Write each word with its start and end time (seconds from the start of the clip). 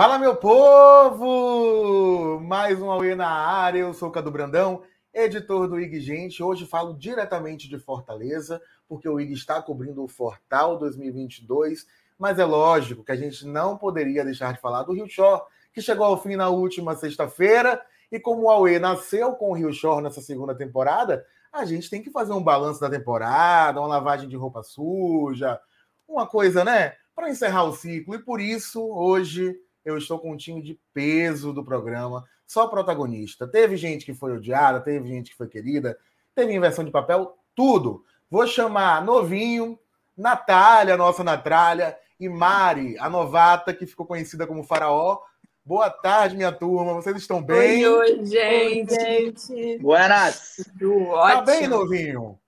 Fala, 0.00 0.18
meu 0.18 0.34
povo! 0.34 2.40
Mais 2.40 2.80
um 2.80 2.90
Aue 2.90 3.14
na 3.14 3.28
área. 3.28 3.80
Eu 3.80 3.92
sou 3.92 4.08
o 4.08 4.10
Cadu 4.10 4.30
Brandão, 4.30 4.82
editor 5.12 5.68
do 5.68 5.78
IG 5.78 6.00
Gente. 6.00 6.42
Hoje 6.42 6.64
falo 6.64 6.94
diretamente 6.94 7.68
de 7.68 7.78
Fortaleza, 7.78 8.62
porque 8.88 9.06
o 9.06 9.20
IG 9.20 9.34
está 9.34 9.60
cobrindo 9.60 10.02
o 10.02 10.08
Fortal 10.08 10.78
2022. 10.78 11.86
Mas 12.18 12.38
é 12.38 12.46
lógico 12.46 13.04
que 13.04 13.12
a 13.12 13.16
gente 13.16 13.46
não 13.46 13.76
poderia 13.76 14.24
deixar 14.24 14.54
de 14.54 14.60
falar 14.62 14.84
do 14.84 14.94
Rio 14.94 15.06
Shore, 15.06 15.42
que 15.70 15.82
chegou 15.82 16.06
ao 16.06 16.16
fim 16.16 16.34
na 16.34 16.48
última 16.48 16.96
sexta-feira. 16.96 17.78
E 18.10 18.18
como 18.18 18.44
o 18.44 18.50
Aue 18.50 18.78
nasceu 18.78 19.34
com 19.34 19.50
o 19.50 19.54
Rio 19.54 19.70
Shore 19.70 20.02
nessa 20.02 20.22
segunda 20.22 20.54
temporada, 20.54 21.26
a 21.52 21.66
gente 21.66 21.90
tem 21.90 22.02
que 22.02 22.10
fazer 22.10 22.32
um 22.32 22.42
balanço 22.42 22.80
da 22.80 22.88
temporada, 22.88 23.78
uma 23.78 23.86
lavagem 23.86 24.30
de 24.30 24.36
roupa 24.36 24.62
suja, 24.62 25.60
uma 26.08 26.26
coisa, 26.26 26.64
né? 26.64 26.94
Para 27.14 27.28
encerrar 27.28 27.64
o 27.64 27.74
ciclo. 27.74 28.14
E 28.14 28.18
por 28.18 28.40
isso, 28.40 28.82
hoje 28.82 29.60
eu 29.84 29.96
estou 29.96 30.18
com 30.18 30.32
um 30.32 30.36
time 30.36 30.62
de 30.62 30.78
peso 30.92 31.52
do 31.52 31.64
programa, 31.64 32.24
só 32.46 32.66
protagonista. 32.66 33.46
Teve 33.46 33.76
gente 33.76 34.04
que 34.04 34.14
foi 34.14 34.32
odiada, 34.32 34.80
teve 34.80 35.08
gente 35.08 35.30
que 35.30 35.36
foi 35.36 35.48
querida, 35.48 35.98
teve 36.34 36.52
inversão 36.52 36.84
de 36.84 36.90
papel, 36.90 37.36
tudo. 37.54 38.04
Vou 38.30 38.46
chamar 38.46 39.04
Novinho, 39.04 39.78
Natália, 40.16 40.96
nossa 40.96 41.24
Natália, 41.24 41.96
e 42.18 42.28
Mari, 42.28 42.98
a 42.98 43.08
novata 43.08 43.72
que 43.72 43.86
ficou 43.86 44.04
conhecida 44.04 44.46
como 44.46 44.62
Faraó. 44.62 45.20
Boa 45.64 45.88
tarde, 45.88 46.36
minha 46.36 46.52
turma. 46.52 46.94
Vocês 46.94 47.16
estão 47.16 47.42
bem? 47.42 47.86
Oi, 47.86 48.18
oi 48.18 48.26
gente. 48.26 48.92
Oi, 48.92 49.34
gente. 49.34 49.78
Buenas. 49.78 50.56
Tá 50.78 51.42
bem, 51.42 51.66
novinho? 51.66 52.38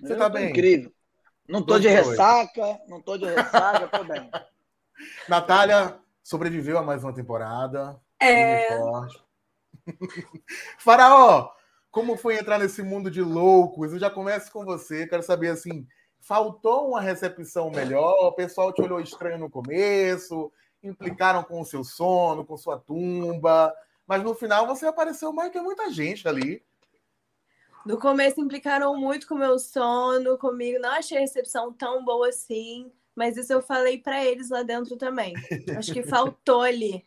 Você 0.00 0.16
tá 0.16 0.28
bem? 0.28 0.50
Incrível. 0.50 0.92
Não 1.48 1.62
tô 1.62 1.78
de 1.78 1.88
ressaca, 1.88 2.80
não 2.88 3.00
tô 3.00 3.18
de 3.18 3.26
ressaca, 3.26 3.86
tô 3.88 4.04
bem. 4.04 4.30
Natália, 5.28 5.98
sobreviveu 6.22 6.78
a 6.78 6.82
mais 6.82 7.02
uma 7.02 7.12
temporada. 7.12 8.00
É. 8.20 8.68
Faraó, 10.78 11.50
como 11.90 12.16
foi 12.16 12.38
entrar 12.38 12.58
nesse 12.58 12.82
mundo 12.82 13.10
de 13.10 13.22
loucos? 13.22 13.92
Eu 13.92 13.98
já 13.98 14.10
começo 14.10 14.50
com 14.52 14.64
você. 14.64 15.06
Quero 15.06 15.22
saber 15.22 15.48
assim: 15.48 15.86
faltou 16.20 16.88
uma 16.88 17.00
recepção 17.00 17.70
melhor? 17.70 18.14
O 18.26 18.32
pessoal 18.32 18.72
te 18.72 18.82
olhou 18.82 19.00
estranho 19.00 19.38
no 19.38 19.50
começo, 19.50 20.52
implicaram 20.82 21.42
com 21.42 21.60
o 21.60 21.64
seu 21.64 21.82
sono, 21.82 22.44
com 22.44 22.56
sua 22.56 22.78
tumba, 22.78 23.74
mas 24.06 24.22
no 24.22 24.34
final 24.34 24.66
você 24.66 24.86
apareceu 24.86 25.32
mais 25.32 25.50
que 25.50 25.60
muita 25.60 25.90
gente 25.90 26.28
ali. 26.28 26.62
No 27.84 27.98
começo 27.98 28.40
implicaram 28.40 28.94
muito 28.94 29.26
com 29.26 29.34
o 29.34 29.38
meu 29.38 29.58
sono, 29.58 30.36
comigo. 30.36 30.78
Não 30.78 30.90
achei 30.90 31.16
a 31.16 31.20
recepção 31.20 31.72
tão 31.72 32.04
boa 32.04 32.28
assim. 32.28 32.92
Mas 33.20 33.36
isso 33.36 33.52
eu 33.52 33.60
falei 33.60 33.98
para 33.98 34.24
eles 34.24 34.48
lá 34.48 34.62
dentro 34.62 34.96
também. 34.96 35.34
Acho 35.76 35.92
que 35.92 36.02
faltou 36.02 36.62
ali. 36.62 37.04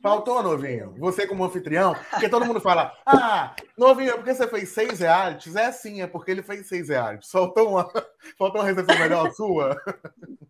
Faltou, 0.00 0.40
novinho. 0.40 0.94
Você 0.98 1.26
como 1.26 1.44
anfitrião, 1.44 1.96
porque 2.10 2.28
todo 2.28 2.46
mundo 2.46 2.60
fala: 2.60 2.96
Ah, 3.04 3.56
novinho, 3.76 4.12
é 4.12 4.14
porque 4.14 4.32
você 4.32 4.46
fez 4.46 4.68
seis 4.68 5.00
reais? 5.00 5.56
É 5.56 5.72
sim, 5.72 6.00
é 6.00 6.06
porque 6.06 6.30
ele 6.30 6.44
fez 6.44 6.68
seis 6.68 6.90
reais. 6.90 7.28
Faltou 7.28 7.70
uma, 7.70 7.90
faltou 8.38 8.60
uma 8.60 8.68
recepção 8.68 8.96
melhor 9.00 9.32
sua? 9.32 9.76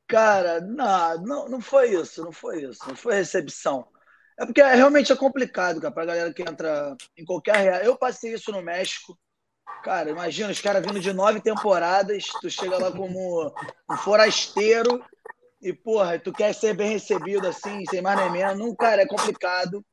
Cara, 0.06 0.60
não, 0.60 1.22
não, 1.22 1.48
não 1.48 1.60
foi 1.62 1.92
isso, 1.92 2.22
não 2.22 2.32
foi 2.32 2.64
isso. 2.64 2.86
Não 2.86 2.94
foi 2.94 3.14
recepção. 3.14 3.88
É 4.38 4.44
porque 4.44 4.62
realmente 4.62 5.10
é 5.10 5.16
complicado, 5.16 5.80
cara, 5.80 5.94
pra 5.94 6.04
galera 6.04 6.34
que 6.34 6.42
entra 6.42 6.94
em 7.16 7.24
qualquer 7.24 7.56
real. 7.56 7.80
Eu 7.80 7.96
passei 7.96 8.34
isso 8.34 8.52
no 8.52 8.60
México. 8.60 9.18
Cara, 9.82 10.10
imagina 10.10 10.50
os 10.50 10.60
caras 10.60 10.84
vindo 10.84 11.00
de 11.00 11.12
nove 11.12 11.40
temporadas, 11.40 12.24
tu 12.40 12.50
chega 12.50 12.78
lá 12.78 12.90
como 12.90 13.52
um 13.90 13.96
forasteiro 13.98 15.04
e, 15.60 15.72
porra, 15.72 16.18
tu 16.18 16.32
quer 16.32 16.54
ser 16.54 16.74
bem 16.74 16.90
recebido 16.90 17.46
assim, 17.46 17.84
sem 17.86 18.02
mais 18.02 18.18
nem 18.18 18.32
menos. 18.32 18.58
Não, 18.58 18.74
cara, 18.74 19.02
é 19.02 19.06
complicado. 19.06 19.84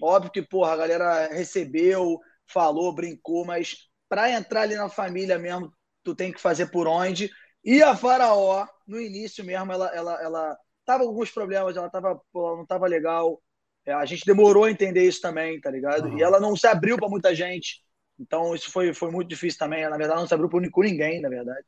Óbvio 0.00 0.30
que, 0.30 0.42
porra, 0.42 0.72
a 0.72 0.76
galera 0.76 1.26
recebeu, 1.28 2.18
falou, 2.46 2.94
brincou, 2.94 3.44
mas 3.44 3.76
para 4.08 4.30
entrar 4.30 4.62
ali 4.62 4.74
na 4.74 4.88
família 4.88 5.38
mesmo, 5.38 5.72
tu 6.02 6.14
tem 6.14 6.32
que 6.32 6.40
fazer 6.40 6.70
por 6.70 6.86
onde. 6.86 7.30
E 7.64 7.82
a 7.82 7.96
Faraó, 7.96 8.66
no 8.86 9.00
início 9.00 9.44
mesmo, 9.44 9.72
ela, 9.72 9.88
ela, 9.94 10.22
ela 10.22 10.58
tava 10.84 11.04
com 11.04 11.10
alguns 11.10 11.30
problemas, 11.30 11.76
ela 11.76 11.90
tava, 11.90 12.20
pô, 12.32 12.56
não 12.56 12.64
tava 12.64 12.86
legal. 12.86 13.42
É, 13.84 13.92
a 13.92 14.04
gente 14.04 14.24
demorou 14.24 14.64
a 14.64 14.70
entender 14.70 15.02
isso 15.02 15.20
também, 15.20 15.60
tá 15.60 15.70
ligado? 15.70 16.08
Uhum. 16.08 16.18
E 16.18 16.22
ela 16.22 16.40
não 16.40 16.56
se 16.56 16.66
abriu 16.66 16.96
para 16.96 17.08
muita 17.08 17.34
gente. 17.34 17.82
Então, 18.18 18.54
isso 18.54 18.70
foi, 18.70 18.92
foi 18.92 19.10
muito 19.10 19.28
difícil 19.28 19.58
também. 19.58 19.88
Na 19.88 19.96
verdade, 19.96 20.20
não 20.20 20.26
se 20.26 20.34
abriu 20.34 20.50
com 20.50 20.82
ninguém, 20.82 21.20
na 21.20 21.28
verdade. 21.28 21.66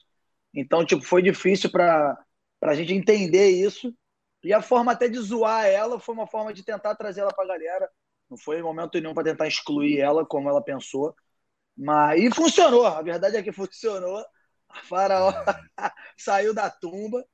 Então, 0.54 0.84
tipo, 0.84 1.02
foi 1.02 1.22
difícil 1.22 1.70
para 1.70 2.18
a 2.62 2.74
gente 2.74 2.92
entender 2.94 3.50
isso. 3.50 3.94
E 4.42 4.52
a 4.52 4.62
forma 4.62 4.92
até 4.92 5.08
de 5.08 5.18
zoar 5.18 5.66
ela 5.66 6.00
foi 6.00 6.14
uma 6.14 6.26
forma 6.26 6.52
de 6.52 6.64
tentar 6.64 6.94
trazer 6.96 7.20
ela 7.20 7.32
para 7.32 7.44
a 7.44 7.48
galera. 7.48 7.90
Não 8.28 8.38
foi 8.38 8.62
momento 8.62 8.98
nenhum 9.00 9.14
para 9.14 9.24
tentar 9.24 9.46
excluir 9.48 10.00
ela, 10.00 10.24
como 10.26 10.48
ela 10.48 10.62
pensou. 10.62 11.14
Mas, 11.76 12.22
e 12.22 12.30
funcionou. 12.34 12.86
A 12.86 13.02
verdade 13.02 13.36
é 13.36 13.42
que 13.42 13.52
funcionou. 13.52 14.24
A 14.68 14.82
Faraó 14.82 15.32
saiu 16.18 16.54
da 16.54 16.70
tumba. 16.70 17.24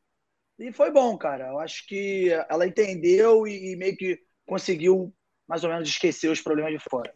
E 0.59 0.72
foi 0.72 0.91
bom, 0.91 1.16
cara. 1.19 1.48
Eu 1.48 1.59
acho 1.60 1.87
que 1.87 2.31
ela 2.48 2.66
entendeu 2.66 3.47
e, 3.47 3.72
e 3.72 3.77
meio 3.77 3.97
que 3.97 4.19
conseguiu 4.47 5.15
mais 5.47 5.65
ou 5.65 5.71
menos 5.71 5.88
esquecer 5.88 6.31
os 6.31 6.41
problemas 6.41 6.72
de 6.72 6.78
fora. 6.78 7.12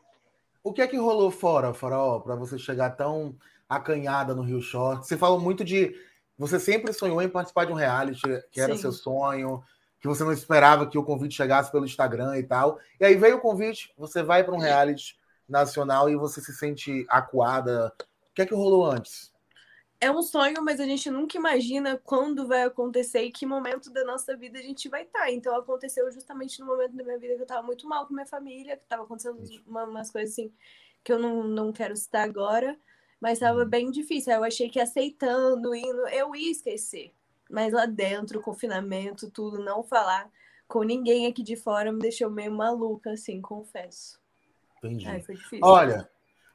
O 0.63 0.73
que 0.73 0.83
é 0.83 0.87
que 0.87 0.97
rolou 0.97 1.31
fora, 1.31 1.73
Faraó, 1.73 2.21
para 2.21 2.35
você 2.35 2.59
chegar 2.59 2.91
tão 2.91 3.35
acanhada 3.69 4.35
no 4.35 4.43
Rio 4.43 4.61
Short? 4.61 5.07
Você 5.07 5.17
falou 5.17 5.41
muito 5.41 5.65
de. 5.65 5.95
Você 6.37 6.59
sempre 6.59 6.93
sonhou 6.93 7.21
em 7.21 7.29
participar 7.29 7.67
de 7.67 7.73
um 7.73 7.77
reality, 7.77 8.23
que 8.51 8.61
era 8.61 8.75
Sim. 8.75 8.81
seu 8.81 8.93
sonho, 8.93 9.63
que 10.01 10.09
você 10.09 10.25
não 10.25 10.33
esperava 10.33 10.87
que 10.87 10.99
o 10.99 11.05
convite 11.05 11.35
chegasse 11.35 11.71
pelo 11.71 11.85
Instagram 11.85 12.39
e 12.39 12.43
tal. 12.43 12.79
E 12.99 13.05
aí 13.05 13.17
veio 13.17 13.37
o 13.37 13.41
convite, 13.41 13.93
você 13.97 14.23
vai 14.23 14.43
para 14.43 14.55
um 14.55 14.59
reality 14.59 15.19
nacional 15.49 16.09
e 16.09 16.17
você 16.17 16.41
se 16.41 16.55
sente 16.55 17.05
acuada. 17.09 17.93
O 17.99 18.35
que 18.35 18.43
é 18.43 18.47
que 18.47 18.55
rolou 18.55 18.91
antes? 18.91 19.31
É 20.01 20.11
um 20.11 20.23
sonho, 20.23 20.63
mas 20.63 20.81
a 20.81 20.85
gente 20.85 21.11
nunca 21.11 21.37
imagina 21.37 22.01
quando 22.03 22.47
vai 22.47 22.63
acontecer 22.63 23.23
e 23.23 23.31
que 23.31 23.45
momento 23.45 23.91
da 23.91 24.03
nossa 24.03 24.35
vida 24.35 24.59
a 24.59 24.63
gente 24.63 24.89
vai 24.89 25.03
estar. 25.03 25.21
Tá. 25.21 25.31
Então 25.31 25.55
aconteceu 25.55 26.11
justamente 26.11 26.59
no 26.59 26.67
momento 26.67 26.97
da 26.97 27.05
minha 27.05 27.19
vida 27.19 27.35
que 27.35 27.41
eu 27.41 27.45
estava 27.45 27.63
muito 27.63 27.87
mal 27.87 28.07
com 28.07 28.15
minha 28.15 28.27
família, 28.27 28.77
que 28.77 28.85
estava 28.85 29.03
acontecendo 29.03 29.39
uma, 29.67 29.85
umas 29.85 30.11
coisas 30.11 30.33
assim 30.33 30.53
que 31.05 31.13
eu 31.13 31.19
não, 31.19 31.45
não 31.45 31.73
quero 31.73 31.97
citar 31.97 32.29
agora, 32.29 32.79
mas 33.21 33.35
estava 33.35 33.61
uhum. 33.61 33.69
bem 33.69 33.91
difícil. 33.91 34.33
Eu 34.33 34.45
achei 34.45 34.69
que 34.69 34.81
aceitando, 34.81 35.75
indo, 35.75 36.09
eu 36.09 36.35
ia 36.35 36.51
esquecer. 36.51 37.13
Mas 37.51 37.73
lá 37.73 37.87
dentro, 37.87 38.41
confinamento, 38.41 39.31
tudo, 39.31 39.59
não 39.59 39.83
falar 39.83 40.31
com 40.69 40.83
ninguém 40.83 41.27
aqui 41.27 41.43
de 41.43 41.57
fora 41.57 41.93
me 41.93 41.99
deixou 41.99 42.31
meio 42.31 42.53
maluca, 42.53 43.13
assim, 43.13 43.41
confesso. 43.41 44.21
Entendi. 44.79 45.07
Ai, 45.07 45.21
foi 45.21 45.35
difícil. 45.35 45.65
Olha, 45.65 46.09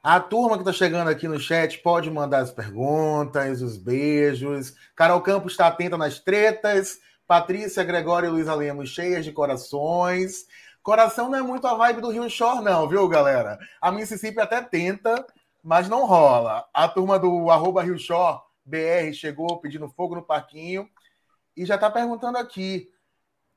a 0.08 0.20
turma 0.20 0.54
que 0.54 0.60
está 0.60 0.72
chegando 0.72 1.08
aqui 1.08 1.26
no 1.26 1.36
chat 1.36 1.78
pode 1.78 2.08
mandar 2.08 2.38
as 2.38 2.52
perguntas, 2.52 3.60
os 3.60 3.76
beijos. 3.76 4.72
Carol 4.94 5.20
Campos 5.20 5.54
está 5.54 5.66
atenta 5.66 5.98
nas 5.98 6.20
tretas. 6.20 7.00
Patrícia, 7.26 7.82
Gregório 7.82 8.28
e 8.28 8.30
Luiz 8.30 8.46
Lemos 8.46 8.90
cheias 8.90 9.24
de 9.24 9.32
corações. 9.32 10.46
Coração 10.80 11.28
não 11.28 11.40
é 11.40 11.42
muito 11.42 11.66
a 11.66 11.74
vibe 11.74 12.02
do 12.02 12.12
Rio 12.12 12.30
Shore, 12.30 12.62
não, 12.62 12.88
viu, 12.88 13.08
galera? 13.08 13.58
A 13.80 13.90
Mississippi 13.90 14.38
até 14.38 14.62
tenta, 14.62 15.26
mas 15.60 15.88
não 15.88 16.06
rola. 16.06 16.64
A 16.72 16.86
turma 16.86 17.18
do 17.18 17.50
arroba 17.50 17.82
Rio 17.82 17.98
Shore 17.98 18.38
BR 18.64 19.12
chegou 19.12 19.58
pedindo 19.58 19.88
fogo 19.88 20.14
no 20.14 20.22
parquinho 20.22 20.88
e 21.56 21.66
já 21.66 21.74
está 21.74 21.90
perguntando 21.90 22.38
aqui 22.38 22.88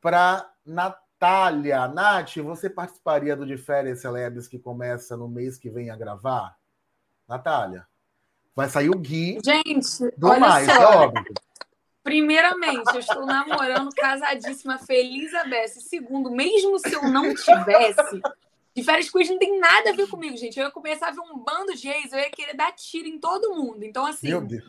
para 0.01 0.49
Natália. 0.65 1.08
Natália, 1.19 1.85
Nath, 1.89 2.37
você 2.37 2.69
participaria 2.69 3.35
do 3.35 3.45
De 3.45 3.57
Férias 3.57 3.99
Celebres 3.99 4.47
que 4.47 4.57
começa 4.57 5.17
no 5.17 5.27
mês 5.27 5.57
que 5.57 5.69
vem 5.69 5.89
a 5.89 5.97
gravar? 5.97 6.57
Natália, 7.27 7.85
vai 8.55 8.69
sair 8.69 8.89
o 8.89 8.97
Gui. 8.97 9.37
Gente, 9.43 10.15
do 10.17 10.29
olha 10.29 10.39
mais, 10.39 10.65
só. 10.65 10.71
É 10.71 10.85
óbvio. 10.95 11.33
Primeiramente, 12.01 12.93
eu 12.93 13.01
estou 13.01 13.25
namorando, 13.25 13.89
casadíssima, 13.93 14.77
feliz 14.77 15.33
a. 15.33 15.81
Segundo, 15.81 16.31
mesmo 16.31 16.79
se 16.79 16.93
eu 16.93 17.03
não 17.03 17.35
tivesse, 17.35 18.21
de 18.73 18.81
férias 18.81 19.09
com 19.09 19.19
não 19.19 19.37
tem 19.37 19.59
nada 19.59 19.89
a 19.89 19.93
ver 19.93 20.07
comigo, 20.07 20.37
gente. 20.37 20.57
Eu 20.57 20.67
ia 20.67 20.71
começar 20.71 21.09
a 21.09 21.11
ver 21.11 21.19
um 21.19 21.37
bando 21.37 21.75
de 21.75 21.89
ex, 21.89 22.13
eu 22.13 22.19
ia 22.19 22.31
querer 22.31 22.55
dar 22.55 22.71
tiro 22.71 23.09
em 23.09 23.19
todo 23.19 23.53
mundo. 23.53 23.83
Então, 23.83 24.05
assim. 24.05 24.29
Meu 24.29 24.39
Deus. 24.39 24.63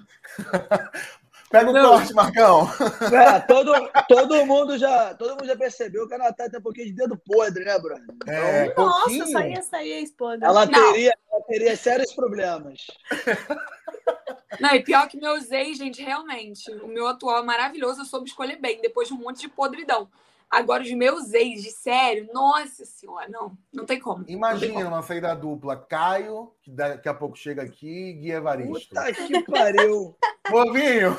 Pega 1.50 1.69
o 1.69 1.73
não. 1.73 1.91
corte, 1.91 2.14
Marcão. 2.14 2.69
É, 3.12 3.41
todo, 3.41 3.73
todo, 4.06 4.47
mundo 4.47 4.79
já, 4.79 5.12
todo 5.14 5.31
mundo 5.31 5.47
já 5.47 5.56
percebeu 5.56 6.06
que 6.06 6.14
a 6.14 6.19
Natália 6.19 6.49
tem 6.49 6.61
um 6.61 6.62
pouquinho 6.62 6.87
de 6.87 6.93
dedo 6.93 7.17
podre, 7.17 7.64
né, 7.64 7.76
Bruno? 7.76 8.06
É, 8.25 8.67
então, 8.67 8.87
Nossa, 8.87 9.00
pouquinho. 9.00 9.26
saía, 9.26 9.62
saía 9.62 10.06
podre. 10.17 10.47
Ela 10.47 10.67
teria, 10.69 11.12
ela 11.31 11.43
teria 11.43 11.76
sérios 11.76 12.12
problemas. 12.14 12.87
Não, 14.61 14.75
e 14.75 14.82
pior 14.82 15.08
que 15.08 15.17
meus 15.17 15.50
ex, 15.50 15.76
gente, 15.76 16.02
realmente. 16.02 16.70
O 16.70 16.87
meu 16.87 17.08
atual 17.08 17.38
é 17.38 17.43
maravilhoso, 17.43 18.02
eu 18.02 18.05
soube 18.05 18.29
escolher 18.29 18.56
bem, 18.56 18.81
depois 18.81 19.08
de 19.08 19.14
um 19.14 19.19
monte 19.19 19.41
de 19.41 19.49
podridão. 19.49 20.08
Agora, 20.50 20.82
os 20.82 20.91
meus 20.91 21.32
ex, 21.32 21.62
de 21.62 21.70
sério, 21.70 22.29
nossa 22.32 22.85
senhora, 22.85 23.29
não, 23.29 23.56
não 23.73 23.87
tem 23.87 24.00
como. 24.00 24.25
Imagina 24.26 24.75
tem 24.75 24.82
como. 24.82 24.97
uma 24.97 25.02
saída 25.02 25.32
dupla, 25.32 25.76
Caio, 25.76 26.52
que 26.61 26.73
daqui 26.73 27.08
a 27.08 27.14
pouco 27.14 27.37
chega 27.37 27.62
aqui, 27.62 28.11
e 28.11 28.12
Gui 28.14 28.32
Evaristo. 28.32 28.88
Puta 28.88 29.12
que 29.12 29.43
pariu. 29.44 30.17
Povinho. 30.50 31.17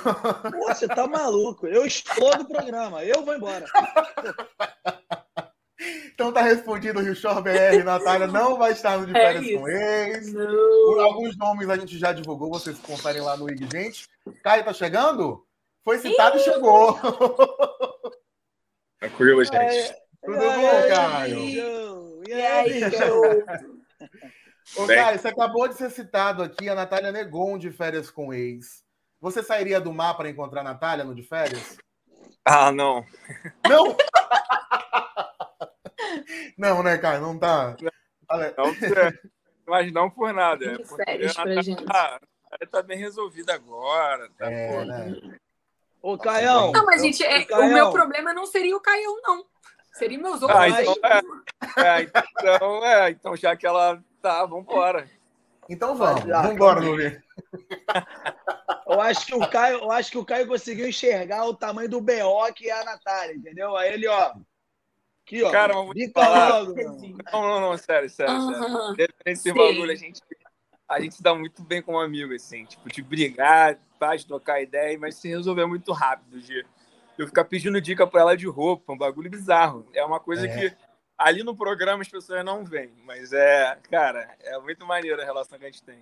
Pô, 0.52 0.68
você 0.68 0.86
tá 0.86 1.08
maluco. 1.08 1.66
Eu 1.66 1.86
explodo 1.86 2.44
o 2.44 2.48
programa, 2.48 3.06
eu 3.06 3.24
vou 3.24 3.34
embora. 3.34 3.66
Então 6.14 6.32
tá 6.32 6.42
respondido 6.42 7.00
o 7.00 7.02
Rio 7.02 7.16
Shore 7.16 7.42
BR, 7.42 7.84
Natália 7.84 8.28
não 8.28 8.58
vai 8.58 8.72
estar 8.72 9.00
no 9.00 9.08
de 9.08 9.18
É 9.18 9.34
férias 9.34 9.60
com 9.60 9.68
ex. 9.68 10.34
Não. 10.34 11.00
Alguns 11.02 11.36
nomes 11.38 11.70
a 11.70 11.78
gente 11.78 11.98
já 11.98 12.14
divulgou, 12.14 12.52
vocês 12.52 12.78
conferem 12.78 13.22
lá 13.22 13.36
no 13.36 13.50
IG. 13.50 13.68
Gente, 13.72 14.08
Caio 14.44 14.64
tá 14.64 14.74
chegando? 14.74 15.44
Foi 15.84 15.98
citado 15.98 16.38
e 16.38 16.42
chegou. 16.42 17.00
Tranquilo, 19.02 19.44
gente. 19.44 19.56
É, 19.56 20.00
Tudo 20.24 20.38
e 20.38 20.46
aí, 20.46 20.62
bom, 20.62 20.88
Caio? 20.96 22.24
E 22.28 22.34
aí? 22.42 22.84
Ô. 24.78 24.88
Caio, 24.88 25.20
você 25.20 25.28
acabou 25.28 25.68
de 25.68 25.74
ser 25.74 25.90
citado 25.90 26.44
aqui, 26.44 26.70
a 26.70 26.76
Natália 26.76 27.12
negou 27.12 27.52
um 27.52 27.58
de 27.58 27.72
férias 27.72 28.12
com 28.12 28.32
ex. 28.32 28.84
Você 29.20 29.42
sairia 29.42 29.82
do 29.82 29.92
mar 29.92 30.16
para 30.16 30.30
encontrar 30.30 30.62
a 30.62 30.66
Natália 30.66 31.04
no 31.04 31.16
de 31.16 31.24
férias? 31.24 31.78
Ah, 32.46 32.72
não. 32.72 33.04
Não! 33.68 33.98
Não, 36.58 36.84
né, 36.84 36.98
Caio? 36.98 37.22
Não 37.22 37.38
tá. 37.40 37.76
Não 37.82 37.92
mas 39.66 39.92
não 39.92 40.10
por 40.10 40.34
nada. 40.34 40.66
É 40.66 40.78
porque 40.78 41.04
férias 41.06 41.36
a 41.38 41.40
Natália 41.40 41.64
gente. 41.64 41.86
tá, 41.86 42.20
ela 42.52 42.70
tá 42.70 42.82
bem 42.84 42.98
resolvida 42.98 43.54
agora. 43.54 44.30
Tá, 44.38 44.52
É, 44.52 44.86
né? 44.86 45.40
Ô, 46.02 46.18
Caião. 46.18 46.72
Não, 46.72 46.86
mas, 46.86 47.02
gente, 47.02 47.24
é, 47.24 47.46
o 47.52 47.68
meu 47.68 47.92
problema 47.92 48.34
não 48.34 48.46
seria 48.46 48.76
o 48.76 48.82
Caião, 48.82 49.22
não. 49.22 49.46
Seria 49.94 50.18
meus 50.18 50.42
outros. 50.42 50.60
Ah, 50.60 50.70
então, 50.70 50.96
é, 51.78 52.00
é, 52.00 52.02
então, 52.02 52.86
é, 52.86 53.10
então 53.12 53.36
já 53.36 53.56
que 53.56 53.68
ela 53.68 54.02
tá, 54.22 54.46
vambora. 54.46 55.10
Então 55.70 55.96
vamos, 55.96 56.24
Ah, 56.32 56.42
vamos 56.42 56.56
embora, 56.56 56.82
Nuvinho. 56.82 57.22
Eu 58.88 59.00
acho 59.00 59.26
que 59.26 59.36
o 59.36 59.48
Caio, 59.48 59.78
eu 59.78 59.92
acho 59.92 60.12
que 60.12 60.18
o 60.18 60.26
Caio 60.26 60.48
conseguiu 60.48 60.88
enxergar 60.88 61.46
o 61.46 61.54
tamanho 61.54 61.88
do 61.90 62.02
BO 62.02 62.54
que 62.54 62.70
é 62.70 62.74
a 62.74 62.84
Natália, 62.84 63.36
entendeu? 63.36 63.76
Aí 63.78 63.94
ele, 63.94 64.08
ó. 64.08 64.34
Aqui, 65.26 65.44
ó. 65.44 65.52
Cara, 65.52 65.74
bica 65.94 66.22
falar. 66.22 66.60
logo. 66.60 66.76
Não, 67.32 67.42
não, 67.42 67.62
não, 67.62 67.78
sério, 67.78 68.10
sério, 68.10 68.42
sério. 68.42 68.66
Aham. 68.66 68.96
Esse 69.26 69.54
bagulho, 69.54 69.92
a 69.92 69.96
gente, 69.96 70.22
a 70.92 71.00
gente 71.02 71.16
se 71.16 71.24
dá 71.24 71.34
muito 71.34 71.64
bem 71.64 71.82
como 71.82 72.00
amigo, 72.00 72.34
assim, 72.34 72.66
tipo, 72.66 72.90
de 72.90 73.02
brigar, 73.02 73.78
de 74.18 74.26
trocar 74.28 74.62
ideia, 74.62 74.98
mas 75.00 75.16
se 75.16 75.28
resolver 75.30 75.66
muito 75.66 75.92
rápido, 75.94 76.42
de 76.42 76.66
eu 77.18 77.28
ficar 77.28 77.46
pedindo 77.46 77.80
dica 77.80 78.06
pra 78.08 78.22
ela 78.22 78.38
de 78.38 78.48
roupa, 78.48 78.94
um 78.94 78.98
bagulho 78.98 79.30
bizarro. 79.30 79.86
É 79.94 80.04
uma 80.04 80.20
coisa 80.20 80.48
É. 80.48 80.50
que 80.70 80.76
ali 81.18 81.44
no 81.44 81.56
programa 81.56 82.02
as 82.02 82.08
pessoas 82.10 82.44
não 82.44 82.66
veem, 82.66 82.92
mas 83.06 83.32
é, 83.32 83.78
cara, 83.90 84.36
é 84.42 84.58
muito 84.60 84.86
maneiro 84.86 85.22
a 85.22 85.26
relação 85.26 85.58
que 85.60 85.66
a 85.66 85.70
gente 85.70 85.84
tem. 85.84 86.00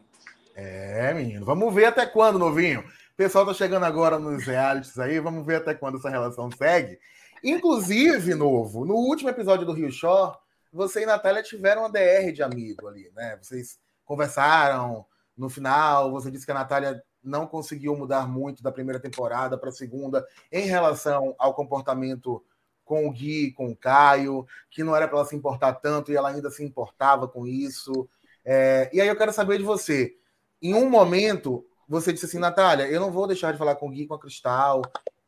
É, 0.56 1.14
menino. 1.14 1.46
Vamos 1.46 1.74
ver 1.74 1.86
até 1.86 2.06
quando, 2.06 2.40
novinho. 2.40 2.82
O 2.82 3.16
pessoal 3.16 3.46
tá 3.46 3.54
chegando 3.54 3.86
agora 3.86 4.18
nos 4.18 4.46
realities 4.46 4.98
aí. 4.98 5.20
Vamos 5.20 5.46
ver 5.46 5.56
até 5.58 5.74
quando 5.74 5.98
essa 5.98 6.10
relação 6.10 6.50
segue. 6.52 6.98
Inclusive, 7.44 8.34
novo, 8.36 8.86
no 8.86 8.96
último 8.96 9.30
episódio 9.30 9.66
do 9.66 9.74
Rio 9.74 9.92
Shore, 9.92 10.38
você 10.72 11.04
e 11.04 11.06
Natália 11.06 11.42
tiveram 11.44 11.82
uma 11.84 11.90
DR 11.90 12.32
de 12.34 12.44
amigo 12.44 12.88
ali, 12.88 13.10
né? 13.16 13.38
Vocês 13.42 13.78
conversaram 14.10 15.06
no 15.38 15.50
final. 15.50 16.12
Você 16.12 16.32
disse 16.32 16.44
que 16.44 16.52
a 16.52 16.56
Natália 16.56 17.04
não 17.24 17.46
conseguiu 17.46 17.96
mudar 17.96 18.28
muito 18.28 18.64
da 18.64 18.72
primeira 18.72 19.00
temporada 19.00 19.56
para 19.56 19.70
a 19.70 19.72
segunda 19.72 20.26
em 20.52 20.66
relação 20.66 21.36
ao 21.38 21.54
comportamento 21.54 22.44
com 22.84 23.08
o 23.08 23.12
Gui, 23.12 23.52
com 23.52 23.70
o 23.70 23.76
Caio, 23.76 24.48
que 24.72 24.84
não 24.84 24.96
era 24.96 25.08
para 25.08 25.20
ela 25.20 25.28
se 25.28 25.36
importar 25.36 25.74
tanto 25.76 26.12
e 26.12 26.16
ela 26.16 26.30
ainda 26.30 26.50
se 26.50 26.64
importava 26.64 27.28
com 27.28 27.46
isso. 27.46 28.10
É, 28.44 28.90
e 28.92 29.00
aí 29.00 29.08
eu 29.08 29.16
quero 29.16 29.32
saber 29.32 29.60
de 29.60 29.64
você. 29.64 30.16
Em 30.60 30.74
um 30.74 30.90
momento, 30.90 31.64
você 31.88 32.12
disse 32.12 32.26
assim, 32.26 32.40
Natália, 32.40 32.88
eu 32.88 33.00
não 33.00 33.12
vou 33.12 33.28
deixar 33.28 33.52
de 33.52 33.60
falar 33.60 33.76
com 33.76 33.90
o 33.90 33.92
Gui, 33.92 34.08
com 34.08 34.16
a 34.16 34.20
Cristal. 34.20 34.82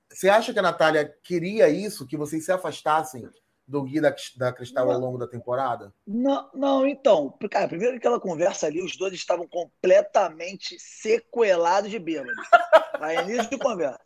Você 0.09 0.27
acha 0.27 0.51
que 0.51 0.59
a 0.59 0.63
Natália 0.63 1.15
queria 1.21 1.69
isso, 1.69 2.07
que 2.07 2.17
vocês 2.17 2.43
se 2.43 2.51
afastassem 2.51 3.29
do 3.67 3.83
Gui 3.83 4.01
da, 4.01 4.13
da 4.37 4.51
Cristal 4.53 4.91
ao 4.91 4.99
longo 4.99 5.17
da 5.17 5.27
temporada? 5.27 5.93
Não, 6.05 6.49
não, 6.53 6.87
então. 6.87 7.37
Cara, 7.49 7.67
primeiro 7.67 7.93
que 7.93 7.99
aquela 7.99 8.19
conversa 8.19 8.67
ali, 8.67 8.81
os 8.81 8.97
dois 8.97 9.13
estavam 9.13 9.47
completamente 9.47 10.77
sequelados 10.79 11.89
de 11.89 11.99
bêbados. 11.99 12.47
Aí, 12.99 13.17
início 13.19 13.49
de 13.49 13.57
conversa. 13.57 13.99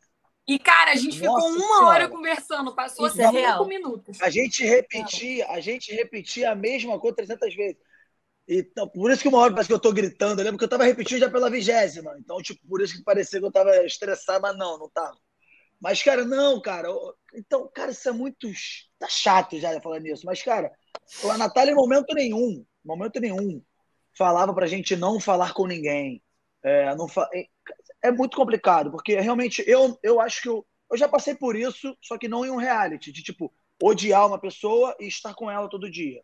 E, 0.48 0.60
cara, 0.60 0.92
a 0.92 0.96
gente 0.96 1.18
ficou 1.18 1.34
Nossa 1.34 1.48
uma 1.48 1.60
Senhora. 1.60 1.86
hora 1.88 2.10
conversando, 2.10 2.75
passou 2.75 3.07
Isso 3.07 3.19
é 3.19 3.25
cinco 3.25 3.38
real. 3.38 3.68
minutos. 3.68 4.22
A 4.22 4.30
gente 4.30 4.63
repetia, 4.63 5.48
a 5.50 5.60
gente 5.60 5.92
repetia 5.92 6.52
a 6.52 6.56
mesma 6.56 7.00
coisa 7.00 7.16
300 7.16 7.56
vezes. 7.56 7.78
Então, 8.48 8.88
por 8.88 9.10
isso 9.10 9.24
que 9.24 9.28
uma 9.28 9.40
hora 9.40 9.52
parece 9.52 9.68
que 9.68 9.74
eu 9.74 9.80
tô 9.80 9.92
gritando, 9.92 10.44
né? 10.44 10.52
Porque 10.52 10.66
eu 10.66 10.69
tava 10.69 10.84
repetindo 10.84 11.18
já 11.19 11.30
pela 11.31 11.50
vigésima. 11.50 12.16
Então, 12.19 12.38
tipo, 12.44 12.60
por 12.68 12.80
isso 12.80 12.96
que 12.96 13.04
parecia 13.04 13.40
que 13.40 13.46
eu 13.46 13.52
tava 13.52 13.75
estressado, 13.86 14.40
mas 14.42 14.56
não, 14.56 14.78
não 14.78 14.90
tava. 14.90 15.18
Mas, 15.85 16.01
cara, 16.01 16.25
não, 16.25 16.59
cara. 16.59 16.87
Então, 17.35 17.69
cara, 17.71 17.91
isso 17.91 18.09
é 18.09 18.11
muito. 18.11 18.49
Tá 18.97 19.07
chato 19.07 19.59
já 19.59 19.79
falar 19.79 19.99
nisso. 19.99 20.25
Mas, 20.25 20.41
cara, 20.41 20.71
a 21.31 21.37
Natália, 21.37 21.73
em 21.73 21.75
momento 21.75 22.11
nenhum, 22.15 22.65
momento 22.83 23.19
nenhum, 23.19 23.61
falava 24.17 24.51
pra 24.51 24.65
gente 24.65 24.95
não 24.95 25.19
falar 25.19 25.53
com 25.53 25.67
ninguém. 25.67 26.23
É, 26.63 26.95
não 26.95 27.07
fa... 27.07 27.29
é, 27.31 27.45
é 28.01 28.11
muito 28.11 28.35
complicado, 28.35 28.89
porque 28.89 29.19
realmente 29.19 29.63
eu, 29.67 29.95
eu 30.01 30.19
acho 30.19 30.41
que 30.41 30.49
eu, 30.49 30.65
eu 30.91 30.97
já 30.97 31.07
passei 31.07 31.35
por 31.35 31.55
isso, 31.55 31.95
só 32.01 32.17
que 32.17 32.27
não 32.27 32.43
em 32.43 32.49
um 32.49 32.57
reality, 32.57 33.11
de 33.11 33.21
tipo, 33.21 33.53
odiar 33.79 34.25
uma 34.25 34.41
pessoa 34.41 34.97
e 34.99 35.05
estar 35.05 35.35
com 35.35 35.51
ela 35.51 35.69
todo 35.69 35.91
dia. 35.91 36.23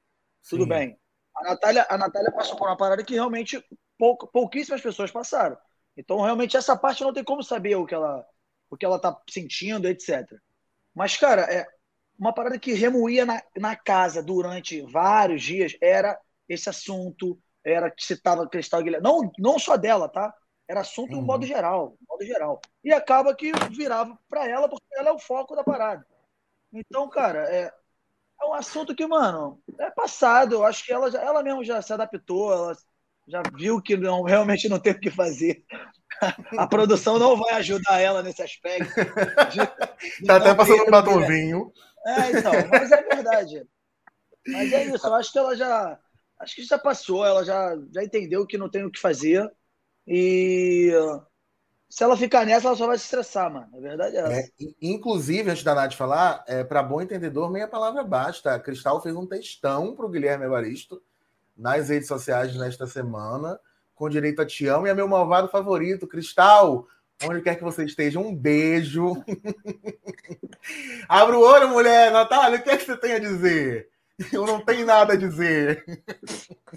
Tudo 0.49 0.63
Sim. 0.63 0.69
bem. 0.69 0.99
A 1.35 1.43
Natália, 1.43 1.85
a 1.87 1.99
Natália 1.99 2.31
passou 2.31 2.55
por 2.55 2.67
uma 2.67 2.77
parada 2.77 3.03
que 3.03 3.13
realmente 3.13 3.63
pouco, 3.95 4.25
pouquíssimas 4.25 4.81
pessoas 4.81 5.11
passaram. 5.11 5.55
Então, 5.95 6.19
realmente, 6.19 6.57
essa 6.57 6.75
parte 6.75 7.03
não 7.03 7.13
tem 7.13 7.23
como 7.23 7.43
saber 7.43 7.75
o 7.75 7.85
que 7.85 7.93
ela, 7.93 8.25
o 8.71 8.77
que 8.77 8.85
ela 8.85 8.99
tá 8.99 9.15
sentindo, 9.29 9.87
etc. 9.87 10.41
Mas, 10.95 11.17
cara, 11.17 11.43
é 11.43 11.67
uma 12.19 12.33
parada 12.33 12.59
que 12.59 12.73
remoía 12.73 13.25
na, 13.25 13.43
na 13.57 13.75
casa 13.75 14.23
durante 14.23 14.81
vários 14.83 15.43
dias 15.43 15.75
era 15.81 16.19
esse 16.49 16.69
assunto, 16.69 17.39
era 17.63 17.91
que 17.91 18.03
citava 18.05 18.49
Cristal 18.49 18.83
Guilherme. 18.83 19.03
Não, 19.07 19.31
não 19.39 19.59
só 19.59 19.77
dela, 19.77 20.09
tá? 20.09 20.33
Era 20.67 20.81
assunto 20.81 21.13
no 21.13 21.19
Uhum. 21.19 21.25
modo 21.27 21.45
geral, 21.45 21.97
no 22.01 22.07
modo 22.09 22.25
geral. 22.25 22.61
E 22.83 22.93
acaba 22.93 23.35
que 23.35 23.51
virava 23.71 24.17
para 24.29 24.47
ela, 24.49 24.69
porque 24.69 24.85
ela 24.95 25.09
é 25.09 25.13
o 25.13 25.19
foco 25.19 25.55
da 25.55 25.63
parada. 25.63 26.05
Então, 26.73 27.09
cara, 27.09 27.49
é, 27.53 27.73
é 28.41 28.45
um 28.45 28.53
assunto 28.53 28.95
que, 28.95 29.05
mano, 29.07 29.61
é 29.79 29.91
passado. 29.91 30.55
Eu 30.55 30.65
acho 30.65 30.85
que 30.85 30.93
ela, 30.93 31.11
já, 31.11 31.21
ela 31.21 31.43
mesmo 31.43 31.63
já 31.63 31.81
se 31.81 31.93
adaptou, 31.93 32.53
ela 32.53 32.77
já 33.27 33.41
viu 33.55 33.81
que 33.81 33.97
não, 33.97 34.23
realmente 34.23 34.69
não 34.69 34.79
tem 34.79 34.93
o 34.93 34.99
que 34.99 35.11
fazer. 35.11 35.65
A 36.57 36.67
produção 36.67 37.17
não 37.17 37.35
vai 37.35 37.53
ajudar 37.55 37.99
ela 37.99 38.21
nesse 38.21 38.41
aspecto. 38.41 38.93
Tá 40.25 40.35
até 40.37 40.53
passando 40.53 40.83
um 40.83 40.91
batonzinho. 40.91 41.71
É, 42.05 42.31
então, 42.31 42.51
mas 42.69 42.91
é 42.91 43.01
verdade. 43.03 43.63
Mas 44.47 44.73
é 44.73 44.85
isso, 44.85 45.05
eu 45.05 45.13
acho 45.15 45.31
que 45.31 45.39
ela 45.39 45.55
já. 45.55 45.99
Acho 46.39 46.55
que 46.55 46.63
já 46.63 46.79
passou, 46.79 47.23
ela 47.23 47.45
já, 47.45 47.77
já 47.93 48.03
entendeu 48.03 48.47
que 48.47 48.57
não 48.57 48.69
tem 48.69 48.83
o 48.83 48.91
que 48.91 48.99
fazer. 48.99 49.47
E 50.07 50.91
se 51.87 52.03
ela 52.03 52.17
ficar 52.17 52.45
nessa, 52.45 52.67
ela 52.67 52.75
só 52.75 52.87
vai 52.87 52.97
se 52.97 53.03
estressar, 53.03 53.51
mano. 53.53 53.69
A 53.75 53.79
verdade 53.79 54.15
é 54.15 54.19
essa. 54.21 54.33
É, 54.33 54.49
in- 54.59 54.75
inclusive, 54.81 55.51
antes 55.51 55.63
da 55.63 55.75
Nath 55.75 55.93
falar, 55.93 56.43
é, 56.47 56.63
para 56.63 56.81
bom 56.81 57.01
entendedor, 57.01 57.51
meia 57.51 57.67
palavra 57.67 58.03
basta. 58.03 58.55
A 58.55 58.59
Cristal 58.59 59.01
fez 59.01 59.15
um 59.15 59.27
textão 59.27 59.95
para 59.95 60.05
o 60.05 60.09
Guilherme 60.09 60.45
Evaristo 60.45 61.01
nas 61.55 61.89
redes 61.89 62.07
sociais 62.07 62.55
nesta 62.55 62.87
semana, 62.87 63.59
com 64.01 64.09
direito 64.09 64.41
a 64.41 64.45
Te 64.47 64.65
Amo 64.65 64.87
e 64.87 64.89
a 64.89 64.95
meu 64.95 65.07
malvado 65.07 65.47
favorito, 65.47 66.07
Cristal. 66.07 66.87
Onde 67.23 67.39
quer 67.39 67.55
que 67.55 67.63
você 67.63 67.85
esteja, 67.85 68.19
um 68.19 68.35
beijo. 68.35 69.13
Abra 71.07 71.37
o 71.37 71.43
olho, 71.43 71.69
mulher. 71.69 72.11
Natália, 72.11 72.57
o 72.57 72.63
que 72.63 72.71
é 72.71 72.77
que 72.77 72.83
você 72.83 72.97
tem 72.97 73.11
a 73.11 73.19
dizer? 73.19 73.91
Eu 74.33 74.43
não 74.47 74.59
tenho 74.59 74.87
nada 74.87 75.13
a 75.13 75.15
dizer. 75.15 75.85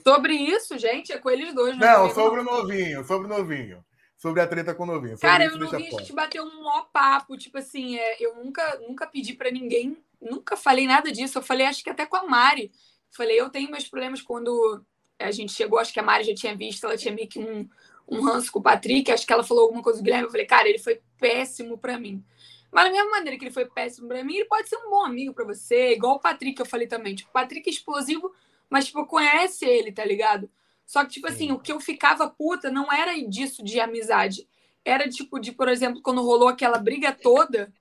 Sobre 0.06 0.34
isso, 0.34 0.76
gente, 0.76 1.12
é 1.12 1.18
com 1.18 1.30
eles 1.30 1.54
dois. 1.54 1.78
Não, 1.78 2.08
comigo, 2.08 2.14
sobre 2.14 2.40
o 2.40 2.44
novinho, 2.44 3.04
sobre 3.06 3.26
o 3.26 3.38
novinho. 3.38 3.82
Sobre 4.18 4.42
a 4.42 4.46
treta 4.46 4.74
com 4.74 4.82
o 4.82 4.86
novinho. 4.86 5.16
Sobre 5.16 5.26
Cara, 5.26 5.44
eu 5.44 5.56
não 5.56 5.70
vi, 5.70 5.76
a 5.76 5.98
gente 5.98 6.12
bateu 6.12 6.44
um 6.44 6.62
maior 6.62 6.90
papo. 6.92 7.38
Tipo 7.38 7.56
assim, 7.56 7.96
é, 7.96 8.22
eu 8.22 8.34
nunca, 8.34 8.80
nunca 8.86 9.06
pedi 9.06 9.32
pra 9.32 9.50
ninguém, 9.50 9.96
nunca 10.20 10.58
falei 10.58 10.86
nada 10.86 11.10
disso. 11.10 11.38
Eu 11.38 11.42
falei, 11.42 11.64
acho 11.64 11.82
que 11.82 11.88
até 11.88 12.04
com 12.04 12.18
a 12.18 12.24
Mari. 12.24 12.70
Falei, 13.10 13.40
eu 13.40 13.48
tenho 13.48 13.70
meus 13.70 13.88
problemas 13.88 14.20
quando 14.20 14.84
a 15.18 15.30
gente 15.30 15.52
chegou, 15.52 15.78
acho 15.78 15.92
que 15.92 16.00
a 16.00 16.02
Mari 16.02 16.25
já 16.25 16.35
tinha 16.35 16.56
visto, 16.56 16.85
ela 16.85 16.97
tinha 16.97 17.14
meio 17.14 17.28
que 17.28 17.38
um, 17.38 17.68
um 18.09 18.23
ranço 18.23 18.50
com 18.52 18.59
o 18.59 18.62
Patrick. 18.62 19.11
Acho 19.11 19.26
que 19.26 19.33
ela 19.33 19.44
falou 19.44 19.64
alguma 19.64 19.83
coisa 19.83 20.00
do 20.00 20.04
Guilherme. 20.04 20.26
Eu 20.26 20.30
falei, 20.30 20.47
cara, 20.47 20.68
ele 20.68 20.78
foi 20.78 21.00
péssimo 21.18 21.78
pra 21.78 21.99
mim. 21.99 22.25
Mas 22.71 22.85
da 22.87 22.90
mesma 22.90 23.11
maneira 23.11 23.38
que 23.38 23.44
ele 23.44 23.54
foi 23.54 23.66
péssimo 23.66 24.09
pra 24.09 24.25
mim, 24.25 24.35
ele 24.35 24.47
pode 24.47 24.68
ser 24.68 24.76
um 24.76 24.90
bom 24.90 25.04
amigo 25.04 25.33
pra 25.33 25.44
você, 25.44 25.92
igual 25.92 26.16
o 26.16 26.21
Patrick 26.21 26.59
eu 26.59 26.66
falei 26.66 26.88
também. 26.88 27.14
Tipo, 27.14 27.30
o 27.30 27.33
Patrick 27.33 27.68
é 27.68 27.73
explosivo, 27.73 28.35
mas, 28.68 28.87
tipo, 28.87 29.06
conhece 29.06 29.64
ele, 29.64 29.92
tá 29.92 30.04
ligado? 30.04 30.50
Só 30.85 31.04
que, 31.04 31.12
tipo 31.12 31.28
assim, 31.28 31.47
Sim. 31.47 31.52
o 31.52 31.61
que 31.61 31.71
eu 31.71 31.78
ficava 31.78 32.28
puta 32.28 32.71
não 32.71 32.92
era 32.92 33.14
disso 33.28 33.62
de 33.62 33.78
amizade. 33.78 34.49
Era, 34.85 35.09
tipo, 35.09 35.38
de, 35.38 35.52
por 35.52 35.68
exemplo, 35.68 36.02
quando 36.02 36.21
rolou 36.21 36.49
aquela 36.49 36.78
briga 36.78 37.12
toda, 37.12 37.73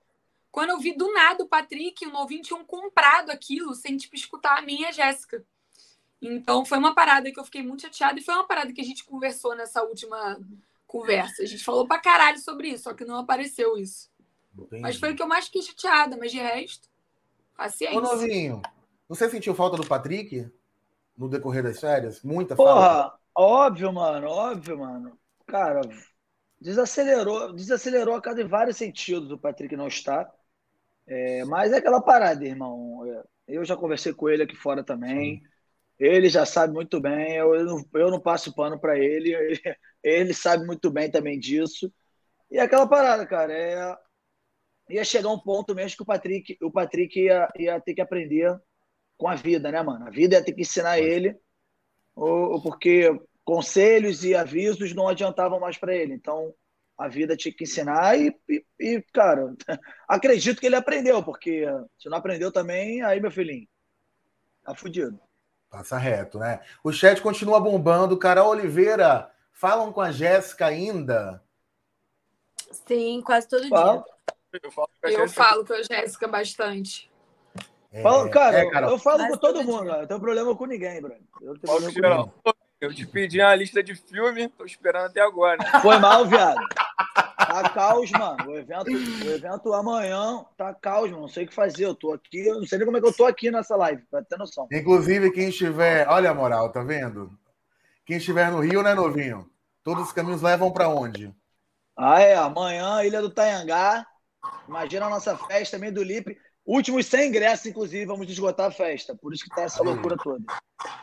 quando 0.51 0.69
eu 0.69 0.79
vi 0.79 0.95
do 0.95 1.11
nada 1.11 1.43
o 1.43 1.47
Patrick 1.47 2.03
e 2.03 2.07
o 2.07 2.11
Novinho 2.11 2.43
tinham 2.43 2.63
comprado 2.63 3.31
aquilo 3.31 3.73
sem, 3.73 3.97
tipo, 3.97 4.15
escutar 4.15 4.59
a 4.59 4.61
minha 4.61 4.91
Jéssica. 4.91 5.43
Então, 6.23 6.65
foi 6.65 6.77
uma 6.77 6.95
parada 6.95 7.31
que 7.31 7.39
eu 7.39 7.45
fiquei 7.45 7.61
muito 7.63 7.81
chateada 7.83 8.19
e 8.19 8.23
foi 8.23 8.33
uma 8.35 8.47
parada 8.47 8.71
que 8.73 8.81
a 8.81 8.83
gente 8.83 9.03
conversou 9.05 9.55
nessa 9.55 9.83
última 9.83 10.39
conversa. 10.87 11.43
A 11.43 11.45
gente 11.45 11.63
falou 11.63 11.87
pra 11.87 11.99
caralho 11.99 12.39
sobre 12.39 12.69
isso, 12.69 12.83
só 12.85 12.93
que 12.93 13.05
não 13.05 13.17
apareceu 13.19 13.77
isso. 13.77 14.09
Mas 14.79 14.97
foi 14.97 15.13
o 15.13 15.15
que 15.15 15.23
eu 15.23 15.27
mais 15.27 15.45
fiquei 15.45 15.61
chateada, 15.63 16.17
mas 16.17 16.31
de 16.31 16.39
resto, 16.39 16.89
Ô, 17.89 18.01
paciência. 18.01 18.01
novinho, 18.01 18.61
Você 19.07 19.29
sentiu 19.29 19.55
falta 19.55 19.77
do 19.77 19.85
Patrick 19.87 20.51
no 21.17 21.29
decorrer 21.29 21.63
das 21.63 21.79
férias? 21.79 22.23
Muita 22.23 22.55
Porra, 22.55 23.11
falta? 23.11 23.19
óbvio, 23.35 23.91
mano, 23.93 24.27
óbvio, 24.27 24.77
mano. 24.79 25.19
Cara, 25.47 25.81
desacelerou, 26.61 27.53
desacelerou 27.53 28.15
a 28.15 28.21
cada 28.21 28.41
em 28.41 28.47
vários 28.47 28.77
sentidos 28.77 29.31
o 29.31 29.37
Patrick 29.39 29.75
não 29.77 29.87
está. 29.87 30.31
É, 31.07 31.45
mas 31.45 31.71
é 31.73 31.77
aquela 31.77 32.01
parada, 32.01 32.43
irmão. 32.45 33.01
Eu 33.47 33.63
já 33.65 33.75
conversei 33.77 34.13
com 34.13 34.29
ele 34.29 34.43
aqui 34.43 34.55
fora 34.55 34.83
também. 34.83 35.41
Sim. 35.41 35.52
Ele 35.99 36.29
já 36.29 36.45
sabe 36.45 36.73
muito 36.73 36.99
bem. 36.99 37.35
Eu, 37.35 37.63
não, 37.63 37.85
eu 37.93 38.11
não 38.11 38.19
passo 38.19 38.53
pano 38.53 38.79
para 38.79 38.97
ele. 38.97 39.33
ele. 39.33 39.61
Ele 40.03 40.33
sabe 40.33 40.65
muito 40.65 40.91
bem 40.91 41.09
também 41.09 41.39
disso. 41.39 41.89
E 42.51 42.57
é 42.57 42.61
aquela 42.61 42.85
parada, 42.85 43.25
cara, 43.25 43.53
é, 43.53 43.97
ia 44.89 45.03
chegar 45.05 45.29
um 45.29 45.39
ponto 45.39 45.73
mesmo 45.73 45.97
que 45.97 46.03
o 46.03 46.05
Patrick, 46.05 46.57
o 46.61 46.71
Patrick 46.71 47.19
ia, 47.19 47.49
ia 47.57 47.79
ter 47.79 47.93
que 47.93 48.01
aprender 48.01 48.53
com 49.17 49.27
a 49.27 49.35
vida, 49.35 49.71
né, 49.71 49.81
mano? 49.81 50.05
A 50.05 50.09
vida 50.09 50.35
ia 50.35 50.43
ter 50.43 50.53
que 50.53 50.61
ensinar 50.61 50.99
ele, 50.99 51.35
ou, 52.15 52.61
porque 52.61 53.09
conselhos 53.43 54.23
e 54.23 54.35
avisos 54.35 54.93
não 54.93 55.07
adiantavam 55.07 55.59
mais 55.59 55.77
para 55.77 55.95
ele. 55.95 56.13
Então, 56.13 56.53
a 56.97 57.07
vida 57.07 57.35
tinha 57.35 57.53
que 57.53 57.63
ensinar 57.63 58.19
e, 58.19 58.35
e, 58.49 58.65
e, 58.79 59.01
cara, 59.13 59.55
acredito 60.07 60.59
que 60.59 60.67
ele 60.67 60.75
aprendeu, 60.75 61.23
porque 61.23 61.65
se 61.97 62.09
não 62.09 62.17
aprendeu 62.17 62.51
também, 62.51 63.01
aí, 63.01 63.19
meu 63.19 63.31
filhinho, 63.31 63.67
tá 64.63 64.75
fudido. 64.75 65.19
Passa 65.73 65.97
reto, 65.97 66.37
né? 66.37 66.59
O 66.83 66.91
chat 66.91 67.19
continua 67.19 67.59
bombando. 67.59 68.15
Carol 68.15 68.49
Oliveira, 68.49 69.31
falam 69.51 69.91
com 69.91 70.01
a 70.01 70.11
Jéssica 70.11 70.67
ainda? 70.67 71.41
Sim, 72.87 73.23
quase 73.25 73.47
todo 73.47 73.61
dia. 73.61 74.03
Eu 74.61 74.71
falo 74.71 74.87
com 75.01 75.07
a, 75.07 75.11
eu 75.11 75.27
falo 75.27 75.65
com 75.65 75.73
a 75.73 75.81
Jéssica 75.81 76.27
bastante. 76.27 77.11
É, 77.91 78.03
Fala, 78.03 78.29
cara, 78.29 78.59
é, 78.59 78.83
eu 78.83 78.99
falo 78.99 79.27
com 79.27 79.37
todo 79.37 79.63
mundo, 79.63 79.87
cara. 79.87 80.01
Não 80.01 80.07
tenho 80.07 80.19
problema 80.19 80.55
com 80.55 80.65
ninguém, 80.67 81.01
Bruno. 81.01 81.27
Eu, 81.41 81.57
tenho 81.57 82.31
eu 82.85 82.93
te 82.93 83.05
pedi 83.05 83.39
uma 83.39 83.55
lista 83.55 83.81
de 83.81 83.95
filme, 83.95 84.49
tô 84.49 84.65
esperando 84.65 85.05
até 85.05 85.21
agora. 85.21 85.57
Foi 85.81 85.97
mal, 85.99 86.25
viado. 86.25 86.59
Tá 87.37 87.69
caos, 87.69 88.11
mano. 88.11 88.51
O 88.51 88.57
evento, 88.57 88.87
o 88.87 89.31
evento 89.31 89.73
amanhã 89.73 90.43
tá 90.57 90.73
caos, 90.73 91.09
mano. 91.09 91.21
Não 91.21 91.27
sei 91.27 91.45
o 91.45 91.47
que 91.47 91.53
fazer. 91.53 91.85
Eu 91.85 91.95
tô 91.95 92.11
aqui, 92.11 92.47
eu 92.47 92.55
não 92.55 92.65
sei 92.65 92.77
nem 92.77 92.85
como 92.85 92.97
é 92.97 93.01
que 93.01 93.07
eu 93.07 93.13
tô 93.13 93.25
aqui 93.25 93.49
nessa 93.49 93.75
live, 93.75 94.03
pra 94.09 94.23
ter 94.23 94.37
noção. 94.37 94.67
Inclusive, 94.71 95.31
quem 95.31 95.49
estiver. 95.49 96.07
Olha 96.09 96.31
a 96.31 96.33
moral, 96.33 96.71
tá 96.71 96.83
vendo? 96.83 97.31
Quem 98.05 98.17
estiver 98.17 98.51
no 98.51 98.59
Rio, 98.59 98.83
né, 98.83 98.93
novinho? 98.93 99.49
Todos 99.83 100.07
os 100.07 100.11
caminhos 100.11 100.41
levam 100.41 100.71
para 100.71 100.89
onde? 100.89 101.33
Ah, 101.95 102.19
é. 102.19 102.35
Amanhã, 102.35 103.03
Ilha 103.03 103.21
do 103.21 103.29
Taiangá. 103.29 104.05
Imagina 104.67 105.05
a 105.05 105.09
nossa 105.09 105.37
festa 105.37 105.77
também 105.77 105.91
do 105.91 106.03
Lipe. 106.03 106.37
Últimos 106.65 107.07
100 107.07 107.27
ingressos, 107.27 107.65
inclusive, 107.65 108.05
vamos 108.05 108.29
esgotar 108.29 108.67
a 108.67 108.71
festa. 108.71 109.13
Por 109.13 109.33
isso 109.33 109.43
que 109.43 109.53
tá 109.53 109.63
essa 109.63 109.81
Aí. 109.81 109.87
loucura 109.87 110.15
toda. 110.15 110.43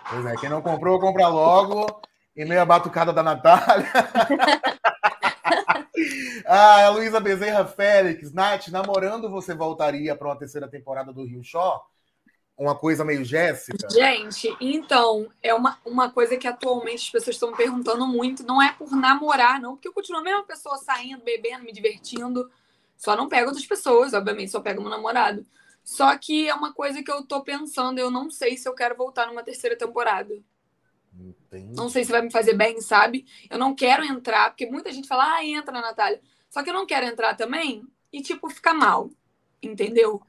Pois 0.09 0.25
é, 0.25 0.35
quem 0.37 0.49
não 0.49 0.62
comprou, 0.62 0.99
compra 0.99 1.29
logo. 1.29 2.00
E 2.35 2.45
meio 2.45 2.62
a 2.62 2.64
batucada 2.64 3.12
da 3.12 3.23
Natália. 3.23 3.87
ah, 6.47 6.87
a 6.87 6.90
Luísa 6.90 7.21
Bezerra 7.21 7.67
Félix. 7.67 8.33
Nath, 8.33 8.69
namorando 8.69 9.29
você 9.29 9.55
voltaria 9.55 10.17
para 10.17 10.29
uma 10.29 10.38
terceira 10.38 10.67
temporada 10.67 11.12
do 11.12 11.25
Rio 11.25 11.45
Show? 11.45 11.81
Uma 12.57 12.75
coisa 12.75 13.05
meio 13.05 13.25
Jéssica? 13.25 13.88
Gente, 13.90 14.55
então, 14.61 15.29
é 15.43 15.52
uma, 15.52 15.79
uma 15.85 16.11
coisa 16.11 16.37
que 16.37 16.47
atualmente 16.47 17.05
as 17.05 17.11
pessoas 17.11 17.37
estão 17.37 17.52
perguntando 17.52 18.07
muito. 18.07 18.45
Não 18.45 18.62
é 18.62 18.73
por 18.73 18.90
namorar, 18.93 19.61
não, 19.61 19.75
porque 19.75 19.88
eu 19.88 19.93
continuo 19.93 20.21
a 20.21 20.25
mesma 20.25 20.45
pessoa 20.45 20.79
saindo, 20.79 21.23
bebendo, 21.23 21.64
me 21.64 21.73
divertindo. 21.73 22.50
Só 23.00 23.16
não 23.16 23.30
pego 23.30 23.49
outras 23.49 23.64
pessoas, 23.64 24.12
obviamente, 24.12 24.50
só 24.50 24.61
pego 24.61 24.83
meu 24.83 24.90
namorado. 24.90 25.47
Só 25.83 26.14
que 26.19 26.47
é 26.47 26.54
uma 26.54 26.75
coisa 26.75 27.02
que 27.02 27.11
eu 27.11 27.25
tô 27.25 27.42
pensando, 27.42 27.99
eu 27.99 28.11
não 28.11 28.30
sei 28.30 28.59
se 28.59 28.69
eu 28.69 28.75
quero 28.75 28.95
voltar 28.95 29.26
numa 29.26 29.42
terceira 29.42 29.75
temporada. 29.75 30.38
Entendi. 31.19 31.75
Não 31.75 31.88
sei 31.88 32.04
se 32.04 32.12
vai 32.12 32.21
me 32.21 32.30
fazer 32.30 32.52
bem, 32.52 32.78
sabe? 32.83 33.25
Eu 33.49 33.59
não 33.59 33.75
quero 33.75 34.04
entrar, 34.04 34.50
porque 34.50 34.66
muita 34.66 34.92
gente 34.92 35.09
fala, 35.09 35.37
ah, 35.37 35.42
entra, 35.42 35.80
Natália. 35.80 36.21
Só 36.50 36.62
que 36.62 36.69
eu 36.69 36.75
não 36.75 36.85
quero 36.85 37.07
entrar 37.07 37.35
também 37.35 37.88
e, 38.12 38.21
tipo, 38.21 38.50
ficar 38.50 38.75
mal. 38.75 39.11
Entendeu? 39.62 40.21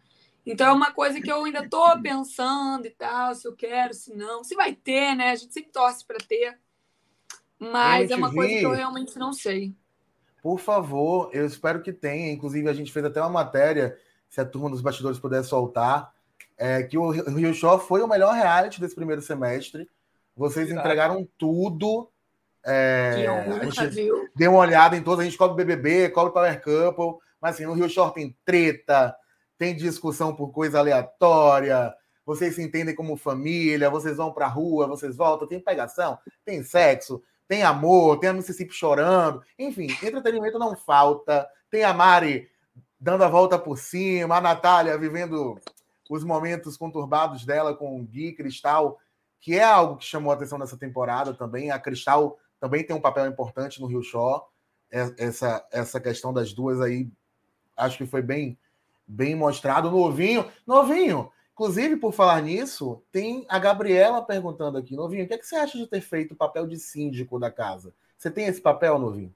Então 0.46 0.68
é 0.68 0.72
uma 0.72 0.94
coisa 0.94 1.20
que 1.20 1.30
eu 1.30 1.44
ainda 1.44 1.68
tô 1.68 2.02
pensando 2.02 2.86
e 2.86 2.92
tal, 2.92 3.36
se 3.36 3.46
eu 3.46 3.54
quero, 3.54 3.94
se 3.94 4.16
não. 4.16 4.46
Se 4.46 4.56
vai 4.56 4.74
ter, 4.74 5.14
né? 5.14 5.32
A 5.32 5.36
gente 5.36 5.54
sempre 5.54 5.74
torce 5.74 6.06
para 6.06 6.20
ter. 6.20 6.58
Mas 7.60 8.10
é 8.10 8.16
uma 8.16 8.34
coisa 8.34 8.54
que 8.58 8.66
eu 8.66 8.72
realmente 8.72 9.20
não 9.20 9.34
sei. 9.34 9.76
Por 10.42 10.60
favor, 10.60 11.30
eu 11.34 11.46
espero 11.46 11.82
que 11.82 11.94
tenha. 11.94 12.32
Inclusive, 12.32 12.68
a 12.68 12.74
gente 12.74 12.92
fez 12.92 13.06
até 13.06 13.22
uma 13.22 13.30
matéria, 13.30 13.98
se 14.30 14.42
a 14.42 14.46
turma 14.46 14.70
dos 14.70 14.82
bastidores 14.82 15.20
puder 15.20 15.44
soltar, 15.44 16.14
é, 16.58 16.84
que 16.84 16.98
o 16.98 17.10
Rio 17.10 17.54
Show 17.54 17.80
foi 17.80 18.02
o 18.02 18.08
melhor 18.08 18.34
reality 18.34 18.80
desse 18.80 18.96
primeiro 18.96 19.22
semestre. 19.22 19.90
Vocês 20.36 20.68
Verdade. 20.68 20.88
entregaram 20.88 21.28
tudo. 21.38 22.10
É, 22.64 23.26
a 23.28 23.66
gente 23.66 23.88
viu. 23.88 24.30
deu 24.36 24.52
uma 24.52 24.60
olhada 24.60 24.96
em 24.96 25.02
todos, 25.02 25.20
a 25.20 25.24
gente 25.24 25.38
cobre 25.38 25.64
BBB, 25.64 26.10
cobre 26.10 26.34
Power 26.34 26.62
Couple, 26.62 27.20
mas 27.42 27.56
assim, 27.56 27.66
no 27.66 27.74
Rio 27.74 27.90
Show 27.90 28.12
tem 28.12 28.36
treta, 28.46 29.16
tem 29.58 29.76
discussão 29.76 30.36
por 30.36 30.52
coisa 30.52 30.78
aleatória, 30.78 31.92
vocês 32.24 32.54
se 32.54 32.62
entendem 32.62 32.94
como 32.94 33.18
família, 33.18 33.90
vocês 33.90 34.18
vão 34.18 34.32
pra 34.32 34.48
rua, 34.48 34.86
vocês 34.86 35.16
voltam, 35.16 35.48
tem 35.48 35.60
pegação, 35.60 36.20
tem 36.46 36.64
sexo, 36.64 37.24
tem 37.52 37.64
amor, 37.64 38.18
tem 38.18 38.30
a 38.30 38.34
Mississippi 38.34 38.74
chorando, 38.74 39.44
enfim, 39.60 39.88
entretenimento 40.02 40.58
não 40.58 40.74
falta. 40.74 41.46
Tem 41.70 41.84
a 41.84 41.94
Mari 41.94 42.50
dando 42.98 43.26
a 43.26 43.28
volta 43.28 43.60
por 43.60 43.78
cima, 43.78 44.38
a 44.38 44.42
Natália 44.42 44.98
vivendo 44.98 45.60
os 46.10 46.24
momentos 46.24 46.78
conturbados 46.78 47.46
dela 47.46 47.76
com 47.76 48.00
o 48.00 48.04
Gui 48.06 48.32
Cristal, 48.32 48.98
que 49.38 49.60
é 49.60 49.64
algo 49.66 49.98
que 49.98 50.06
chamou 50.06 50.32
a 50.32 50.36
atenção 50.36 50.58
nessa 50.58 50.78
temporada 50.78 51.34
também. 51.34 51.72
A 51.72 51.78
Cristal 51.78 52.40
também 52.58 52.86
tem 52.86 52.96
um 52.96 53.02
papel 53.02 53.28
importante 53.28 53.82
no 53.82 53.88
Rio 53.88 54.02
Show. 54.02 54.48
É, 54.90 55.14
essa, 55.18 55.68
essa 55.74 56.00
questão 56.00 56.32
das 56.32 56.54
duas 56.54 56.80
aí, 56.80 57.12
acho 57.76 57.98
que 57.98 58.06
foi 58.06 58.22
bem, 58.22 58.58
bem 59.06 59.36
mostrado. 59.36 59.92
Novinho, 59.92 60.50
novinho, 60.66 61.30
Inclusive, 61.62 61.98
por 61.98 62.12
falar 62.12 62.42
nisso, 62.42 63.04
tem 63.12 63.46
a 63.48 63.60
Gabriela 63.60 64.26
perguntando 64.26 64.80
aqui, 64.80 64.96
Novinho, 64.96 65.26
o 65.26 65.28
que, 65.28 65.36
é 65.36 65.38
que 65.38 65.46
você 65.46 65.56
acha 65.56 65.78
de 65.78 65.86
ter 65.86 66.02
feito 66.02 66.32
o 66.32 66.36
papel 66.36 66.66
de 66.66 66.76
síndico 66.80 67.40
da 67.40 67.52
casa? 67.52 67.94
Você 68.18 68.32
tem 68.32 68.48
esse 68.48 68.60
papel, 68.60 68.98
Novinho? 68.98 69.32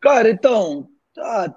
Cara, 0.00 0.30
então, 0.30 0.88
tá, 1.12 1.52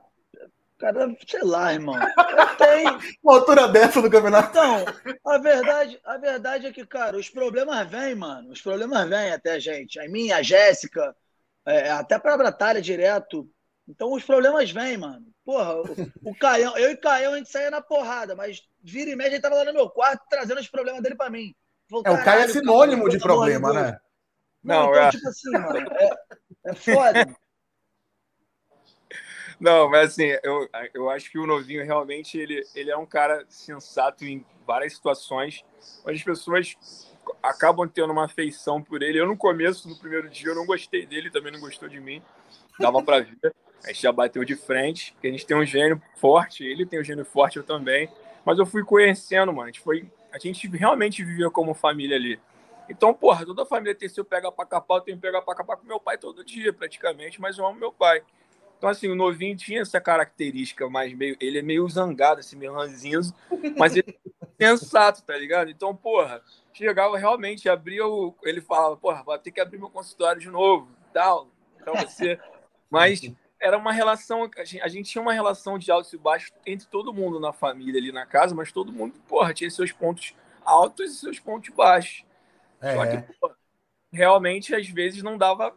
cara, 0.79 1.15
sei 1.27 1.43
lá, 1.43 1.71
irmão. 1.71 1.93
Eu 1.95 2.57
tenho. 2.57 2.99
Uma 3.21 3.35
altura 3.35 3.67
dessa 3.67 4.01
no 4.01 4.09
campeonato. 4.09 4.49
Então, 4.49 4.85
a 5.23 5.37
verdade, 5.37 6.01
a 6.03 6.17
verdade 6.17 6.65
é 6.65 6.71
que, 6.71 6.83
cara, 6.83 7.15
os 7.15 7.29
problemas 7.29 7.87
vêm, 7.87 8.15
mano. 8.15 8.49
Os 8.49 8.59
problemas 8.59 9.07
vêm 9.07 9.31
até 9.31 9.51
a 9.51 9.59
gente. 9.59 9.99
A 9.99 10.09
minha, 10.09 10.37
a 10.37 10.41
Jéssica, 10.41 11.15
é, 11.63 11.91
até 11.91 12.17
pra 12.17 12.39
Batalha 12.39 12.81
direto. 12.81 13.47
Então 13.87 14.11
os 14.13 14.23
problemas 14.23 14.71
vêm, 14.71 14.97
mano. 14.97 15.27
Porra, 15.45 15.75
o, 15.75 16.31
o 16.31 16.35
Caião, 16.35 16.75
eu 16.75 16.89
e 16.89 16.97
Caião 16.97 17.33
a 17.33 17.37
gente 17.37 17.51
saía 17.51 17.69
na 17.69 17.81
porrada, 17.81 18.35
mas 18.35 18.63
vira 18.83 19.11
e 19.11 19.15
meia 19.15 19.27
ele 19.27 19.39
tava 19.39 19.55
lá 19.55 19.65
no 19.65 19.73
meu 19.73 19.89
quarto 19.89 20.23
trazendo 20.29 20.59
os 20.59 20.67
problemas 20.67 21.01
dele 21.01 21.15
pra 21.15 21.29
mim. 21.29 21.55
Falei, 21.89 22.03
é, 22.05 22.11
o 22.11 22.23
Caio 22.23 22.41
é 22.41 22.47
sinônimo 22.47 23.09
de 23.09 23.19
problema, 23.19 23.73
né? 23.73 23.99
Não, 24.63 24.83
não 24.83 24.91
então, 24.91 25.03
é. 25.03 25.09
tipo 25.11 25.27
assim, 25.27 25.51
mano, 25.51 25.77
é, 25.77 26.09
é 26.65 26.75
foda. 26.75 27.35
Não, 29.59 29.87
mas 29.91 30.13
assim, 30.13 30.35
eu, 30.41 30.67
eu 30.91 31.07
acho 31.11 31.29
que 31.29 31.37
o 31.37 31.45
novinho 31.45 31.85
realmente 31.85 32.35
ele, 32.35 32.63
ele 32.73 32.89
é 32.89 32.97
um 32.97 33.05
cara 33.05 33.45
sensato 33.47 34.25
em 34.25 34.43
várias 34.65 34.93
situações, 34.93 35.63
onde 36.03 36.17
as 36.17 36.23
pessoas 36.23 36.75
acabam 37.43 37.87
tendo 37.87 38.11
uma 38.11 38.25
afeição 38.25 38.81
por 38.81 39.03
ele. 39.03 39.19
Eu, 39.19 39.27
no 39.27 39.37
começo, 39.37 39.87
no 39.87 39.95
primeiro 39.99 40.27
dia, 40.31 40.49
eu 40.49 40.55
não 40.55 40.65
gostei 40.65 41.05
dele, 41.05 41.29
também 41.29 41.51
não 41.51 41.59
gostou 41.59 41.87
de 41.87 41.99
mim. 41.99 42.23
Dava 42.79 43.03
para 43.03 43.19
ver. 43.19 43.53
A 43.83 43.89
gente 43.89 44.01
já 44.01 44.11
bateu 44.11 44.43
de 44.43 44.55
frente, 44.55 45.13
porque 45.13 45.27
a 45.27 45.31
gente 45.31 45.45
tem 45.45 45.55
um 45.55 45.65
gênio 45.65 46.01
forte, 46.15 46.63
ele 46.63 46.83
tem 46.83 46.99
um 46.99 47.03
gênio 47.03 47.23
forte, 47.23 47.57
eu 47.57 47.63
também. 47.63 48.09
Mas 48.45 48.59
eu 48.59 48.65
fui 48.65 48.83
conhecendo, 48.83 49.51
mano. 49.53 49.63
A 49.63 49.67
gente, 49.67 49.79
foi, 49.79 50.09
a 50.31 50.39
gente 50.39 50.67
realmente 50.69 51.23
vivia 51.23 51.49
como 51.49 51.73
família 51.73 52.15
ali. 52.15 52.39
Então, 52.89 53.13
porra, 53.13 53.45
toda 53.45 53.63
a 53.63 53.65
família 53.65 53.95
tem 53.95 54.09
seu 54.09 54.25
pega 54.25 54.51
pra 54.51 54.65
capar, 54.65 54.97
eu 54.97 55.01
tenho 55.01 55.17
pega 55.17 55.41
pra 55.41 55.55
capar 55.55 55.77
com 55.77 55.87
meu 55.87 55.99
pai 55.99 56.17
todo 56.17 56.43
dia, 56.43 56.73
praticamente, 56.73 57.39
mas 57.39 57.57
eu 57.57 57.65
amo 57.65 57.79
meu 57.79 57.91
pai. 57.91 58.21
Então, 58.77 58.89
assim, 58.89 59.07
o 59.07 59.15
novinho 59.15 59.55
tinha 59.55 59.81
essa 59.81 60.01
característica 60.01 60.89
mais 60.89 61.13
meio. 61.13 61.37
Ele 61.39 61.59
é 61.59 61.61
meio 61.61 61.87
zangado, 61.87 62.39
assim, 62.39 62.55
meio 62.57 62.73
ranzinzo, 62.73 63.33
mas 63.77 63.95
ele 63.95 64.17
é 64.59 64.67
sensato, 64.67 65.23
tá 65.23 65.37
ligado? 65.37 65.69
Então, 65.69 65.95
porra, 65.95 66.41
chegava 66.73 67.17
realmente, 67.17 67.69
abria 67.69 68.07
o. 68.07 68.35
Ele 68.43 68.59
falava, 68.59 68.97
porra, 68.97 69.23
vou 69.23 69.37
ter 69.37 69.51
que 69.51 69.61
abrir 69.61 69.77
meu 69.77 69.89
consultório 69.89 70.41
de 70.41 70.49
novo, 70.49 70.89
tal, 71.13 71.47
pra 71.77 71.93
você. 71.93 72.39
Mas 72.89 73.21
era 73.61 73.77
uma 73.77 73.93
relação, 73.93 74.49
a 74.57 74.63
gente, 74.65 74.81
a 74.81 74.87
gente, 74.87 75.11
tinha 75.11 75.21
uma 75.21 75.31
relação 75.31 75.77
de 75.77 75.91
altos 75.91 76.11
e 76.11 76.17
baixos 76.17 76.51
entre 76.65 76.87
todo 76.87 77.13
mundo 77.13 77.39
na 77.39 77.53
família 77.53 78.01
ali 78.01 78.11
na 78.11 78.25
casa, 78.25 78.55
mas 78.55 78.71
todo 78.71 78.91
mundo, 78.91 79.13
porra, 79.27 79.53
tinha 79.53 79.69
seus 79.69 79.91
pontos 79.91 80.33
altos 80.65 81.11
e 81.11 81.19
seus 81.19 81.39
pontos 81.39 81.69
baixos. 81.73 82.25
É. 82.81 82.95
Só 82.95 83.05
que, 83.05 83.33
porra, 83.39 83.55
realmente, 84.11 84.73
às 84.73 84.87
vezes, 84.89 85.21
não 85.21 85.37
dava. 85.37 85.73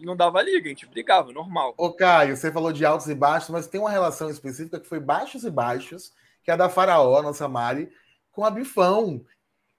Não 0.00 0.16
dava 0.16 0.40
liga, 0.40 0.64
a 0.64 0.68
gente 0.70 0.86
brigava, 0.86 1.32
normal. 1.32 1.74
Ô, 1.76 1.92
Caio, 1.92 2.34
você 2.34 2.50
falou 2.50 2.72
de 2.72 2.82
altos 2.86 3.08
e 3.08 3.14
baixos, 3.14 3.50
mas 3.50 3.66
tem 3.66 3.78
uma 3.78 3.90
relação 3.90 4.30
específica 4.30 4.80
que 4.80 4.88
foi 4.88 4.98
baixos 4.98 5.44
e 5.44 5.50
baixos, 5.50 6.14
que 6.42 6.50
é 6.50 6.54
a 6.54 6.56
da 6.56 6.70
Faraó, 6.70 7.20
nossa 7.20 7.46
Mari, 7.46 7.92
com 8.32 8.42
a 8.42 8.50
Bifão. 8.50 9.22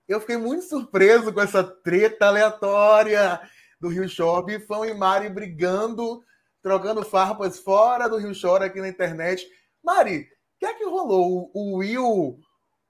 Eu 0.08 0.20
fiquei 0.20 0.38
muito 0.38 0.66
surpreso 0.66 1.34
com 1.34 1.42
essa 1.42 1.64
treta 1.64 2.28
aleatória 2.28 3.42
do 3.82 3.88
Rio 3.88 4.08
Shore. 4.08 4.46
Bifão 4.46 4.86
e 4.86 4.94
Mari 4.94 5.30
brigando, 5.30 6.24
trocando 6.68 7.02
farpas 7.02 7.60
fora 7.60 8.10
do 8.10 8.18
Rio 8.18 8.36
Shore 8.36 8.66
aqui 8.66 8.82
na 8.82 8.90
internet. 8.90 9.50
Mari, 9.82 10.20
o 10.20 10.60
que 10.60 10.66
é 10.66 10.74
que 10.74 10.84
rolou? 10.84 11.50
O 11.54 11.78
Will, 11.78 12.38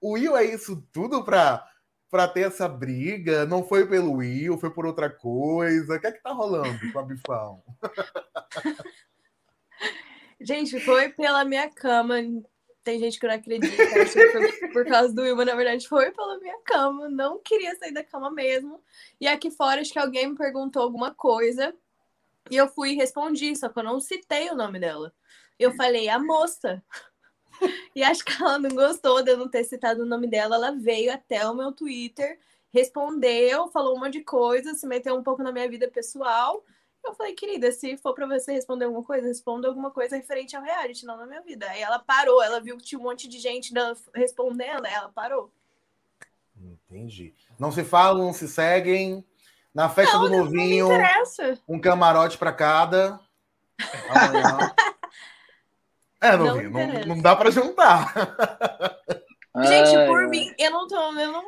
o 0.02 0.14
Will 0.14 0.36
é 0.36 0.46
isso 0.46 0.84
tudo 0.92 1.24
para 1.24 1.64
para 2.10 2.28
ter 2.28 2.48
essa 2.48 2.68
briga? 2.68 3.46
Não 3.46 3.64
foi 3.64 3.86
pelo 3.86 4.14
Will, 4.14 4.58
foi 4.58 4.72
por 4.72 4.86
outra 4.86 5.10
coisa? 5.10 5.96
O 5.96 6.00
que 6.00 6.08
é 6.08 6.12
que 6.12 6.24
tá 6.24 6.32
rolando 6.32 6.92
com 6.92 7.00
a 7.00 7.04
Bifão? 7.04 7.64
Gente, 10.42 10.80
foi 10.80 11.10
pela 11.10 11.46
minha 11.46 11.70
cama. 11.70 12.16
Tem 12.84 13.00
gente 13.00 13.20
que 13.20 13.28
não 13.28 13.34
acredita, 13.34 13.76
que 13.76 14.68
por 14.70 14.86
causa 14.86 15.14
do 15.14 15.24
Will, 15.24 15.36
mas 15.36 15.46
na 15.46 15.56
verdade 15.56 15.88
foi 15.88 16.12
pela 16.12 16.40
minha 16.40 16.58
cama. 16.64 17.10
Não 17.10 17.40
queria 17.40 17.76
sair 17.76 17.92
da 17.92 18.04
cama 18.04 18.32
mesmo. 18.32 18.82
E 19.20 19.28
aqui 19.28 19.52
fora, 19.52 19.82
acho 19.82 19.92
que 19.92 20.00
alguém 20.00 20.30
me 20.30 20.38
perguntou 20.38 20.82
alguma 20.82 21.14
coisa. 21.14 21.76
E 22.50 22.56
eu 22.56 22.68
fui 22.68 22.92
e 22.92 22.96
respondi, 22.96 23.56
só 23.56 23.70
que 23.70 23.80
eu 23.80 23.84
não 23.84 24.00
citei 24.00 24.50
o 24.50 24.56
nome 24.56 24.80
dela. 24.80 25.14
Eu 25.60 25.74
falei, 25.74 26.10
a 26.10 26.20
moça. 26.20 26.84
E 27.96 28.04
acho 28.04 28.24
que 28.24 28.32
ela 28.40 28.60
não 28.60 28.70
gostou 28.70 29.24
de 29.24 29.32
eu 29.32 29.38
não 29.38 29.50
ter 29.50 29.64
citado 29.64 30.04
o 30.04 30.06
nome 30.06 30.28
dela. 30.28 30.58
Ela 30.58 30.72
veio 30.74 31.12
até 31.12 31.44
o 31.50 31.56
meu 31.56 31.72
Twitter, 31.72 32.40
respondeu, 32.72 33.68
falou 33.70 33.96
um 33.96 34.00
monte 34.00 34.20
de 34.20 34.24
coisa, 34.24 34.76
se 34.76 34.86
meteu 34.86 35.16
um 35.16 35.24
pouco 35.24 35.42
na 35.42 35.52
minha 35.52 35.68
vida 35.68 35.90
pessoal. 35.90 36.64
Eu 37.04 37.16
falei, 37.16 37.34
querida, 37.34 37.72
se 37.72 37.98
for 37.98 38.14
pra 38.14 38.28
você 38.28 38.52
responder 38.52 38.86
alguma 38.86 39.04
coisa, 39.04 39.28
responda 39.28 39.68
alguma 39.68 39.90
coisa 39.90 40.18
referente 40.18 40.56
ao 40.56 40.62
reality, 40.62 41.04
não 41.04 41.18
na 41.18 41.26
minha 41.26 41.42
vida. 41.42 41.68
Aí 41.68 41.82
ela 41.82 41.98
parou, 41.98 42.44
ela 42.44 42.60
viu 42.60 42.78
que 42.78 42.84
tinha 42.84 43.00
um 43.00 43.04
monte 43.04 43.28
de 43.28 43.40
gente 43.40 43.74
respondendo, 44.14 44.86
ela 44.86 45.10
parou. 45.10 45.52
Entendi. 46.56 47.34
Não 47.58 47.72
se 47.72 47.84
falam, 47.84 48.26
não 48.26 48.34
se 48.34 48.48
seguem. 48.48 49.26
Na 49.78 49.90
festa 49.90 50.18
não, 50.18 50.24
do 50.24 50.38
novinho, 50.38 50.88
um 51.70 51.80
camarote 51.80 52.36
para 52.36 52.52
cada. 52.52 53.20
É, 56.20 56.36
novinho, 56.36 56.72
não, 56.72 56.88
não, 56.88 57.02
não 57.06 57.22
dá 57.22 57.36
para 57.36 57.52
juntar. 57.52 58.12
Gente, 59.68 60.08
por 60.08 60.28
mim, 60.28 60.52
eu 60.58 60.72
não 60.72 60.88
tô. 60.88 60.96
Eu, 60.96 61.32
não, 61.32 61.44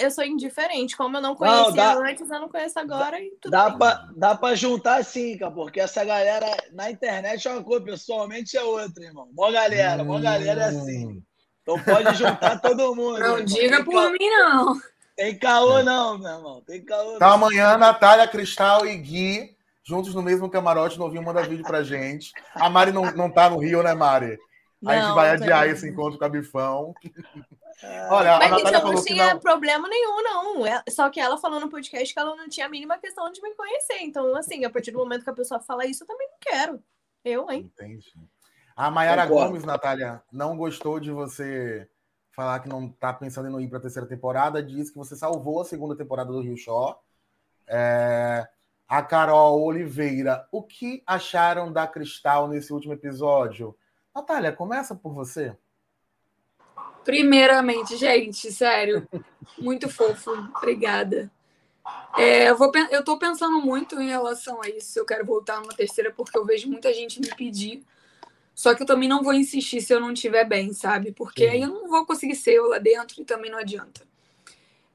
eu 0.00 0.10
sou 0.10 0.24
indiferente. 0.24 0.96
Como 0.96 1.16
eu 1.16 1.20
não 1.20 1.36
conhecia 1.36 1.62
não, 1.62 1.72
dá, 1.72 1.94
antes, 1.94 2.28
eu 2.28 2.40
não 2.40 2.48
conheço 2.48 2.76
agora. 2.76 3.20
E 3.20 3.30
tudo 3.40 3.52
dá, 3.52 3.70
pra, 3.70 4.08
dá 4.16 4.34
pra 4.34 4.56
juntar 4.56 5.04
sim, 5.04 5.38
cara, 5.38 5.52
porque 5.52 5.78
essa 5.78 6.04
galera 6.04 6.48
na 6.72 6.90
internet 6.90 7.46
é 7.46 7.52
uma 7.52 7.62
coisa, 7.62 7.84
pessoalmente 7.84 8.56
é 8.56 8.64
outra, 8.64 9.04
irmão. 9.04 9.30
Mó 9.32 9.52
galera, 9.52 10.02
hum. 10.02 10.06
mó 10.06 10.18
galera 10.18 10.62
é 10.62 10.68
assim. 10.70 11.22
Então 11.62 11.78
pode 11.84 12.16
juntar 12.18 12.60
todo 12.60 12.96
mundo. 12.96 13.20
Não 13.20 13.38
irmão. 13.38 13.44
diga 13.44 13.84
por 13.84 14.10
mim, 14.10 14.28
não. 14.28 14.74
Tem 15.18 15.36
caô, 15.36 15.82
não, 15.82 16.16
meu 16.16 16.30
irmão. 16.30 16.62
Tem 16.64 16.80
caô. 16.84 17.16
Então 17.16 17.32
amanhã, 17.32 17.76
Natália, 17.76 18.28
Cristal 18.28 18.86
e 18.86 18.96
Gui 18.96 19.58
juntos 19.82 20.14
no 20.14 20.22
mesmo 20.22 20.48
camarote, 20.48 20.96
novinho 20.96 21.24
manda 21.24 21.42
vídeo 21.42 21.64
pra 21.64 21.82
gente. 21.82 22.30
A 22.54 22.70
Mari 22.70 22.92
não, 22.92 23.10
não 23.16 23.28
tá 23.28 23.50
no 23.50 23.58
Rio, 23.58 23.82
né, 23.82 23.94
Mari? 23.94 24.38
Não, 24.80 24.92
a 24.92 25.00
gente 25.00 25.14
vai 25.14 25.30
adiar 25.30 25.66
não. 25.66 25.72
esse 25.72 25.88
encontro 25.88 26.18
com 26.18 26.24
a 26.24 26.28
Bifão. 26.28 26.94
Olha, 28.10 28.38
Mas, 28.38 28.46
a 28.46 28.56
Natália 28.56 28.78
então, 28.78 28.92
não 28.92 29.02
tinha 29.04 29.34
não... 29.34 29.40
problema 29.40 29.88
nenhum, 29.88 30.22
não. 30.22 30.66
É, 30.66 30.84
só 30.88 31.10
que 31.10 31.18
ela 31.18 31.36
falou 31.36 31.58
no 31.58 31.68
podcast 31.68 32.14
que 32.14 32.20
ela 32.20 32.36
não 32.36 32.48
tinha 32.48 32.66
a 32.66 32.68
mínima 32.68 32.96
questão 32.98 33.32
de 33.32 33.42
me 33.42 33.54
conhecer. 33.56 34.02
Então, 34.02 34.36
assim, 34.36 34.64
a 34.64 34.70
partir 34.70 34.92
do 34.92 34.98
momento 34.98 35.24
que 35.24 35.30
a 35.30 35.34
pessoa 35.34 35.58
fala 35.58 35.84
isso, 35.84 36.04
eu 36.04 36.06
também 36.06 36.28
não 36.28 36.38
quero. 36.40 36.82
Eu, 37.24 37.50
hein? 37.50 37.72
Entendi. 37.74 38.12
A 38.76 38.90
Mayara 38.90 39.26
Gomes, 39.26 39.64
Natália, 39.64 40.22
não 40.30 40.56
gostou 40.56 41.00
de 41.00 41.10
você 41.10 41.88
falar 42.38 42.60
que 42.60 42.68
não 42.68 42.88
tá 42.88 43.12
pensando 43.12 43.48
em 43.48 43.50
não 43.50 43.60
ir 43.60 43.66
para 43.66 43.78
a 43.78 43.80
terceira 43.80 44.06
temporada. 44.06 44.62
Diz 44.62 44.90
que 44.90 44.96
você 44.96 45.16
salvou 45.16 45.60
a 45.60 45.64
segunda 45.64 45.96
temporada 45.96 46.30
do 46.30 46.40
Rio 46.40 46.56
Shore. 46.56 46.94
É 47.66 48.46
a 48.86 49.02
Carol 49.02 49.60
Oliveira. 49.60 50.46
O 50.52 50.62
que 50.62 51.02
acharam 51.04 51.72
da 51.72 51.84
Cristal 51.84 52.46
nesse 52.46 52.72
último 52.72 52.92
episódio? 52.92 53.76
Natália, 54.14 54.52
começa 54.52 54.94
por 54.94 55.12
você. 55.12 55.56
Primeiramente, 57.04 57.96
gente, 57.96 58.52
sério, 58.52 59.06
muito 59.58 59.88
fofo. 59.88 60.30
Obrigada. 60.56 61.28
É, 62.16 62.50
eu, 62.50 62.56
vou, 62.56 62.70
eu 62.92 63.02
tô 63.02 63.18
pensando 63.18 63.60
muito 63.60 64.00
em 64.00 64.08
relação 64.08 64.62
a 64.62 64.68
isso. 64.68 64.96
Eu 64.96 65.04
quero 65.04 65.26
voltar 65.26 65.60
numa 65.60 65.74
terceira 65.74 66.12
porque 66.12 66.38
eu 66.38 66.44
vejo 66.44 66.68
muita 66.68 66.94
gente 66.94 67.20
me 67.20 67.34
pedir. 67.34 67.84
Só 68.58 68.74
que 68.74 68.82
eu 68.82 68.86
também 68.86 69.08
não 69.08 69.22
vou 69.22 69.32
insistir 69.32 69.80
se 69.80 69.94
eu 69.94 70.00
não 70.00 70.10
estiver 70.10 70.44
bem, 70.44 70.72
sabe? 70.72 71.12
Porque 71.12 71.44
Sim. 71.44 71.50
aí 71.50 71.62
eu 71.62 71.68
não 71.68 71.88
vou 71.88 72.04
conseguir 72.04 72.34
ser 72.34 72.54
eu 72.54 72.70
lá 72.70 72.78
dentro 72.78 73.22
e 73.22 73.24
também 73.24 73.52
não 73.52 73.58
adianta. 73.60 74.02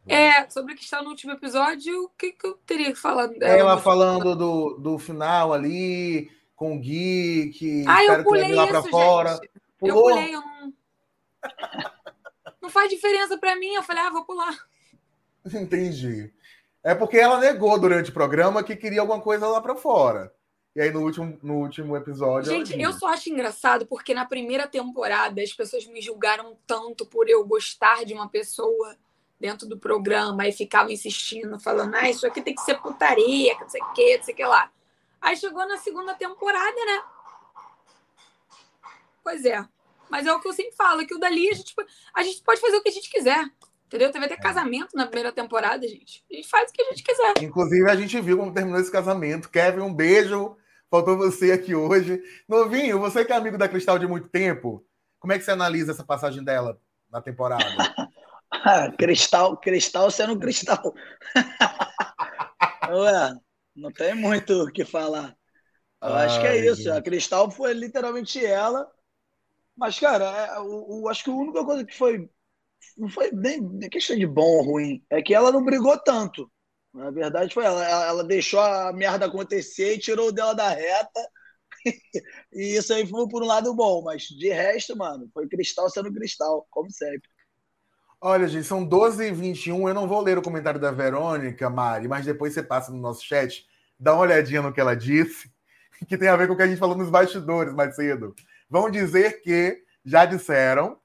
É, 0.06 0.50
sobre 0.50 0.74
o 0.74 0.76
que 0.76 0.84
está 0.84 1.02
no 1.02 1.08
último 1.12 1.32
episódio, 1.32 2.04
o 2.04 2.10
que, 2.10 2.34
que 2.34 2.46
eu 2.46 2.60
teria 2.66 2.92
que 2.92 3.00
falar 3.00 3.28
dela? 3.28 3.58
Ela 3.58 3.78
falando 3.78 4.36
do, 4.36 4.78
do 4.78 5.00
final 5.00 5.54
ali, 5.54 6.30
com 6.58 6.76
o 6.76 6.80
Gui, 6.82 7.54
que 7.58 7.86
ah, 7.88 8.04
eu 8.04 8.24
pulei 8.26 8.54
lá 8.54 8.68
para 8.68 8.84
fora. 8.84 9.40
Pulou? 9.80 10.10
Eu 10.10 10.16
pulei, 10.16 10.36
eu 10.36 10.42
não... 10.42 10.74
não 12.64 12.70
faz 12.70 12.90
diferença 12.90 13.38
para 13.38 13.56
mim. 13.56 13.76
Eu 13.76 13.84
falei, 13.84 14.04
ah, 14.04 14.10
vou 14.10 14.26
pular. 14.26 14.58
Entendi. 15.56 16.34
É 16.84 16.94
porque 16.94 17.18
ela 17.18 17.40
negou 17.40 17.80
durante 17.80 18.10
o 18.10 18.14
programa 18.14 18.62
que 18.62 18.76
queria 18.76 19.00
alguma 19.00 19.22
coisa 19.22 19.48
lá 19.48 19.62
para 19.62 19.78
fora. 19.78 20.34
E 20.76 20.82
aí 20.82 20.92
no 20.92 21.02
último, 21.02 21.38
no 21.44 21.54
último 21.56 21.96
episódio. 21.96 22.52
Gente, 22.52 22.80
eu 22.80 22.92
só 22.94 23.08
acho 23.08 23.30
engraçado 23.30 23.86
porque 23.86 24.14
na 24.14 24.26
primeira 24.26 24.68
temporada 24.68 25.42
as 25.42 25.54
pessoas 25.54 25.86
me 25.86 26.02
julgaram 26.02 26.58
tanto 26.66 27.06
por 27.06 27.30
eu 27.30 27.46
gostar 27.46 28.04
de 28.06 28.14
uma 28.14 28.28
pessoa 28.28 28.98
dentro 29.40 29.68
do 29.68 29.78
programa 29.78 30.48
e 30.48 30.52
ficava 30.52 30.92
insistindo, 30.92 31.60
falando, 31.60 31.94
ah, 31.96 32.10
isso 32.10 32.26
aqui 32.26 32.42
tem 32.42 32.56
que 32.56 32.62
ser 32.62 32.80
putaria, 32.82 33.56
não 33.60 33.70
sei 33.70 33.82
o 33.82 33.94
que, 33.94 34.18
não 34.18 34.24
sei 34.24 34.34
o 34.34 34.38
que 34.38 34.46
lá. 34.46 34.72
Aí 35.22 35.38
chegou 35.38 35.68
na 35.68 35.78
segunda 35.78 36.16
temporada, 36.16 36.86
né? 36.86 37.04
Pois 39.24 39.46
é. 39.46 39.64
Mas 40.10 40.26
é 40.26 40.34
o 40.34 40.40
que 40.40 40.48
eu 40.48 40.54
sempre 40.54 40.76
falo, 40.76 41.06
que 41.06 41.14
o 41.14 41.20
dali 41.20 41.50
a 41.50 41.54
gente, 41.54 41.74
a 42.14 42.24
gente 42.24 42.42
pode 42.42 42.60
fazer 42.60 42.78
o 42.78 42.82
que 42.82 42.90
a 42.90 42.94
gente 42.94 43.10
quiser. 43.10 43.46
Entendeu? 43.86 44.12
Teve 44.12 44.26
até 44.26 44.36
casamento 44.36 44.96
na 44.96 45.06
primeira 45.06 45.32
temporada, 45.32 45.88
gente. 45.88 46.26
A 46.32 46.36
gente 46.36 46.48
faz 46.48 46.72
o 46.72 46.74
que 46.74 46.82
a 46.82 46.86
gente 46.86 47.04
quiser. 47.04 47.34
Inclusive, 47.44 47.90
a 47.92 47.96
gente 47.96 48.20
viu 48.22 48.38
como 48.38 48.52
terminou 48.52 48.80
esse 48.80 48.92
casamento. 48.92 49.50
Kevin, 49.50 49.82
um 49.82 49.94
beijo. 49.94 50.58
Faltou 50.94 51.18
você 51.18 51.52
aqui 51.52 51.74
hoje. 51.74 52.22
Novinho, 52.48 53.00
você 53.00 53.26
que 53.26 53.34
é 53.34 53.36
amigo 53.36 53.58
da 53.58 53.68
Cristal 53.68 53.98
de 53.98 54.06
muito 54.06 54.30
tempo, 54.30 54.86
como 55.20 55.34
é 55.34 55.40
que 55.40 55.44
você 55.44 55.50
analisa 55.50 55.92
essa 55.92 56.04
passagem 56.04 56.44
dela 56.44 56.80
na 57.10 57.20
temporada? 57.20 57.66
cristal, 58.96 59.58
cristal 59.58 60.12
sendo 60.12 60.38
cristal. 60.38 60.94
Ué, 62.92 63.34
não 63.76 63.92
tem 63.92 64.14
muito 64.14 64.54
o 64.66 64.72
que 64.72 64.86
falar. 64.86 65.36
Eu 66.00 66.14
acho 66.14 66.40
que 66.40 66.46
é 66.46 66.64
isso. 66.64 66.94
A 66.94 67.02
Cristal 67.02 67.50
foi 67.50 67.74
literalmente 67.74 68.46
ela. 68.46 68.88
Mas, 69.76 69.98
cara, 69.98 70.26
é, 70.26 71.10
acho 71.10 71.24
que 71.24 71.32
a 71.32 71.34
única 71.34 71.66
coisa 71.66 71.84
que 71.84 71.98
foi. 71.98 72.30
Não 72.96 73.10
foi 73.10 73.32
nem 73.32 73.80
questão 73.90 74.16
de 74.16 74.28
bom 74.28 74.58
ou 74.58 74.64
ruim. 74.64 75.04
É 75.10 75.24
que 75.24 75.34
ela 75.34 75.52
não 75.52 75.66
brigou 75.66 75.98
tanto. 75.98 76.52
Na 76.94 77.10
verdade, 77.10 77.54
foi 77.54 77.66
ela. 77.66 77.84
Ela 77.84 78.24
deixou 78.24 78.60
a 78.60 78.94
merda 78.94 79.26
acontecer 79.26 79.96
e 79.96 80.00
tirou 80.00 80.32
dela 80.32 80.54
da 80.54 80.70
reta. 80.70 81.30
e 82.54 82.78
isso 82.78 82.94
aí 82.94 83.06
foi 83.08 83.28
por 83.28 83.42
um 83.42 83.48
lado 83.48 83.74
bom. 83.74 84.04
Mas 84.04 84.24
de 84.24 84.50
resto, 84.50 84.96
mano, 84.96 85.30
foi 85.34 85.48
cristal 85.48 85.90
sendo 85.90 86.14
cristal, 86.14 86.68
como 86.70 86.92
sempre. 86.92 87.28
Olha, 88.22 88.48
gente, 88.48 88.66
são 88.66 88.88
12h21. 88.88 89.90
Eu 89.90 89.94
não 89.94 90.08
vou 90.08 90.22
ler 90.22 90.38
o 90.38 90.42
comentário 90.42 90.80
da 90.80 90.92
Verônica, 90.92 91.70
Mari, 91.70 92.08
mas 92.08 92.26
depois 92.26 92.54
você 92.54 92.64
passa 92.64 92.92
no 92.92 92.98
nosso 92.98 93.26
chat, 93.26 93.66
dá 94.00 94.14
uma 94.14 94.22
olhadinha 94.22 94.62
no 94.62 94.72
que 94.72 94.80
ela 94.80 94.96
disse, 94.96 95.52
que 96.08 96.18
tem 96.18 96.30
a 96.30 96.36
ver 96.36 96.48
com 96.48 96.54
o 96.54 96.58
que 96.58 96.64
a 96.64 96.68
gente 96.68 96.80
falou 96.80 96.96
nos 96.96 97.10
bastidores 97.10 97.74
mais 97.74 97.96
cedo. 97.96 98.34
Vão 98.70 98.90
dizer 98.90 99.42
que 99.42 99.84
já 100.06 100.26
disseram. 100.26 100.98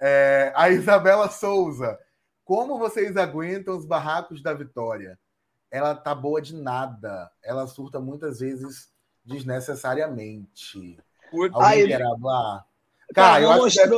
É, 0.00 0.52
a 0.56 0.68
Isabela 0.68 1.28
Souza, 1.28 1.96
como 2.44 2.78
vocês 2.78 3.16
aguentam 3.16 3.76
os 3.76 3.84
barracos 3.84 4.42
da 4.42 4.52
Vitória? 4.52 5.16
Ela 5.72 5.94
tá 5.94 6.14
boa 6.14 6.40
de 6.40 6.54
nada. 6.54 7.32
Ela 7.42 7.66
surta 7.66 7.98
muitas 7.98 8.40
vezes 8.40 8.92
desnecessariamente. 9.24 10.98
Alguém 11.32 11.88
quer 11.88 11.98
falar? 12.20 12.66
Cara, 13.14 13.40
eu 13.40 13.50
acho 13.50 13.82
que 13.82 13.88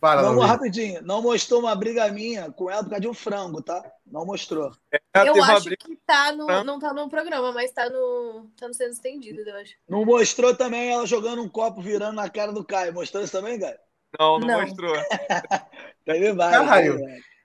Fala, 0.00 0.22
Vamos 0.22 0.44
rapidinho. 0.44 1.00
Não 1.02 1.22
mostrou 1.22 1.60
uma 1.60 1.74
briga 1.74 2.10
minha 2.10 2.50
com 2.50 2.70
ela 2.70 2.82
por 2.82 2.90
causa 2.90 3.00
de 3.00 3.08
um 3.08 3.14
frango, 3.14 3.62
tá? 3.62 3.82
Não 4.04 4.26
mostrou. 4.26 4.72
É, 4.92 5.28
eu 5.28 5.42
acho 5.42 5.70
que 5.70 5.96
tá 6.04 6.32
no, 6.32 6.64
não 6.64 6.78
tá 6.78 6.92
no 6.92 7.08
programa, 7.08 7.52
mas 7.52 7.70
tá 7.70 7.88
no, 7.88 8.50
tá 8.58 8.66
no 8.66 8.74
sendo 8.74 8.90
estendido, 8.90 9.40
eu 9.40 9.56
acho. 9.56 9.74
Não 9.88 10.04
mostrou 10.04 10.54
também 10.54 10.90
ela 10.90 11.06
jogando 11.06 11.42
um 11.42 11.48
copo 11.48 11.80
virando 11.80 12.16
na 12.16 12.28
cara 12.28 12.52
do 12.52 12.64
Caio. 12.64 12.92
Mostrou 12.92 13.22
isso 13.22 13.32
também, 13.32 13.58
Caio? 13.58 13.78
Não, 14.18 14.38
não, 14.38 14.46
não. 14.48 14.60
mostrou. 14.62 14.94
também 16.04 16.34
vai. 16.34 16.50
Caralho, 16.50 16.98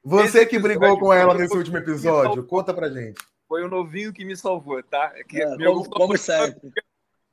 você 0.04 0.45
que 0.45 0.58
brigou 0.58 1.00
com 1.00 1.13
ela 1.13 1.36
nesse 1.36 1.56
último 1.56 1.78
episódio, 1.78 2.45
conta 2.48 2.74
pra 2.74 2.89
gente. 2.89 3.22
Foi 3.50 3.64
o 3.64 3.68
novinho 3.68 4.14
que 4.14 4.24
me 4.24 4.38
salvou, 4.38 4.82
tá? 4.84 5.12
É 5.16 5.24
que 5.24 5.42
é, 5.42 5.58
como, 5.58 5.90
como 5.90 6.16
sempre. 6.16 6.72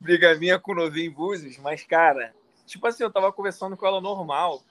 Briga 0.01 0.35
minha 0.37 0.59
com 0.59 0.73
o 0.73 0.75
novinho 0.75 1.13
Búzios, 1.13 1.59
mas, 1.59 1.85
cara, 1.85 2.35
tipo 2.65 2.87
assim, 2.87 3.03
eu 3.03 3.13
tava 3.13 3.31
conversando 3.31 3.77
com 3.77 3.87
ela 3.87 4.01
normal. 4.01 4.63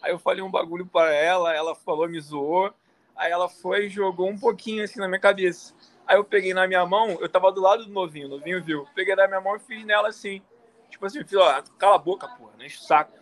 Aí 0.00 0.12
eu 0.12 0.18
falei 0.18 0.42
um 0.42 0.50
bagulho 0.50 0.86
para 0.86 1.12
ela, 1.12 1.54
ela 1.54 1.74
falou, 1.74 2.08
me 2.08 2.18
zoou. 2.18 2.72
Aí 3.14 3.30
ela 3.30 3.50
foi 3.50 3.86
e 3.86 3.90
jogou 3.90 4.30
um 4.30 4.38
pouquinho 4.38 4.82
assim 4.82 4.98
na 4.98 5.06
minha 5.06 5.20
cabeça. 5.20 5.74
Aí 6.06 6.16
eu 6.16 6.24
peguei 6.24 6.54
na 6.54 6.66
minha 6.66 6.84
mão, 6.86 7.10
eu 7.20 7.28
tava 7.28 7.52
do 7.52 7.60
lado 7.60 7.84
do 7.84 7.92
novinho, 7.92 8.26
o 8.26 8.30
novinho 8.30 8.64
viu. 8.64 8.86
Peguei 8.94 9.14
na 9.14 9.28
minha 9.28 9.42
mão 9.42 9.56
e 9.56 9.60
fiz 9.60 9.84
nela 9.84 10.08
assim. 10.08 10.42
Tipo 10.88 11.04
assim, 11.04 11.22
fiz, 11.22 11.34
ó, 11.34 11.62
cala 11.78 11.96
a 11.96 11.98
boca, 11.98 12.26
porra, 12.28 12.52
não 12.56 12.64
enche 12.64 12.78
o 12.78 12.82
saco. 12.82 13.12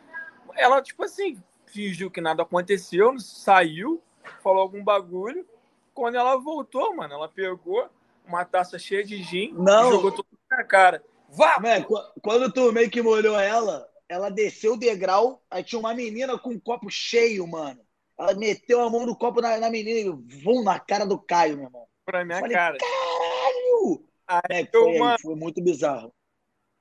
Ela, 0.55 0.81
tipo 0.81 1.03
assim, 1.03 1.43
fingiu 1.67 2.11
que 2.11 2.21
nada 2.21 2.43
aconteceu, 2.43 3.19
saiu, 3.19 4.01
falou 4.41 4.63
algum 4.63 4.85
bagulho. 4.85 5.45
Quando 5.95 6.17
ela 6.17 6.37
voltou, 6.37 6.95
mano, 6.95 7.15
ela 7.15 7.29
pegou 7.29 7.89
uma 8.27 8.45
taça 8.45 8.79
cheia 8.79 9.05
de 9.05 9.23
gin 9.23 9.53
não. 9.53 9.89
e 9.89 9.91
jogou 9.93 10.13
tudo 10.13 10.29
na 10.51 10.65
cara. 10.65 11.05
Vá! 11.29 11.59
Man, 11.59 11.85
quando 12.23 12.53
tu 12.53 12.73
meio 12.73 12.91
que 12.91 13.03
molhou 13.03 13.39
ela, 13.39 13.89
ela 14.09 14.31
desceu 14.31 14.75
o 14.75 14.79
degrau, 14.79 15.43
aí 15.51 15.65
tinha 15.65 15.79
uma 15.79 15.95
menina 15.95 16.39
com 16.39 16.51
um 16.51 16.61
copo 16.61 16.91
cheio, 16.91 17.47
mano. 17.47 17.81
Ela 18.19 18.35
meteu 18.35 18.81
a 18.81 18.91
mão 18.91 19.07
no 19.07 19.17
copo 19.17 19.41
na, 19.41 19.57
na 19.59 19.71
menina 19.71 19.99
e 19.99 20.39
vum 20.43 20.63
na 20.63 20.79
cara 20.79 21.07
do 21.07 21.19
Caio, 21.19 21.57
meu 21.57 21.67
irmão. 21.67 21.87
Pra 22.05 22.25
minha 22.25 22.41
Falei, 22.41 22.55
cara. 22.55 22.77
Caralho! 22.79 24.05
Aí, 24.27 24.41
é, 24.51 24.67
foi, 24.67 24.99
mano, 24.99 25.19
foi 25.21 25.35
muito 25.35 25.63
bizarro. 25.63 26.13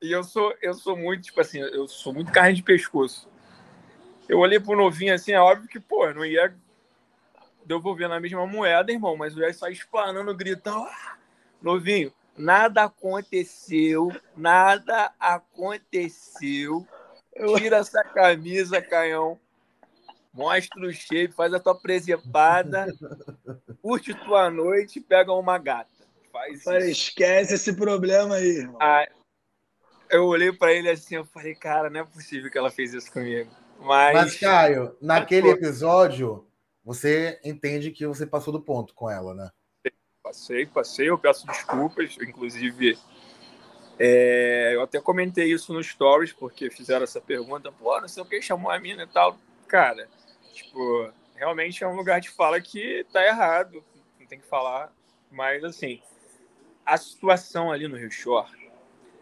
E 0.01 0.11
eu 0.11 0.23
sou, 0.23 0.53
eu 0.61 0.73
sou 0.73 0.97
muito, 0.97 1.23
tipo 1.23 1.39
assim, 1.39 1.59
eu 1.59 1.87
sou 1.87 2.13
muito 2.13 2.31
carne 2.31 2.55
de 2.55 2.63
pescoço. 2.63 3.29
Eu 4.27 4.39
olhei 4.39 4.59
pro 4.59 4.75
novinho 4.75 5.13
assim, 5.13 5.31
é 5.31 5.39
óbvio 5.39 5.69
que, 5.69 5.79
pô, 5.79 6.11
não 6.13 6.25
ia 6.25 6.55
devolver 7.77 8.09
na 8.09 8.19
mesma 8.19 8.45
moeda, 8.45 8.91
irmão, 8.91 9.15
mas 9.15 9.35
eu 9.35 9.43
ia 9.43 9.53
sair 9.53 9.73
explanando, 9.73 10.35
gritando, 10.35 10.83
ah! 10.83 11.17
novinho, 11.61 12.11
nada 12.37 12.83
aconteceu, 12.83 14.11
nada 14.35 15.13
aconteceu. 15.19 16.85
Tira 17.57 17.77
essa 17.77 18.03
camisa, 18.03 18.81
canhão. 18.81 19.39
Mostra 20.33 20.85
o 20.85 20.91
shape, 20.91 21.33
faz 21.33 21.53
a 21.53 21.59
tua 21.59 21.75
presepada, 21.75 22.87
curte 23.81 24.13
tua 24.13 24.49
noite 24.49 24.99
e 24.99 25.01
pega 25.01 25.31
uma 25.33 25.57
gata. 25.57 25.89
Faz 26.31 26.63
Falei, 26.63 26.91
esquece 26.91 27.55
esse 27.55 27.73
problema 27.73 28.35
aí, 28.35 28.59
irmão. 28.59 28.77
Ah, 28.81 29.07
eu 30.09 30.25
olhei 30.25 30.51
para 30.51 30.73
ele 30.73 30.89
assim, 30.89 31.15
eu 31.15 31.25
falei, 31.25 31.55
cara, 31.55 31.89
não 31.89 32.01
é 32.01 32.03
possível 32.03 32.49
que 32.49 32.57
ela 32.57 32.69
fez 32.69 32.93
isso 32.93 33.11
comigo. 33.11 33.51
Mas, 33.79 34.13
Mas 34.13 34.39
Caio, 34.39 34.95
naquele 35.01 35.49
episódio, 35.49 36.45
você 36.83 37.39
entende 37.43 37.91
que 37.91 38.07
você 38.07 38.25
passou 38.25 38.51
do 38.51 38.61
ponto 38.61 38.93
com 38.93 39.09
ela, 39.09 39.33
né? 39.33 39.49
Passei, 40.23 40.65
passei, 40.65 41.09
eu 41.09 41.17
peço 41.17 41.45
desculpas, 41.47 42.15
inclusive 42.21 42.97
é, 43.99 44.73
eu 44.73 44.81
até 44.81 44.99
comentei 44.99 45.51
isso 45.51 45.73
nos 45.73 45.87
stories, 45.87 46.33
porque 46.33 46.69
fizeram 46.69 47.03
essa 47.03 47.21
pergunta, 47.21 47.71
pô, 47.71 47.99
não 48.01 48.07
sei 48.07 48.23
o 48.23 48.25
que, 48.25 48.41
chamou 48.41 48.71
a 48.71 48.79
mina 48.79 49.03
e 49.03 49.07
tal. 49.07 49.37
Cara, 49.67 50.07
tipo, 50.53 51.11
realmente 51.35 51.83
é 51.83 51.87
um 51.87 51.95
lugar 51.95 52.19
de 52.19 52.29
fala 52.29 52.59
que 52.59 53.05
tá 53.11 53.23
errado, 53.23 53.83
não 54.19 54.25
tem 54.25 54.39
que 54.39 54.47
falar, 54.47 54.91
mas 55.29 55.63
assim, 55.63 56.01
a 56.85 56.97
situação 56.97 57.71
ali 57.71 57.87
no 57.87 57.95
Rio 57.97 58.11
Shore 58.11 58.71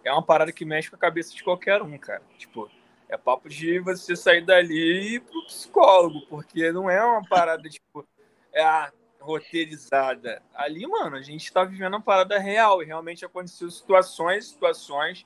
é 0.03 0.11
uma 0.11 0.23
parada 0.23 0.51
que 0.51 0.63
mexe 0.63 0.89
com 0.89 0.95
a 0.95 0.99
cabeça 0.99 1.35
de 1.35 1.43
qualquer 1.43 1.81
um, 1.81 1.97
cara. 1.97 2.23
Tipo, 2.37 2.69
é 3.09 3.17
papo 3.17 3.49
de 3.49 3.79
você 3.79 4.15
sair 4.15 4.45
dali 4.45 4.75
e 4.75 5.15
ir 5.15 5.21
pro 5.21 5.45
psicólogo, 5.47 6.21
porque 6.27 6.71
não 6.71 6.87
é 6.89 7.03
uma 7.03 7.27
parada, 7.27 7.67
tipo, 7.67 8.07
é 8.53 8.63
a 8.63 8.91
roteirizada. 9.19 10.41
Ali, 10.53 10.85
mano, 10.85 11.15
a 11.17 11.21
gente 11.21 11.51
tá 11.51 11.63
vivendo 11.63 11.95
uma 11.95 12.01
parada 12.01 12.37
real 12.37 12.81
e 12.83 12.85
realmente 12.85 13.25
aconteceu 13.25 13.69
situações, 13.71 14.49
situações. 14.49 15.25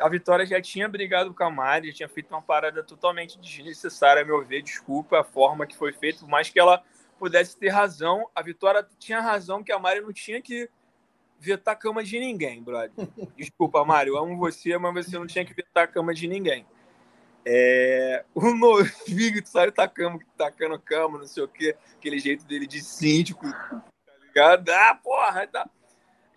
A 0.00 0.08
Vitória 0.08 0.46
já 0.46 0.60
tinha 0.60 0.88
brigado 0.88 1.34
com 1.34 1.44
a 1.44 1.50
Mari, 1.50 1.88
já 1.88 1.94
tinha 1.98 2.08
feito 2.08 2.30
uma 2.30 2.42
parada 2.42 2.82
totalmente 2.82 3.38
desnecessária, 3.38 4.22
a 4.22 4.24
meu 4.24 4.42
ver. 4.42 4.62
Desculpa 4.62 5.20
a 5.20 5.24
forma 5.24 5.66
que 5.66 5.76
foi 5.76 5.92
feito, 5.92 6.20
por 6.20 6.28
mais 6.28 6.48
que 6.48 6.58
ela 6.58 6.82
pudesse 7.18 7.56
ter 7.56 7.68
razão. 7.68 8.28
A 8.34 8.42
Vitória 8.42 8.84
tinha 8.98 9.20
razão 9.20 9.62
que 9.62 9.70
a 9.70 9.78
Mari 9.78 10.00
não 10.00 10.14
tinha 10.14 10.40
que 10.40 10.68
vetar 11.38 11.74
a 11.74 11.76
cama 11.76 12.02
de 12.02 12.18
ninguém, 12.18 12.62
brother. 12.62 12.90
Desculpa, 13.36 13.84
Mário, 13.84 14.16
amo 14.16 14.36
você, 14.38 14.78
mas 14.78 15.06
você 15.06 15.18
não 15.18 15.26
tinha 15.26 15.44
que 15.44 15.52
vetar 15.52 15.84
a 15.84 15.86
cama 15.86 16.14
de 16.14 16.26
ninguém. 16.26 16.66
É, 17.44 18.24
o 18.34 18.54
novinho 18.54 19.44
saiu 19.44 19.72
tacando, 19.72 20.20
tacando 20.36 20.78
cama, 20.78 21.18
não 21.18 21.26
sei 21.26 21.42
o 21.42 21.48
quê, 21.48 21.76
aquele 21.96 22.18
jeito 22.18 22.44
dele 22.44 22.66
de 22.66 22.80
síndico, 22.80 23.50
tá 23.50 24.12
ligado? 24.24 24.68
Ah, 24.68 24.94
porra, 25.02 25.46
tá. 25.46 25.68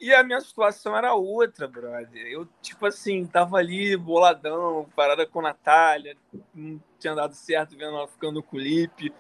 E 0.02 0.14
a 0.14 0.24
minha 0.24 0.42
situação 0.42 0.96
era 0.98 1.14
outra, 1.14 1.68
brother. 1.68 2.26
Eu, 2.26 2.48
tipo 2.62 2.86
assim, 2.86 3.26
tava 3.26 3.58
ali 3.58 3.96
boladão, 3.96 4.90
parada 4.96 5.26
com 5.26 5.40
a 5.40 5.44
Natália, 5.44 6.18
não 6.54 6.82
tinha 7.00 7.16
dado 7.16 7.34
certo 7.34 7.78
vendo 7.78 7.96
ela 7.96 8.08
ficando 8.08 8.44
com 8.44 8.58
o 8.58 8.60
Lipe. 8.60 9.14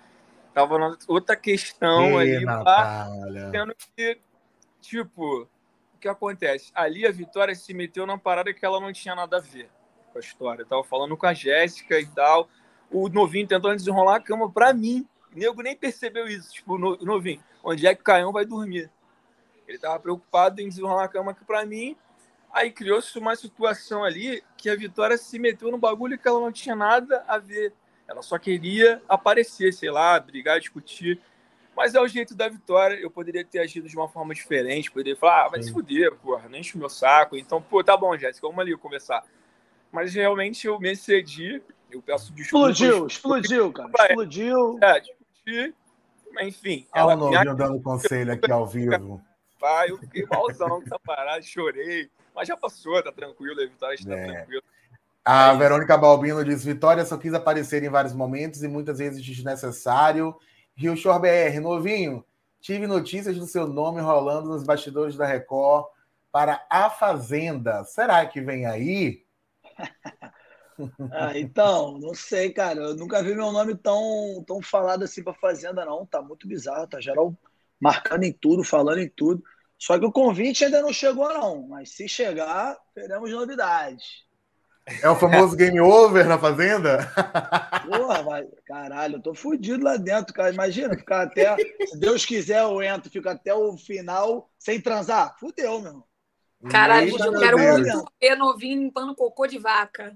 Tava 0.53 0.97
outra 1.07 1.35
questão 1.35 2.17
ali, 2.17 2.43
Natália. 2.43 3.49
tendo 3.51 3.75
que, 3.95 4.19
tipo, 4.81 5.43
o 5.43 5.97
que 5.99 6.07
acontece? 6.07 6.71
Ali 6.73 7.05
a 7.05 7.11
Vitória 7.11 7.53
se 7.53 7.73
meteu 7.73 8.05
numa 8.05 8.17
parada 8.19 8.53
que 8.53 8.65
ela 8.65 8.79
não 8.79 8.91
tinha 8.91 9.15
nada 9.15 9.37
a 9.37 9.41
ver 9.41 9.69
com 10.15 10.19
a 10.19 10.21
história. 10.21 10.61
Eu 10.61 10.65
tava 10.65 10.83
falando 10.83 11.17
com 11.17 11.25
a 11.25 11.33
Jéssica 11.33 11.99
e 11.99 12.05
tal. 12.07 12.47
O 12.89 13.09
novinho 13.09 13.47
tentando 13.47 13.75
desenrolar 13.75 14.15
a 14.15 14.21
cama 14.21 14.49
pra 14.49 14.73
mim. 14.73 15.05
O 15.33 15.37
nego 15.37 15.61
nem 15.61 15.75
percebeu 15.75 16.25
isso. 16.27 16.53
Tipo, 16.53 16.75
o 16.75 17.05
novinho, 17.05 17.43
onde 17.61 17.85
é 17.85 17.93
que 17.93 18.01
o 18.01 18.03
Caião 18.03 18.31
vai 18.31 18.45
dormir? 18.45 18.89
Ele 19.67 19.77
tava 19.77 19.99
preocupado 19.99 20.61
em 20.61 20.69
desenrolar 20.69 21.03
a 21.03 21.07
cama 21.09 21.31
aqui 21.31 21.43
pra 21.43 21.65
mim. 21.65 21.97
Aí 22.53 22.71
criou-se 22.71 23.17
uma 23.19 23.35
situação 23.35 24.03
ali 24.03 24.41
que 24.55 24.69
a 24.69 24.75
Vitória 24.75 25.17
se 25.17 25.37
meteu 25.37 25.69
no 25.69 25.77
bagulho 25.77 26.17
que 26.17 26.25
ela 26.25 26.39
não 26.39 26.51
tinha 26.51 26.75
nada 26.75 27.25
a 27.27 27.37
ver. 27.37 27.73
Ela 28.07 28.21
só 28.21 28.37
queria 28.37 29.01
aparecer, 29.09 29.73
sei 29.73 29.91
lá, 29.91 30.17
brigar, 30.19 30.59
discutir. 30.59 31.19
Mas 31.75 31.93
é 31.93 31.99
o 31.99 32.07
jeito 32.07 32.33
da 32.33 32.47
Vitória. 32.47 32.95
Eu 32.95 33.11
poderia 33.11 33.43
ter 33.43 33.59
agido 33.59 33.89
de 33.89 33.97
uma 33.97 34.07
forma 34.07 34.33
diferente. 34.33 34.89
Poderia 34.89 35.17
falar, 35.17 35.45
ah, 35.45 35.49
vai 35.49 35.61
se 35.61 35.73
fuder, 35.73 36.15
porra, 36.15 36.47
não 36.47 36.57
enche 36.57 36.75
o 36.75 36.79
meu 36.79 36.87
saco. 36.87 37.35
Então, 37.35 37.61
pô, 37.61 37.83
tá 37.83 37.97
bom, 37.97 38.15
Jéssica, 38.17 38.47
vamos 38.47 38.61
ali 38.61 38.77
conversar 38.77 39.25
mas 39.95 40.13
realmente 40.13 40.67
eu 40.67 40.77
me 40.77 40.91
excedi. 40.91 41.63
Eu 41.89 42.01
peço 42.01 42.33
desculpas. 42.33 42.71
Explodiu, 42.77 43.07
explodiu, 43.07 43.71
cara. 43.71 43.89
Explodiu. 44.09 44.77
É, 44.83 44.99
discuti. 44.99 45.73
Mas, 46.33 46.47
enfim. 46.47 46.85
Olha 46.93 47.15
o 47.15 47.15
novinho 47.15 47.55
dando 47.55 47.81
conselho 47.81 48.33
aqui 48.33 48.51
ao 48.51 48.67
vivo. 48.67 49.21
Pai, 49.57 49.89
eu 49.89 49.97
fiquei 49.97 50.25
malzão 50.29 50.67
com 50.67 50.83
essa 50.83 50.99
parada, 50.99 51.41
chorei. 51.41 52.09
Mas 52.35 52.49
já 52.49 52.57
passou, 52.57 53.01
tá 53.01 53.11
tranquilo, 53.13 53.61
a 53.61 53.65
Vitória 53.65 53.95
está 53.95 54.13
é. 54.13 54.25
tranquila. 54.25 54.61
A 55.23 55.53
Verônica 55.53 55.97
Balbino 55.97 56.43
diz: 56.43 56.65
Vitória 56.65 57.05
só 57.05 57.17
quis 57.17 57.33
aparecer 57.33 57.81
em 57.81 57.89
vários 57.89 58.13
momentos 58.13 58.61
e 58.61 58.67
muitas 58.67 58.99
vezes 58.99 59.23
desnecessário. 59.23 60.35
Rio 60.75 60.97
Shore 60.97 61.21
BR, 61.21 61.61
novinho, 61.61 62.23
tive 62.59 62.85
notícias 62.85 63.37
do 63.37 63.47
seu 63.47 63.65
nome 63.65 64.01
rolando 64.01 64.49
nos 64.49 64.63
bastidores 64.63 65.15
da 65.15 65.25
Record 65.25 65.85
para 66.33 66.65
A 66.69 66.89
Fazenda. 66.89 67.85
Será 67.85 68.25
que 68.25 68.41
vem 68.41 68.65
aí? 68.65 69.24
ah, 71.11 71.37
então, 71.37 71.97
não 71.99 72.13
sei, 72.13 72.51
cara. 72.51 72.79
Eu 72.81 72.95
nunca 72.95 73.21
vi 73.21 73.35
meu 73.35 73.51
nome 73.51 73.75
tão, 73.75 74.43
tão 74.45 74.61
falado 74.61 75.03
assim 75.03 75.23
pra 75.23 75.33
Fazenda, 75.33 75.85
não. 75.85 76.05
Tá 76.05 76.21
muito 76.21 76.47
bizarro, 76.47 76.87
tá 76.87 76.99
geral 76.99 77.35
marcando 77.79 78.23
em 78.23 78.31
tudo, 78.31 78.63
falando 78.63 78.99
em 78.99 79.09
tudo. 79.09 79.43
Só 79.77 79.99
que 79.99 80.05
o 80.05 80.11
convite 80.11 80.65
ainda 80.65 80.81
não 80.81 80.93
chegou, 80.93 81.27
não. 81.33 81.67
Mas 81.67 81.91
se 81.91 82.07
chegar, 82.07 82.77
teremos 82.93 83.29
novidades. 83.31 84.25
É 85.01 85.09
o 85.09 85.15
famoso 85.15 85.55
game 85.57 85.79
over 85.79 86.27
na 86.27 86.37
Fazenda? 86.37 87.11
Porra, 87.85 88.23
vai. 88.23 88.47
caralho, 88.65 89.15
eu 89.15 89.21
tô 89.21 89.33
fudido 89.33 89.83
lá 89.83 89.97
dentro, 89.97 90.33
cara. 90.33 90.53
Imagina, 90.53 90.97
ficar 90.97 91.23
até. 91.23 91.55
Se 91.87 91.97
Deus 91.99 92.25
quiser, 92.25 92.61
eu 92.61 92.81
entro, 92.81 93.11
fico 93.11 93.27
até 93.27 93.53
o 93.53 93.77
final 93.77 94.49
sem 94.57 94.79
transar. 94.79 95.35
Fudeu, 95.39 95.81
meu. 95.81 96.03
Caralho, 96.69 97.09
eu 97.09 97.39
quero 97.39 97.57
muito 97.59 98.05
ver 98.19 98.35
novinho 98.35 98.81
limpando 98.81 99.15
cocô 99.15 99.45
de 99.45 99.57
vaca. 99.59 100.15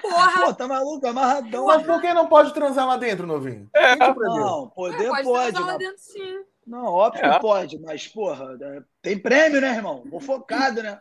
Porra! 0.00 0.46
Pô, 0.46 0.54
tá 0.54 0.68
maluco? 0.68 1.06
Amarradão. 1.06 1.66
Mas 1.66 1.82
por 1.86 2.00
que 2.00 2.12
não 2.12 2.28
pode 2.28 2.52
transar 2.52 2.86
lá 2.86 2.96
dentro, 2.96 3.26
novinho? 3.26 3.68
É, 3.74 3.96
não, 3.96 4.68
poder 4.68 5.08
pode. 5.08 5.22
pode 5.24 5.52
transar 5.52 5.72
lá 5.72 5.78
dentro, 5.78 5.98
sim. 5.98 6.44
Não, 6.66 6.84
óbvio 6.86 7.24
É. 7.24 7.34
que 7.34 7.40
pode, 7.40 7.78
mas, 7.78 8.06
porra, 8.08 8.58
é, 8.60 8.82
tem 9.00 9.18
prêmio, 9.18 9.60
né, 9.60 9.68
irmão? 9.68 10.02
Vou 10.10 10.20
focado, 10.20 10.82
né? 10.82 11.00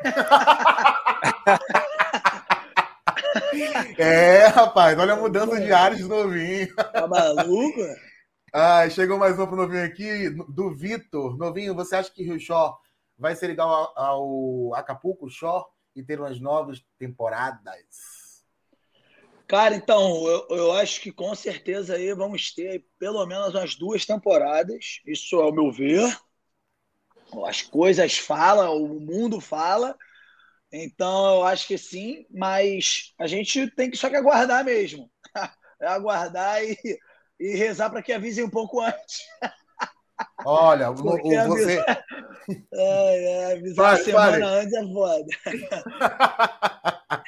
É, 3.98 4.46
rapaz, 4.46 4.98
olha 4.98 5.12
a 5.14 5.16
mudança 5.16 5.60
de 5.60 5.72
áreas 5.72 6.00
do 6.00 6.08
novinho. 6.08 6.74
Tá 6.74 7.06
maluco? 7.06 7.80
Ah, 8.52 8.88
chegou 8.90 9.18
mais 9.18 9.38
um 9.38 9.46
pro 9.46 9.56
novinho 9.56 9.84
aqui, 9.84 10.30
do 10.48 10.70
Vitor. 10.74 11.36
Novinho, 11.36 11.74
você 11.74 11.96
acha 11.96 12.10
que 12.10 12.22
Rio 12.22 12.38
Shore 12.40 12.74
vai 13.18 13.34
ser 13.34 13.50
igual 13.50 13.92
ao, 13.96 13.98
ao 13.98 14.74
Acapulco 14.74 15.28
Shore 15.28 15.64
e 15.94 16.02
ter 16.02 16.20
umas 16.20 16.40
novas 16.40 16.84
temporadas? 16.98 18.22
Cara, 19.46 19.74
então, 19.74 20.26
eu, 20.26 20.46
eu 20.50 20.72
acho 20.72 21.00
que 21.00 21.12
com 21.12 21.34
certeza 21.34 21.96
aí 21.96 22.14
vamos 22.14 22.54
ter 22.54 22.86
pelo 22.98 23.24
menos 23.26 23.54
umas 23.54 23.74
duas 23.74 24.06
temporadas. 24.06 25.00
Isso 25.06 25.40
é 25.40 25.44
o 25.44 25.52
meu 25.52 25.70
ver. 25.70 26.16
As 27.46 27.62
coisas 27.62 28.16
falam, 28.16 28.82
o 28.82 29.00
mundo 29.00 29.40
fala. 29.40 29.96
Então, 30.72 31.36
eu 31.36 31.44
acho 31.44 31.66
que 31.66 31.76
sim, 31.76 32.24
mas 32.30 33.12
a 33.18 33.26
gente 33.26 33.70
tem 33.72 33.90
que 33.90 33.96
só 33.96 34.08
que 34.08 34.16
aguardar 34.16 34.64
mesmo. 34.64 35.10
É 35.82 35.86
aguardar 35.88 36.62
e, 36.62 36.76
e 37.40 37.56
rezar 37.56 37.90
para 37.90 38.00
que 38.00 38.12
avisem 38.12 38.44
um 38.44 38.50
pouco 38.50 38.80
antes. 38.80 39.18
Olha, 40.44 40.90
o, 40.90 40.94
você. 40.94 41.84
Ai, 42.74 43.26
ai, 43.26 43.52
avisar 43.52 43.98
semana 43.98 44.46
antes 44.46 44.72
é 44.74 44.82
foda. 44.82 45.26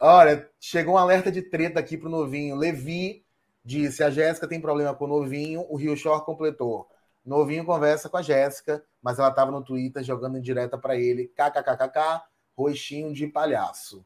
Olha, 0.00 0.50
chegou 0.58 0.94
um 0.94 0.98
alerta 0.98 1.30
de 1.30 1.42
treta 1.42 1.78
aqui 1.78 1.98
pro 1.98 2.08
novinho. 2.08 2.56
Levi 2.56 3.26
disse: 3.62 4.02
a 4.02 4.08
Jéssica 4.08 4.48
tem 4.48 4.60
problema 4.60 4.94
com 4.94 5.04
o 5.04 5.08
novinho. 5.08 5.66
O 5.68 5.76
Rio 5.76 5.94
Shore 5.96 6.24
completou. 6.24 6.88
Novinho 7.24 7.64
conversa 7.64 8.08
com 8.08 8.16
a 8.16 8.22
Jéssica, 8.22 8.82
mas 9.02 9.18
ela 9.18 9.28
estava 9.28 9.50
no 9.50 9.62
Twitter 9.62 10.02
jogando 10.02 10.38
em 10.38 10.42
direta 10.42 10.78
para 10.78 10.96
ele. 10.96 11.28
KKKKK, 11.28 12.22
roxinho 12.56 13.12
de 13.12 13.26
palhaço. 13.26 14.04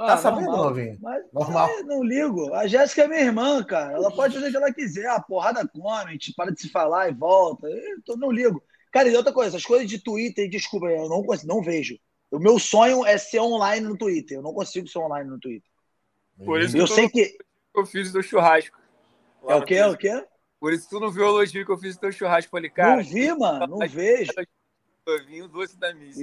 Ah, 0.00 0.06
tá 0.06 0.16
sabendo, 0.16 0.46
normal. 0.46 0.64
novinho? 0.64 0.98
Mas, 0.98 1.22
normal. 1.30 1.68
É, 1.68 1.82
não 1.82 2.02
ligo. 2.02 2.54
A 2.54 2.66
Jéssica 2.66 3.02
é 3.02 3.08
minha 3.08 3.20
irmã, 3.20 3.62
cara. 3.62 3.92
Ela 3.92 4.10
pode 4.10 4.32
fazer 4.32 4.48
o 4.48 4.50
que 4.50 4.56
ela 4.56 4.72
quiser. 4.72 5.06
A 5.06 5.20
porrada 5.20 5.68
come, 5.68 6.08
a 6.08 6.12
gente 6.12 6.32
para 6.34 6.50
de 6.50 6.58
se 6.58 6.70
falar 6.70 7.10
e 7.10 7.12
volta. 7.12 7.68
Eu 7.68 8.16
não 8.16 8.30
ligo. 8.30 8.62
Cara, 8.90 9.10
e 9.10 9.14
outra 9.14 9.30
coisa, 9.30 9.58
as 9.58 9.64
coisas 9.64 9.86
de 9.86 10.02
Twitter, 10.02 10.48
desculpa, 10.48 10.86
eu 10.86 11.06
não, 11.06 11.22
não 11.44 11.62
vejo. 11.62 11.98
O 12.30 12.38
meu 12.38 12.58
sonho 12.58 13.04
é 13.04 13.18
ser 13.18 13.40
online 13.40 13.86
no 13.86 13.98
Twitter. 13.98 14.38
Eu 14.38 14.42
não 14.42 14.54
consigo 14.54 14.88
ser 14.88 15.00
online 15.00 15.28
no 15.28 15.38
Twitter. 15.38 15.68
Por 16.44 16.62
isso 16.62 16.78
eu 16.78 16.86
sei 16.86 17.06
que 17.06 17.36
eu 17.76 17.84
fiz 17.84 18.10
do 18.10 18.22
churrasco. 18.22 18.78
É 19.46 19.54
o 19.54 19.62
quê? 19.62 19.74
É 19.74 19.86
o 19.86 19.96
quê? 19.96 20.24
Por 20.58 20.72
isso 20.72 20.88
tu 20.88 20.98
não 20.98 21.10
viu 21.10 21.24
o 21.24 21.28
elogio 21.28 21.66
que 21.66 21.72
eu 21.72 21.78
fiz 21.78 21.96
do 21.96 22.00
teu 22.00 22.12
churrasco. 22.12 22.50
Falei, 22.50 22.70
cara. 22.70 22.96
Não 22.96 23.04
vi, 23.04 23.32
mano. 23.34 23.66
Não 23.66 23.86
vejo. 23.86 24.32
Vinho 25.26 25.46
doce 25.46 25.78
da 25.78 25.92
missa. 25.92 26.22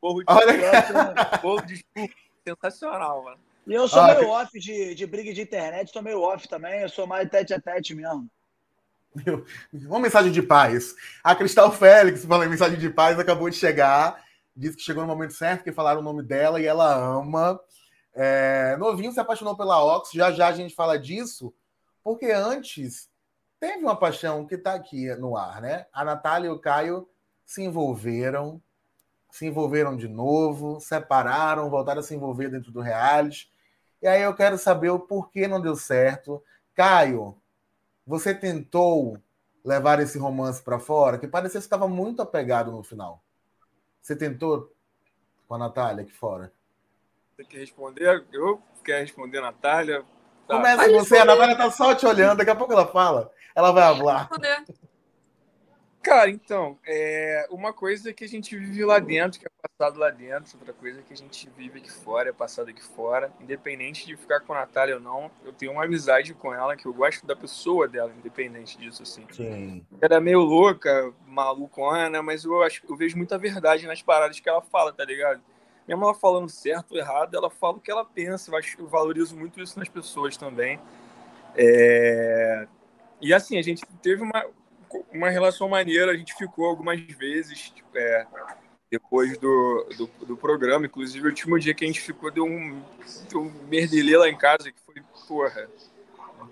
Porro 0.00 0.20
de 0.20 0.26
Olha... 0.28 1.38
Porro 1.40 1.64
de 1.64 1.84
sensacional, 2.46 3.24
mano. 3.24 3.38
E 3.66 3.74
eu 3.74 3.88
sou 3.88 4.00
ah, 4.00 4.14
meio 4.14 4.28
off 4.28 4.58
de, 4.60 4.94
de 4.94 5.06
briga 5.06 5.32
de 5.32 5.42
internet, 5.42 5.90
sou 5.90 6.02
meio 6.02 6.20
off 6.20 6.46
também. 6.48 6.82
Eu 6.82 6.88
sou 6.88 7.06
mais 7.06 7.28
tete 7.28 7.52
a 7.52 7.60
tete 7.60 7.94
mesmo. 7.94 8.30
Uma 9.88 9.98
mensagem 9.98 10.30
de 10.30 10.42
paz. 10.42 10.94
A 11.24 11.34
Cristal 11.34 11.72
Félix, 11.72 12.24
falando 12.24 12.50
mensagem 12.50 12.78
de 12.78 12.90
paz, 12.90 13.18
acabou 13.18 13.50
de 13.50 13.56
chegar. 13.56 14.22
Disse 14.54 14.76
que 14.76 14.82
chegou 14.82 15.02
no 15.02 15.08
momento 15.08 15.32
certo, 15.32 15.64
que 15.64 15.72
falaram 15.72 16.00
o 16.00 16.04
nome 16.04 16.22
dela 16.22 16.60
e 16.60 16.66
ela 16.66 16.94
ama. 16.94 17.58
É, 18.14 18.76
novinho 18.78 19.12
se 19.12 19.20
apaixonou 19.20 19.56
pela 19.56 19.84
Ox, 19.84 20.10
já 20.12 20.30
já 20.30 20.48
a 20.48 20.52
gente 20.52 20.74
fala 20.74 20.98
disso, 20.98 21.52
porque 22.02 22.26
antes 22.26 23.10
teve 23.60 23.82
uma 23.82 23.94
paixão 23.96 24.46
que 24.46 24.54
está 24.54 24.72
aqui 24.72 25.14
no 25.16 25.36
ar, 25.36 25.60
né? 25.60 25.86
A 25.92 26.02
Natália 26.04 26.48
e 26.48 26.50
o 26.50 26.58
Caio 26.58 27.06
se 27.44 27.62
envolveram, 27.62 28.62
se 29.36 29.44
envolveram 29.44 29.98
de 29.98 30.08
novo, 30.08 30.80
separaram, 30.80 31.68
voltaram 31.68 32.00
a 32.00 32.02
se 32.02 32.14
envolver 32.14 32.48
dentro 32.48 32.72
do 32.72 32.80
reality. 32.80 33.52
E 34.00 34.06
aí 34.06 34.22
eu 34.22 34.34
quero 34.34 34.56
saber 34.56 34.88
o 34.88 34.98
porquê 34.98 35.46
não 35.46 35.60
deu 35.60 35.76
certo. 35.76 36.42
Caio, 36.74 37.36
você 38.06 38.34
tentou 38.34 39.18
levar 39.62 40.00
esse 40.00 40.18
romance 40.18 40.62
para 40.62 40.78
fora, 40.78 41.18
que 41.18 41.28
parecia 41.28 41.60
que 41.60 41.66
estava 41.66 41.86
muito 41.86 42.22
apegado 42.22 42.72
no 42.72 42.82
final. 42.82 43.22
Você 44.00 44.16
tentou 44.16 44.72
com 45.46 45.54
a 45.54 45.58
Natália 45.58 46.02
aqui 46.02 46.12
fora? 46.14 46.50
Você 47.36 47.44
quer 47.44 47.58
responder? 47.58 48.24
Eu 48.32 48.62
quero 48.82 49.00
responder, 49.02 49.42
Natália. 49.42 50.02
Tá. 50.48 50.56
Começa 50.56 50.90
você, 50.92 51.18
a 51.18 51.24
Natália 51.26 51.56
tá 51.58 51.70
só 51.70 51.94
te 51.94 52.06
olhando, 52.06 52.38
daqui 52.38 52.50
a 52.50 52.56
pouco 52.56 52.72
ela 52.72 52.86
fala. 52.86 53.30
Ela 53.54 53.70
vai 53.70 53.96
falar. 53.98 54.30
Cara, 56.06 56.30
então, 56.30 56.78
é 56.86 57.48
uma 57.50 57.72
coisa 57.72 58.12
que 58.12 58.22
a 58.22 58.28
gente 58.28 58.56
vive 58.56 58.84
lá 58.84 59.00
dentro, 59.00 59.40
que 59.40 59.46
é 59.48 59.50
passado 59.68 59.98
lá 59.98 60.08
dentro, 60.08 60.56
outra 60.56 60.72
coisa 60.72 61.02
que 61.02 61.12
a 61.12 61.16
gente 61.16 61.50
vive 61.56 61.80
aqui 61.80 61.90
fora, 61.90 62.28
é 62.28 62.32
passado 62.32 62.68
aqui 62.70 62.80
fora. 62.80 63.32
Independente 63.40 64.06
de 64.06 64.16
ficar 64.16 64.38
com 64.38 64.54
a 64.54 64.60
Natália 64.60 64.94
ou 64.94 65.00
não, 65.00 65.28
eu 65.44 65.52
tenho 65.52 65.72
uma 65.72 65.82
amizade 65.82 66.32
com 66.32 66.54
ela, 66.54 66.76
que 66.76 66.86
eu 66.86 66.94
gosto 66.94 67.26
da 67.26 67.34
pessoa 67.34 67.88
dela, 67.88 68.12
independente 68.16 68.78
disso, 68.78 69.02
assim. 69.02 69.26
Sim. 69.32 69.84
Ela 70.00 70.18
é 70.18 70.20
meio 70.20 70.38
louca, 70.38 71.12
malucona, 71.26 72.22
mas 72.22 72.44
eu 72.44 72.62
acho 72.62 72.84
eu 72.88 72.94
vejo 72.94 73.16
muita 73.16 73.36
verdade 73.36 73.84
nas 73.84 74.00
paradas 74.00 74.38
que 74.38 74.48
ela 74.48 74.62
fala, 74.62 74.92
tá 74.92 75.04
ligado? 75.04 75.42
Mesmo 75.88 76.04
ela 76.04 76.14
falando 76.14 76.48
certo 76.48 76.92
ou 76.92 76.98
errado, 76.98 77.36
ela 77.36 77.50
fala 77.50 77.78
o 77.78 77.80
que 77.80 77.90
ela 77.90 78.04
pensa. 78.04 78.52
Eu, 78.52 78.56
acho, 78.56 78.80
eu 78.80 78.86
valorizo 78.86 79.36
muito 79.36 79.60
isso 79.60 79.76
nas 79.76 79.88
pessoas 79.88 80.36
também. 80.36 80.78
É... 81.56 82.68
E 83.20 83.34
assim, 83.34 83.58
a 83.58 83.62
gente 83.62 83.84
teve 84.00 84.22
uma, 84.22 84.46
uma 85.12 85.30
relação 85.30 85.68
maneira, 85.68 86.12
a 86.12 86.16
gente 86.16 86.34
ficou 86.34 86.66
algumas 86.66 87.00
vezes 87.00 87.70
tipo, 87.70 87.96
é, 87.96 88.26
depois 88.90 89.36
do, 89.38 89.88
do, 89.96 90.26
do, 90.26 90.36
programa. 90.36 90.86
Inclusive, 90.86 91.26
o 91.26 91.28
último 91.28 91.58
dia 91.58 91.74
que 91.74 91.84
a 91.84 91.86
gente 91.86 92.00
ficou, 92.00 92.30
deu 92.30 92.44
um, 92.44 92.82
deu 93.28 93.42
um 93.42 93.52
merdelê 93.68 94.16
lá 94.16 94.28
em 94.28 94.36
casa, 94.36 94.70
que 94.70 94.80
foi, 94.80 95.02
porra, 95.26 95.68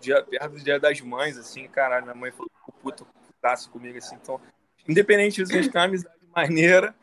dia, 0.01 0.23
perto 0.23 0.51
do 0.51 0.61
dia 0.61 0.79
das 0.79 1.01
mães, 1.01 1.37
assim, 1.39 1.67
caralho, 1.69 2.05
minha 2.05 2.15
mãe 2.15 2.31
falou, 2.31 2.51
puta, 2.83 3.05
putaço 3.05 3.71
comigo, 3.71 3.99
assim. 3.99 4.17
Então, 4.17 4.41
independente 4.89 5.37
disso, 5.37 5.53
a 5.53 5.57
gente 5.57 5.71
tem 5.71 5.81
uma 5.81 5.87
amizade 5.87 6.15
maneira. 6.35 6.95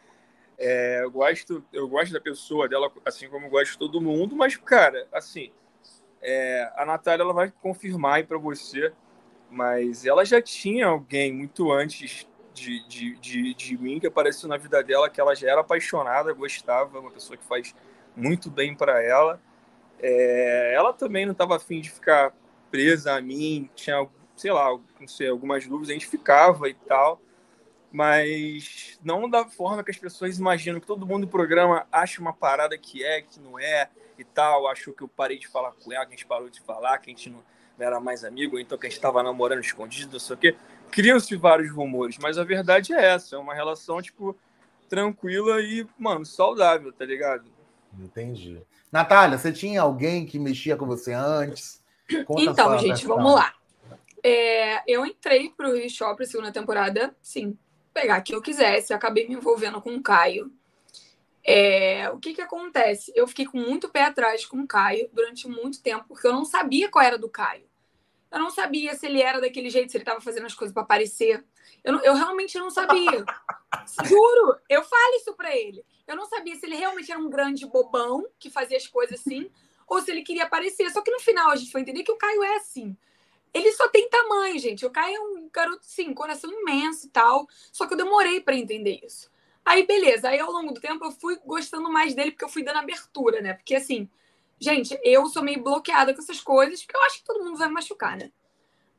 É, 0.57 1.03
eu, 1.03 1.09
gosto, 1.09 1.63
eu 1.73 1.87
gosto 1.87 2.13
da 2.13 2.21
pessoa 2.21 2.69
dela, 2.69 2.91
assim 3.03 3.27
como 3.27 3.47
eu 3.47 3.49
gosto 3.49 3.71
de 3.71 3.79
todo 3.79 3.99
mundo, 3.99 4.35
mas, 4.35 4.55
cara, 4.55 5.07
assim, 5.11 5.51
é, 6.21 6.71
a 6.75 6.85
Natália 6.85 7.23
ela 7.23 7.33
vai 7.33 7.51
confirmar 7.61 8.17
aí 8.17 8.23
para 8.23 8.37
você 8.37 8.93
mas 9.51 10.05
ela 10.05 10.23
já 10.23 10.41
tinha 10.41 10.87
alguém 10.87 11.33
muito 11.33 11.71
antes 11.71 12.25
de, 12.53 12.87
de, 12.87 13.15
de, 13.17 13.53
de, 13.53 13.77
mim 13.77 13.99
que 13.99 14.07
apareceu 14.07 14.47
na 14.47 14.55
vida 14.55 14.81
dela, 14.81 15.09
que 15.09 15.19
ela 15.19 15.35
já 15.35 15.51
era 15.51 15.61
apaixonada, 15.61 16.31
gostava, 16.33 16.99
uma 16.99 17.11
pessoa 17.11 17.35
que 17.35 17.43
faz 17.43 17.75
muito 18.15 18.49
bem 18.49 18.73
para 18.73 19.03
ela. 19.03 19.41
É, 19.99 20.73
ela 20.73 20.93
também 20.93 21.25
não 21.25 21.33
estava 21.33 21.57
afim 21.57 21.81
de 21.81 21.91
ficar 21.91 22.33
presa 22.71 23.13
a 23.13 23.21
mim, 23.21 23.69
tinha, 23.75 24.07
sei 24.37 24.51
lá, 24.53 24.69
não 24.99 25.07
sei, 25.07 25.27
algumas 25.27 25.67
dúvidas, 25.67 25.89
a 25.89 25.93
gente 25.93 26.07
ficava 26.07 26.69
e 26.69 26.73
tal, 26.73 27.21
mas 27.91 28.97
não 29.03 29.29
da 29.29 29.45
forma 29.45 29.83
que 29.83 29.91
as 29.91 29.97
pessoas 29.97 30.39
imaginam, 30.39 30.79
que 30.79 30.87
todo 30.87 31.05
mundo 31.05 31.21
no 31.21 31.27
programa 31.27 31.85
acha 31.91 32.21
uma 32.21 32.31
parada 32.31 32.77
que 32.77 33.03
é, 33.03 33.21
que 33.21 33.37
não 33.39 33.59
é 33.59 33.89
e 34.17 34.23
tal, 34.23 34.67
achou 34.67 34.93
que 34.93 35.03
eu 35.03 35.09
parei 35.09 35.37
de 35.37 35.47
falar 35.47 35.73
com 35.73 35.91
ela, 35.91 36.05
que 36.05 36.13
a 36.13 36.15
gente 36.15 36.25
parou 36.25 36.49
de 36.49 36.61
falar, 36.61 36.97
que 36.99 37.09
a 37.09 37.13
gente 37.13 37.29
não 37.29 37.43
era 37.83 37.99
mais 37.99 38.23
amigo, 38.23 38.59
então 38.59 38.77
que 38.77 38.87
a 38.87 38.89
gente 38.89 38.97
estava 38.97 39.23
namorando 39.23 39.63
escondido, 39.63 40.13
não 40.13 40.19
sei 40.19 40.35
o 40.35 40.39
quê. 40.39 40.55
Criam-se 40.91 41.35
vários 41.35 41.71
rumores, 41.71 42.17
mas 42.17 42.37
a 42.37 42.43
verdade 42.43 42.93
é 42.93 43.05
essa: 43.05 43.35
é 43.35 43.39
uma 43.39 43.53
relação, 43.53 44.01
tipo, 44.01 44.35
tranquila 44.89 45.61
e, 45.61 45.87
mano, 45.97 46.25
saudável, 46.25 46.91
tá 46.91 47.05
ligado? 47.05 47.45
Entendi. 47.99 48.61
Natália, 48.91 49.37
você 49.37 49.51
tinha 49.51 49.81
alguém 49.81 50.25
que 50.25 50.37
mexia 50.37 50.75
com 50.75 50.85
você 50.85 51.13
antes? 51.13 51.81
Conta 52.25 52.41
então, 52.41 52.77
gente, 52.77 53.07
vamos 53.07 53.33
lá. 53.33 53.53
É, 54.23 54.83
eu 54.85 55.05
entrei 55.05 55.49
pro 55.49 55.75
Rio 55.75 55.89
Shop 55.89 56.23
segunda 56.25 56.51
temporada, 56.51 57.15
sim, 57.21 57.57
pegar 57.93 58.21
quem 58.21 58.35
eu 58.35 58.41
quisesse. 58.41 58.93
acabei 58.93 59.27
me 59.27 59.35
envolvendo 59.35 59.81
com 59.81 59.95
o 59.95 60.03
Caio. 60.03 60.51
É, 61.43 62.09
o 62.09 62.19
que 62.19 62.33
que 62.33 62.41
acontece? 62.41 63.11
Eu 63.15 63.25
fiquei 63.27 63.45
com 63.45 63.57
muito 63.57 63.89
pé 63.89 64.03
atrás 64.03 64.45
com 64.45 64.57
o 64.57 64.67
Caio 64.67 65.09
durante 65.11 65.47
muito 65.47 65.81
tempo, 65.81 66.05
porque 66.07 66.27
eu 66.27 66.33
não 66.33 66.45
sabia 66.45 66.89
qual 66.89 67.03
era 67.03 67.17
do 67.17 67.29
Caio. 67.29 67.70
Eu 68.31 68.39
não 68.39 68.49
sabia 68.49 68.95
se 68.95 69.05
ele 69.05 69.21
era 69.21 69.41
daquele 69.41 69.69
jeito, 69.69 69.91
se 69.91 69.97
ele 69.97 70.03
estava 70.03 70.21
fazendo 70.21 70.45
as 70.45 70.53
coisas 70.53 70.73
para 70.73 70.83
aparecer. 70.83 71.43
Eu, 71.83 71.93
não, 71.93 72.01
eu 72.01 72.13
realmente 72.13 72.57
não 72.57 72.69
sabia. 72.71 73.25
Juro, 74.05 74.57
eu 74.69 74.83
falo 74.83 75.15
isso 75.15 75.33
para 75.33 75.55
ele. 75.55 75.83
Eu 76.07 76.15
não 76.15 76.25
sabia 76.25 76.55
se 76.55 76.65
ele 76.65 76.75
realmente 76.75 77.11
era 77.11 77.19
um 77.19 77.29
grande 77.29 77.65
bobão 77.65 78.25
que 78.39 78.49
fazia 78.49 78.77
as 78.77 78.87
coisas 78.87 79.19
assim, 79.19 79.51
ou 79.85 80.01
se 80.01 80.09
ele 80.09 80.21
queria 80.21 80.43
aparecer. 80.43 80.89
Só 80.91 81.01
que 81.01 81.11
no 81.11 81.19
final 81.19 81.51
a 81.51 81.55
gente 81.57 81.71
foi 81.71 81.81
entender 81.81 82.03
que 82.03 82.11
o 82.11 82.17
Caio 82.17 82.41
é 82.41 82.55
assim. 82.55 82.95
Ele 83.53 83.71
só 83.73 83.89
tem 83.89 84.09
tamanho, 84.09 84.57
gente. 84.57 84.85
O 84.85 84.89
Caio 84.89 85.15
é 85.15 85.19
um 85.19 85.49
garoto, 85.51 85.85
sim, 85.85 86.13
coração 86.13 86.49
imenso 86.49 87.07
e 87.07 87.09
tal. 87.09 87.47
Só 87.71 87.85
que 87.85 87.93
eu 87.93 87.97
demorei 87.97 88.39
para 88.39 88.55
entender 88.55 89.01
isso. 89.03 89.29
Aí, 89.65 89.85
beleza. 89.85 90.29
Aí, 90.29 90.39
ao 90.39 90.51
longo 90.51 90.73
do 90.73 90.79
tempo, 90.79 91.03
eu 91.03 91.11
fui 91.11 91.37
gostando 91.45 91.89
mais 91.91 92.15
dele 92.15 92.31
porque 92.31 92.45
eu 92.45 92.49
fui 92.49 92.63
dando 92.63 92.79
abertura, 92.79 93.41
né? 93.41 93.53
Porque, 93.53 93.75
assim, 93.75 94.09
gente, 94.61 94.97
eu 95.03 95.25
sou 95.27 95.43
meio 95.43 95.61
bloqueada 95.63 96.13
com 96.13 96.21
essas 96.21 96.39
coisas 96.39 96.81
porque 96.81 96.95
eu 96.95 97.03
acho 97.03 97.17
que 97.17 97.25
todo 97.25 97.43
mundo 97.43 97.57
vai 97.57 97.69
machucar, 97.69 98.17
né? 98.17 98.31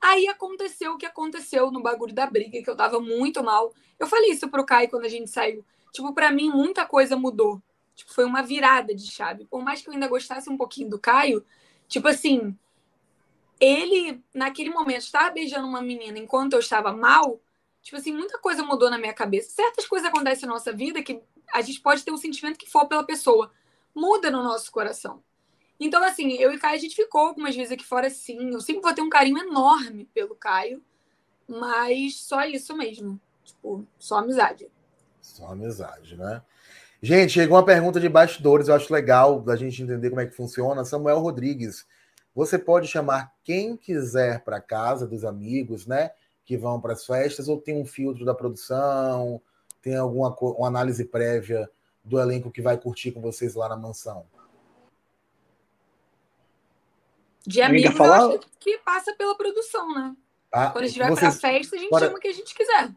Aí 0.01 0.27
aconteceu 0.27 0.93
o 0.93 0.99
que 0.99 1.07
aconteceu 1.07 1.71
no 1.71 1.81
bagulho 1.81 2.15
da 2.15 2.27
briga, 2.27 2.63
que 2.63 2.69
eu 2.69 2.77
tava 2.77 3.01
muito 3.01 3.43
mal. 3.43 3.73
Eu 3.99 4.07
falei 4.07 4.33
isso 4.33 4.49
pro 4.49 4.67
Caio 4.67 4.91
quando 4.91 5.05
a 5.05 5.09
gente 5.09 5.31
saiu. 5.31 5.65
Tipo, 5.93 6.13
para 6.13 6.33
mim, 6.33 6.51
muita 6.51 6.85
coisa 6.85 7.17
mudou. 7.17 7.63
Tipo, 7.95 8.13
foi 8.13 8.25
uma 8.25 8.43
virada 8.43 8.95
de 8.95 9.09
chave. 9.09 9.45
Por 9.45 9.63
mais 9.63 9.81
que 9.81 9.89
eu 9.89 9.95
ainda 9.95 10.09
gostasse 10.09 10.51
um 10.51 10.57
pouquinho 10.57 10.91
do 10.91 10.99
Caio, 10.99 11.45
tipo 11.87 12.09
assim, 12.09 12.59
ele, 13.61 14.21
naquele 14.35 14.71
momento, 14.71 15.03
estava 15.03 15.31
beijando 15.31 15.69
uma 15.69 15.81
menina 15.81 16.19
enquanto 16.19 16.55
eu 16.55 16.59
estava 16.59 16.93
mal 16.93 17.41
Tipo 17.83 17.97
assim, 17.97 18.13
muita 18.13 18.39
coisa 18.39 18.63
mudou 18.63 18.89
na 18.89 18.97
minha 18.97 19.13
cabeça. 19.13 19.51
Certas 19.51 19.87
coisas 19.87 20.09
acontecem 20.09 20.47
na 20.47 20.55
nossa 20.55 20.73
vida 20.73 21.03
que 21.03 21.21
a 21.53 21.61
gente 21.61 21.81
pode 21.81 22.05
ter 22.05 22.13
o 22.13 22.17
sentimento 22.17 22.57
que 22.57 22.71
for 22.71 22.87
pela 22.87 23.05
pessoa. 23.05 23.51
Muda 23.95 24.31
no 24.31 24.43
nosso 24.43 24.71
coração. 24.71 25.23
Então, 25.85 26.03
assim, 26.05 26.33
eu 26.35 26.53
e 26.53 26.59
Caio, 26.59 26.77
a 26.77 26.81
gente 26.81 26.95
ficou 26.95 27.29
algumas 27.29 27.55
vezes 27.55 27.73
aqui 27.73 27.85
fora, 27.85 28.09
sim. 28.11 28.53
Eu 28.53 28.61
sempre 28.61 28.83
vou 28.83 28.95
ter 28.95 29.03
um 29.03 29.11
carinho 29.11 29.39
enorme 29.39 30.09
pelo 30.15 30.35
Caio, 30.35 30.83
mas 31.49 32.17
só 32.17 32.45
isso 32.45 32.77
mesmo. 32.77 33.21
Tipo, 33.45 33.85
só 33.99 34.19
amizade. 34.19 34.69
Só 35.21 35.47
amizade, 35.47 36.17
né? 36.17 36.43
Gente, 37.03 37.33
chegou 37.33 37.57
uma 37.57 37.65
pergunta 37.65 37.99
de 37.99 38.09
bastidores, 38.09 38.69
eu 38.69 38.75
acho 38.75 38.93
legal 38.93 39.41
da 39.41 39.57
gente 39.57 39.83
entender 39.83 40.11
como 40.11 40.21
é 40.21 40.27
que 40.27 40.37
funciona. 40.37 40.85
Samuel 40.85 41.19
Rodrigues, 41.19 41.85
você 42.35 42.59
pode 42.59 42.87
chamar 42.87 43.33
quem 43.43 43.77
quiser 43.77 44.45
para 44.45 44.61
casa 44.61 45.07
dos 45.07 45.25
amigos, 45.25 45.87
né? 45.87 46.13
que 46.45 46.57
vão 46.57 46.81
para 46.81 46.93
as 46.93 47.07
festas 47.07 47.49
ou 47.49 47.59
tem 47.59 47.77
um 47.77 47.85
filtro 47.85 48.25
da 48.25 48.35
produção? 48.35 49.41
Tem 49.81 49.97
alguma 49.97 50.37
uma 50.39 50.69
análise 50.69 51.05
prévia 51.05 51.69
do 52.05 52.21
elenco 52.21 52.51
que 52.51 52.63
vai 52.63 52.77
curtir 52.77 53.13
com 53.13 53.21
vocês 53.21 53.55
lá 53.55 53.69
na 53.69 53.77
mansão? 53.77 54.27
De 57.47 57.61
amigos, 57.61 57.99
eu 57.99 58.13
acho 58.13 58.41
que 58.61 58.79
passa 58.79 59.15
pela 59.15 59.37
produção, 59.37 59.93
né? 59.95 60.15
Ah, 60.53 60.71
Quando 60.71 60.85
a 60.85 60.89
gente 60.89 60.99
vai 60.99 61.11
vocês... 61.11 61.39
para 61.39 61.51
festa, 61.51 61.77
a 61.77 61.79
gente 61.79 61.99
chama 61.99 62.17
o 62.17 62.21
que 62.21 62.29
a 62.29 62.33
gente 62.33 62.55
quiser. 62.55 62.91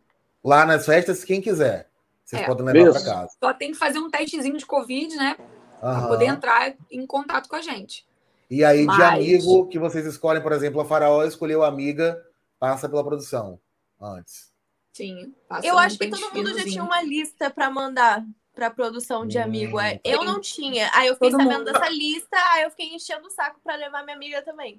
Lá 0.44 0.66
nas 0.66 0.86
festas, 0.86 1.24
quem 1.24 1.42
quiser. 1.42 1.90
Vocês 2.24 2.42
é. 2.42 2.46
podem 2.46 2.66
levar 2.66 2.92
para 2.92 3.04
casa. 3.04 3.32
Só 3.40 3.54
tem 3.54 3.72
que 3.72 3.78
fazer 3.78 4.00
um 4.00 4.10
testezinho 4.10 4.58
de 4.58 4.66
Covid, 4.66 5.16
né? 5.16 5.38
Para 5.80 6.08
poder 6.08 6.26
entrar 6.26 6.76
em 6.92 7.06
contato 7.06 7.48
com 7.48 7.56
a 7.56 7.62
gente. 7.62 8.06
E 8.50 8.64
aí, 8.64 8.86
Mas... 8.86 8.98
de 8.98 9.04
amigo 9.04 9.68
que 9.68 9.80
vocês 9.80 10.06
escolhem, 10.06 10.42
por 10.42 10.52
exemplo, 10.52 10.82
a 10.82 10.86
Faraó 10.86 11.24
escolheu 11.24 11.64
amiga, 11.64 12.22
passa 12.60 12.90
pela 12.90 13.04
produção 13.04 13.60
antes. 14.02 14.52
Sim. 14.94 15.34
Eu 15.64 15.78
acho 15.78 15.98
que 15.98 16.08
todo 16.08 16.34
mundo 16.34 16.58
já 16.58 16.64
tinha 16.64 16.84
uma 16.84 17.02
lista 17.02 17.50
para 17.50 17.70
mandar 17.70 18.26
para 18.56 18.70
produção 18.70 19.28
de 19.28 19.38
amigo. 19.38 19.80
Hum, 19.80 20.00
eu 20.04 20.24
não 20.24 20.40
tinha. 20.40 20.90
Aí 20.94 21.08
eu 21.08 21.14
fiquei 21.16 21.30
todo 21.30 21.42
sabendo 21.42 21.60
mundo. 21.60 21.74
dessa 21.74 21.90
lista, 21.90 22.38
aí 22.54 22.64
eu 22.64 22.70
fiquei 22.70 22.96
enchendo 22.96 23.28
o 23.28 23.30
saco 23.30 23.60
para 23.64 23.76
levar 23.76 24.04
minha 24.04 24.16
amiga 24.16 24.42
também. 24.42 24.78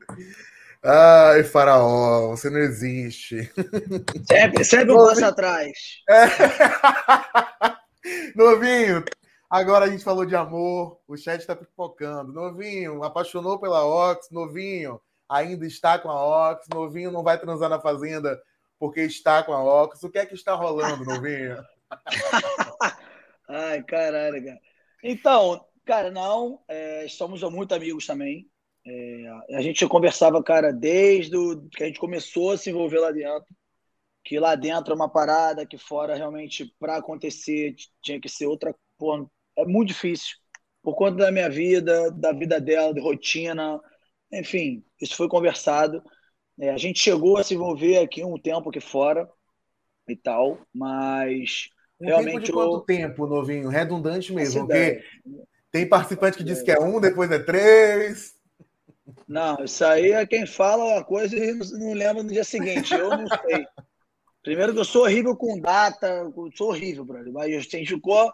Ai, 0.82 1.44
faraó, 1.44 2.30
você 2.30 2.48
não 2.48 2.58
existe. 2.58 3.50
Sempre, 4.26 4.64
sempre 4.64 4.92
um 4.92 4.96
passo 4.96 5.24
atrás. 5.24 5.72
É. 6.08 6.24
Novinho, 8.34 9.04
agora 9.50 9.84
a 9.84 9.88
gente 9.88 10.04
falou 10.04 10.24
de 10.24 10.36
amor, 10.36 10.98
o 11.06 11.16
chat 11.16 11.40
está 11.40 11.54
pipocando. 11.54 12.32
Novinho, 12.32 13.02
apaixonou 13.02 13.58
pela 13.58 13.84
Ox, 13.84 14.28
novinho, 14.30 15.00
ainda 15.28 15.66
está 15.66 15.98
com 15.98 16.08
a 16.08 16.50
Ox, 16.50 16.66
novinho 16.72 17.10
não 17.10 17.24
vai 17.24 17.38
transar 17.38 17.68
na 17.68 17.80
fazenda 17.80 18.40
porque 18.78 19.00
está 19.00 19.42
com 19.42 19.52
a 19.52 19.62
Ox. 19.62 20.02
O 20.02 20.10
que 20.10 20.18
é 20.18 20.26
que 20.26 20.34
está 20.34 20.54
rolando, 20.54 21.02
novinho? 21.04 21.56
Ai, 23.48 23.82
caralho, 23.84 24.44
cara. 24.44 24.60
Então, 25.02 25.64
cara, 25.84 26.10
não, 26.10 26.62
é, 26.68 27.06
somos 27.08 27.42
muito 27.44 27.74
amigos 27.74 28.06
também. 28.06 28.48
É, 28.84 29.56
a 29.56 29.60
gente 29.62 29.86
conversava, 29.88 30.42
cara, 30.42 30.72
desde 30.72 31.36
o, 31.36 31.68
que 31.70 31.82
a 31.82 31.86
gente 31.86 31.98
começou 31.98 32.52
a 32.52 32.58
se 32.58 32.70
envolver 32.70 33.00
lá 33.00 33.10
dentro, 33.10 33.54
que 34.24 34.38
lá 34.38 34.54
dentro 34.54 34.92
é 34.92 34.96
uma 34.96 35.08
parada, 35.10 35.66
que 35.66 35.78
fora 35.78 36.14
realmente 36.16 36.74
para 36.78 36.96
acontecer 36.96 37.74
tinha 38.02 38.20
que 38.20 38.28
ser 38.28 38.46
outra. 38.46 38.74
Porra, 38.98 39.26
é 39.56 39.64
muito 39.64 39.88
difícil, 39.88 40.36
por 40.82 40.94
conta 40.96 41.16
da 41.16 41.32
minha 41.32 41.50
vida, 41.50 42.10
da 42.12 42.32
vida 42.32 42.60
dela, 42.60 42.94
de 42.94 43.00
rotina, 43.00 43.80
enfim, 44.32 44.84
isso 45.00 45.16
foi 45.16 45.28
conversado. 45.28 46.02
É, 46.58 46.70
a 46.70 46.76
gente 46.78 47.00
chegou 47.00 47.36
a 47.38 47.44
se 47.44 47.54
envolver 47.54 47.98
aqui 47.98 48.24
um 48.24 48.38
tempo 48.38 48.70
aqui 48.70 48.80
fora 48.80 49.28
e 50.08 50.16
tal, 50.16 50.58
mas 50.72 51.68
um 52.00 52.06
realmente 52.06 52.32
tempo 52.34 52.46
de 52.46 52.52
quanto 52.52 52.74
eu... 52.74 52.80
tempo, 52.80 53.26
novinho? 53.26 53.68
Redundante 53.68 54.32
mesmo, 54.32 54.66
porque 54.66 55.02
tem 55.70 55.88
participante 55.88 56.38
que 56.38 56.44
diz 56.44 56.62
que 56.62 56.70
é 56.70 56.80
um, 56.80 57.00
depois 57.00 57.30
é 57.30 57.38
três. 57.38 58.34
Não, 59.28 59.64
isso 59.64 59.84
aí 59.84 60.12
é 60.12 60.26
quem 60.26 60.46
fala 60.46 60.84
uma 60.84 61.04
coisa 61.04 61.36
e 61.36 61.54
não 61.78 61.92
lembra 61.92 62.22
no 62.22 62.30
dia 62.30 62.44
seguinte. 62.44 62.94
Eu 62.94 63.10
não 63.10 63.26
sei. 63.26 63.66
Primeiro 64.42 64.72
que 64.72 64.78
eu 64.78 64.84
sou 64.84 65.02
horrível 65.02 65.36
com 65.36 65.58
data, 65.58 66.32
sou 66.54 66.68
horrível, 66.68 67.04
brother. 67.04 67.32
Mas 67.32 67.46
a 67.46 67.58
gente 67.58 67.94
ficou, 67.94 68.32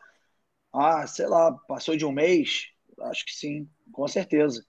ah, 0.73 1.07
sei 1.07 1.27
lá, 1.27 1.53
passou 1.67 1.97
de 1.97 2.05
um 2.05 2.13
mês? 2.13 2.67
Acho 3.01 3.25
que 3.25 3.33
sim, 3.33 3.69
com 3.91 4.07
certeza. 4.07 4.65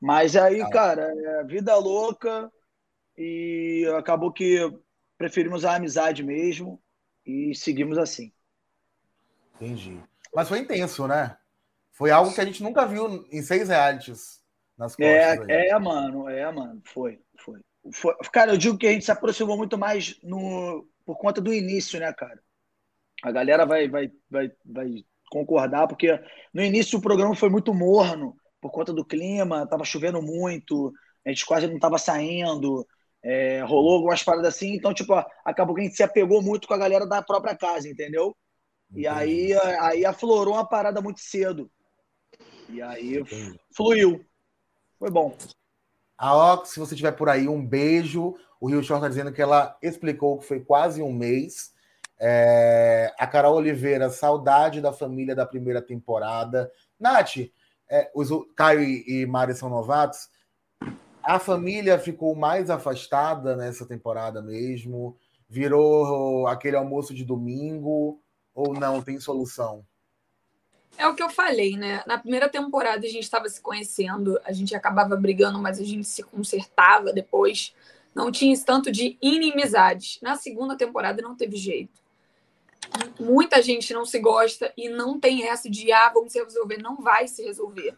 Mas 0.00 0.36
aí, 0.36 0.60
ah. 0.60 0.70
cara, 0.70 1.02
é 1.02 1.44
vida 1.44 1.76
louca 1.76 2.50
e 3.16 3.86
acabou 3.98 4.32
que 4.32 4.58
preferimos 5.18 5.64
a 5.64 5.74
amizade 5.74 6.22
mesmo 6.22 6.82
e 7.24 7.54
seguimos 7.54 7.98
assim. 7.98 8.32
Entendi. 9.56 10.00
Mas 10.34 10.48
foi 10.48 10.60
intenso, 10.60 11.06
né? 11.06 11.36
Foi 11.92 12.10
algo 12.10 12.32
que 12.32 12.40
a 12.40 12.44
gente 12.44 12.62
nunca 12.62 12.86
viu 12.86 13.26
em 13.32 13.42
seis 13.42 13.68
realities 13.68 14.42
nas 14.76 14.94
costas. 14.94 15.48
É, 15.48 15.68
é, 15.68 15.78
mano, 15.78 16.28
é, 16.28 16.50
mano. 16.52 16.80
Foi, 16.84 17.20
foi, 17.38 17.60
foi. 17.92 18.14
Cara, 18.32 18.52
eu 18.52 18.58
digo 18.58 18.76
que 18.76 18.86
a 18.86 18.92
gente 18.92 19.04
se 19.04 19.10
aproximou 19.10 19.56
muito 19.56 19.78
mais 19.78 20.18
no, 20.22 20.86
por 21.04 21.16
conta 21.16 21.40
do 21.40 21.54
início, 21.54 21.98
né, 21.98 22.12
cara? 22.12 22.38
A 23.22 23.32
galera 23.32 23.64
vai, 23.64 23.88
vai, 23.88 24.10
vai, 24.30 24.52
vai 24.64 25.04
concordar, 25.30 25.88
porque 25.88 26.20
no 26.52 26.62
início 26.62 26.98
o 26.98 27.02
programa 27.02 27.34
foi 27.34 27.48
muito 27.48 27.72
morno, 27.72 28.36
por 28.60 28.70
conta 28.70 28.92
do 28.92 29.04
clima, 29.04 29.66
tava 29.66 29.84
chovendo 29.84 30.20
muito, 30.20 30.92
a 31.24 31.30
gente 31.30 31.46
quase 31.46 31.66
não 31.66 31.78
tava 31.78 31.98
saindo, 31.98 32.86
é, 33.22 33.62
rolou 33.62 33.94
algumas 33.94 34.22
paradas 34.22 34.54
assim, 34.54 34.74
então, 34.74 34.92
tipo, 34.92 35.14
acabou 35.44 35.74
que 35.74 35.80
a 35.80 35.84
gente 35.84 35.96
se 35.96 36.02
apegou 36.02 36.42
muito 36.42 36.68
com 36.68 36.74
a 36.74 36.78
galera 36.78 37.06
da 37.06 37.22
própria 37.22 37.56
casa, 37.56 37.88
entendeu? 37.88 38.36
E 38.94 39.06
aí, 39.06 39.52
aí 39.80 40.04
aflorou 40.04 40.54
uma 40.54 40.66
parada 40.66 41.00
muito 41.00 41.20
cedo. 41.20 41.70
E 42.68 42.80
aí 42.80 43.18
Entendi. 43.18 43.60
fluiu. 43.70 44.24
Foi 44.98 45.10
bom. 45.10 45.36
A 46.16 46.54
Ox, 46.54 46.70
se 46.70 46.80
você 46.80 46.94
estiver 46.94 47.12
por 47.12 47.28
aí, 47.28 47.48
um 47.48 47.64
beijo. 47.64 48.34
O 48.60 48.68
Rio 48.68 48.82
Short 48.82 49.00
está 49.00 49.08
dizendo 49.08 49.32
que 49.32 49.42
ela 49.42 49.76
explicou 49.82 50.38
que 50.38 50.46
foi 50.46 50.60
quase 50.60 51.02
um 51.02 51.12
mês. 51.12 51.74
É... 52.18 53.12
A 53.18 53.26
Carol 53.26 53.56
Oliveira, 53.56 54.08
saudade 54.08 54.80
da 54.80 54.92
família 54.92 55.34
da 55.34 55.44
primeira 55.44 55.82
temporada. 55.82 56.70
Nath, 56.98 57.36
é, 57.88 58.10
os 58.14 58.30
Caio 58.56 58.82
e, 58.82 59.04
e 59.06 59.26
Mari 59.26 59.54
são 59.54 59.68
novatos. 59.68 60.30
A 61.22 61.38
família 61.38 61.98
ficou 61.98 62.34
mais 62.34 62.70
afastada 62.70 63.56
nessa 63.56 63.84
temporada 63.84 64.40
mesmo. 64.40 65.16
Virou 65.48 66.46
aquele 66.46 66.76
almoço 66.76 67.12
de 67.12 67.24
domingo 67.24 68.20
ou 68.56 68.72
não 68.72 69.02
tem 69.02 69.20
solução? 69.20 69.86
É 70.96 71.06
o 71.06 71.14
que 71.14 71.22
eu 71.22 71.28
falei, 71.28 71.76
né? 71.76 72.02
Na 72.06 72.18
primeira 72.18 72.48
temporada 72.48 73.06
a 73.06 73.10
gente 73.10 73.24
estava 73.24 73.48
se 73.50 73.60
conhecendo, 73.60 74.40
a 74.44 74.52
gente 74.52 74.74
acabava 74.74 75.14
brigando, 75.14 75.58
mas 75.58 75.78
a 75.78 75.84
gente 75.84 76.04
se 76.04 76.22
consertava 76.22 77.12
depois. 77.12 77.74
Não 78.14 78.32
tinha 78.32 78.54
esse 78.54 78.64
tanto 78.64 78.90
de 78.90 79.18
inimizade. 79.20 80.18
Na 80.22 80.36
segunda 80.36 80.74
temporada 80.74 81.20
não 81.20 81.36
teve 81.36 81.56
jeito. 81.58 82.00
Muita 83.20 83.60
gente 83.60 83.92
não 83.92 84.06
se 84.06 84.18
gosta 84.18 84.72
e 84.74 84.88
não 84.88 85.20
tem 85.20 85.46
essa 85.46 85.68
de, 85.68 85.92
ah, 85.92 86.08
vamos 86.08 86.32
se 86.32 86.42
resolver. 86.42 86.78
Não 86.78 86.96
vai 86.96 87.28
se 87.28 87.44
resolver. 87.44 87.94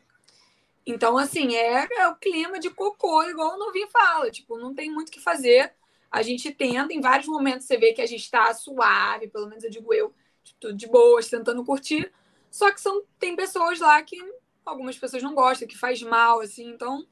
Então, 0.85 1.17
assim, 1.17 1.55
é, 1.55 1.87
é 1.99 2.09
o 2.09 2.17
clima 2.17 2.59
de 2.59 2.71
cocô, 2.71 3.23
igual 3.25 3.55
o 3.55 3.59
Novinho 3.59 3.89
fala. 3.89 4.29
Tipo, 4.29 4.59
não 4.59 4.75
tem 4.75 4.91
muito 4.91 5.11
o 5.11 5.13
que 5.13 5.21
fazer. 5.21 5.73
A 6.11 6.23
gente 6.23 6.51
tenta, 6.51 6.93
em 6.93 7.01
vários 7.01 7.29
momentos 7.29 7.67
você 7.67 7.77
vê 7.77 7.93
que 7.93 8.03
a 8.03 8.07
gente 8.07 8.23
está 8.23 8.53
suave, 8.55 9.29
pelo 9.29 9.47
menos 9.47 9.63
eu 9.63 9.71
digo 9.71 9.93
eu, 9.95 10.13
tudo 10.61 10.77
de 10.77 10.87
boas, 10.87 11.29
tentando 11.29 11.65
curtir 11.65 12.13
só 12.51 12.73
que 12.73 12.81
são, 12.81 13.03
tem 13.19 13.37
pessoas 13.37 13.81
lá 13.81 14.03
que 14.03 14.17
algumas 14.65 14.99
pessoas 14.99 15.23
não 15.23 15.35
gostam, 15.35 15.69
que 15.69 15.77
faz 15.77 16.03
mal, 16.03 16.41
assim, 16.41 16.71
então 16.71 17.07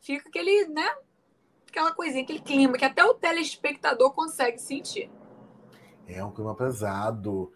fica 0.00 0.28
aquele, 0.28 0.66
né? 0.68 0.88
Aquela 1.68 1.92
coisinha, 1.92 2.22
aquele 2.22 2.40
clima 2.40 2.76
que 2.76 2.84
até 2.84 3.04
o 3.04 3.14
telespectador 3.14 4.12
consegue 4.12 4.58
sentir. 4.58 5.10
É 6.06 6.22
um 6.24 6.32
clima 6.32 6.54
pesado. 6.54 7.52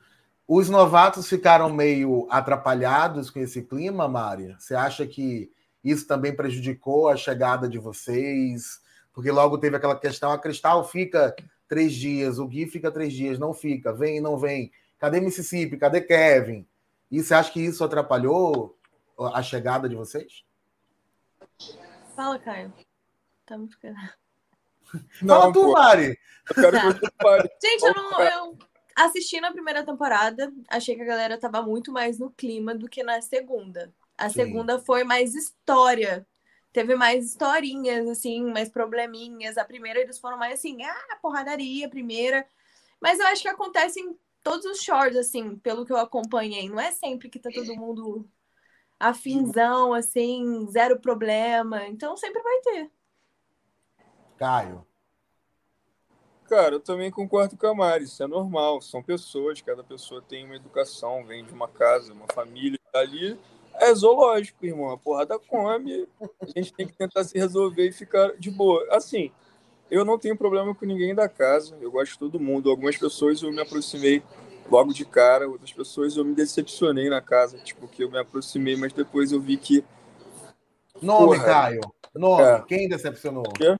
Os 0.49 0.71
novatos 0.71 1.29
ficaram 1.29 1.69
meio 1.73 2.27
atrapalhados 2.31 3.31
com 3.31 3.41
esse 3.41 3.63
clima, 3.63 4.09
Mari? 4.09 4.55
Você 4.59 4.75
acha 4.75 5.07
que 5.07 5.51
isso 5.83 6.07
também 6.07 6.35
prejudicou 6.35 7.09
a 7.09 7.17
chegada 7.17 7.69
de 7.69 7.79
vocês? 7.79 8.81
Porque 9.13 9.31
logo 9.31 9.59
teve 9.59 9.77
aquela 9.77 9.99
questão: 9.99 10.31
a 10.31 10.39
Cristal 10.39 10.89
fica 10.89 11.35
três 11.69 11.93
dias, 11.93 12.39
o 12.39 12.47
Gui 12.47 12.67
fica 12.67 12.91
três 12.91 13.13
dias, 13.13 13.39
não 13.39 13.53
fica, 13.53 13.93
vem 13.93 14.19
e 14.19 14.21
não 14.21 14.39
vem. 14.39 14.71
Cadê 14.99 15.21
Mississippi? 15.21 15.77
Cadê 15.77 16.01
Kevin? 16.01 16.67
E 17.11 17.23
você 17.23 17.35
acha 17.35 17.53
que 17.53 17.61
isso 17.61 17.85
atrapalhou 17.85 18.79
a 19.19 19.43
chegada 19.43 19.89
de 19.89 19.95
vocês? 19.95 20.45
Fala, 22.15 22.39
Caio. 22.39 22.73
Tá 23.45 23.57
muito 23.57 23.79
Não, 25.23 25.41
Fala 25.41 25.53
tu, 25.53 25.63
pô. 25.63 25.73
Mari. 25.73 26.19
Eu 26.49 26.55
quero 26.55 27.01
que 27.01 27.11
pare. 27.19 27.51
Gente, 27.63 27.83
eu, 27.85 27.95
não, 27.95 28.21
eu 28.21 28.59
assisti 28.97 29.41
na 29.41 29.53
primeira 29.53 29.85
temporada, 29.85 30.53
achei 30.69 30.97
que 30.97 31.03
a 31.03 31.07
galera 31.07 31.39
tava 31.39 31.63
muito 31.63 31.93
mais 31.93 32.19
no 32.19 32.31
clima 32.31 32.75
do 32.75 32.89
que 32.89 33.03
na 33.03 33.21
segunda. 33.21 33.93
A 34.17 34.29
Sim. 34.29 34.35
segunda 34.35 34.79
foi 34.79 35.05
mais 35.05 35.35
história. 35.35 36.27
Teve 36.73 36.95
mais 36.95 37.25
historinhas, 37.25 38.09
assim, 38.09 38.45
mais 38.51 38.69
probleminhas. 38.69 39.57
A 39.57 39.65
primeira 39.65 40.01
eles 40.01 40.19
foram 40.19 40.37
mais 40.37 40.55
assim, 40.55 40.83
ah, 40.83 41.19
porradaria, 41.23 41.89
primeira. 41.89 42.47
Mas 43.01 43.19
eu 43.19 43.27
acho 43.27 43.43
que 43.43 43.49
acontece 43.49 44.01
em 44.01 44.17
todos 44.47 44.65
os 44.65 44.81
shorts, 44.81 45.17
assim, 45.17 45.57
pelo 45.57 45.85
que 45.85 45.93
eu 45.93 45.97
acompanhei, 45.97 46.69
não 46.69 46.79
é 46.79 46.93
sempre 46.93 47.29
que 47.29 47.41
tá 47.41 47.51
todo 47.53 47.75
mundo 47.75 48.31
afinzão, 48.99 49.93
assim, 49.93 50.65
zero 50.71 51.01
problema. 51.01 51.85
Então 51.89 52.17
sempre 52.17 52.41
vai 52.41 52.61
ter. 52.61 52.91
Caio. 54.37 54.87
Cara, 56.49 56.77
eu 56.77 56.81
também 56.81 57.11
concordo 57.11 57.57
com 57.57 57.67
a 57.67 57.75
Mari, 57.75 58.05
isso 58.05 58.23
é 58.23 58.27
normal, 58.29 58.81
são 58.81 59.03
pessoas, 59.03 59.61
cada 59.61 59.83
pessoa 59.83 60.23
tem 60.23 60.45
uma 60.45 60.55
educação, 60.55 61.27
vem 61.27 61.45
de 61.45 61.53
uma 61.53 61.67
casa, 61.67 62.13
uma 62.13 62.29
família, 62.33 62.79
tá 62.93 63.01
ali 63.01 63.37
é 63.79 63.93
zoológico, 63.95 64.65
irmão, 64.65 64.91
a 64.91 64.97
porrada 64.97 65.39
come, 65.41 66.09
a 66.41 66.47
gente 66.47 66.73
tem 66.73 66.87
que 66.87 66.95
tentar 66.95 67.25
se 67.25 67.37
resolver 67.37 67.87
e 67.89 67.93
ficar 67.93 68.37
de 68.39 68.51
boa. 68.51 68.87
Assim, 68.91 69.33
eu 69.91 70.05
não 70.05 70.19
tenho 70.19 70.37
problema 70.37 70.75
com 70.75 70.85
ninguém 70.85 71.15
da 71.15 71.29
casa. 71.29 71.77
Eu 71.81 71.91
gosto 71.91 72.13
de 72.13 72.19
todo 72.19 72.41
mundo. 72.41 72.71
Algumas 72.71 72.97
pessoas 72.97 73.43
eu 73.43 73.53
me 73.53 73.61
aproximei 73.61 74.23
logo 74.71 74.93
de 74.93 75.05
cara, 75.05 75.49
outras 75.49 75.73
pessoas 75.73 76.17
eu 76.17 76.25
me 76.25 76.35
decepcionei 76.35 77.09
na 77.09 77.21
casa, 77.21 77.59
tipo, 77.59 77.87
que 77.87 78.03
eu 78.03 78.11
me 78.11 78.19
aproximei, 78.19 78.77
mas 78.77 78.93
depois 78.93 79.33
eu 79.33 79.41
vi 79.41 79.57
que. 79.57 79.85
Nome, 81.01 81.27
Porra, 81.27 81.45
Caio. 81.45 81.81
Nome. 82.15 82.43
É. 82.43 82.63
Quem 82.63 82.89
decepcionou? 82.89 83.45
Quê? 83.45 83.77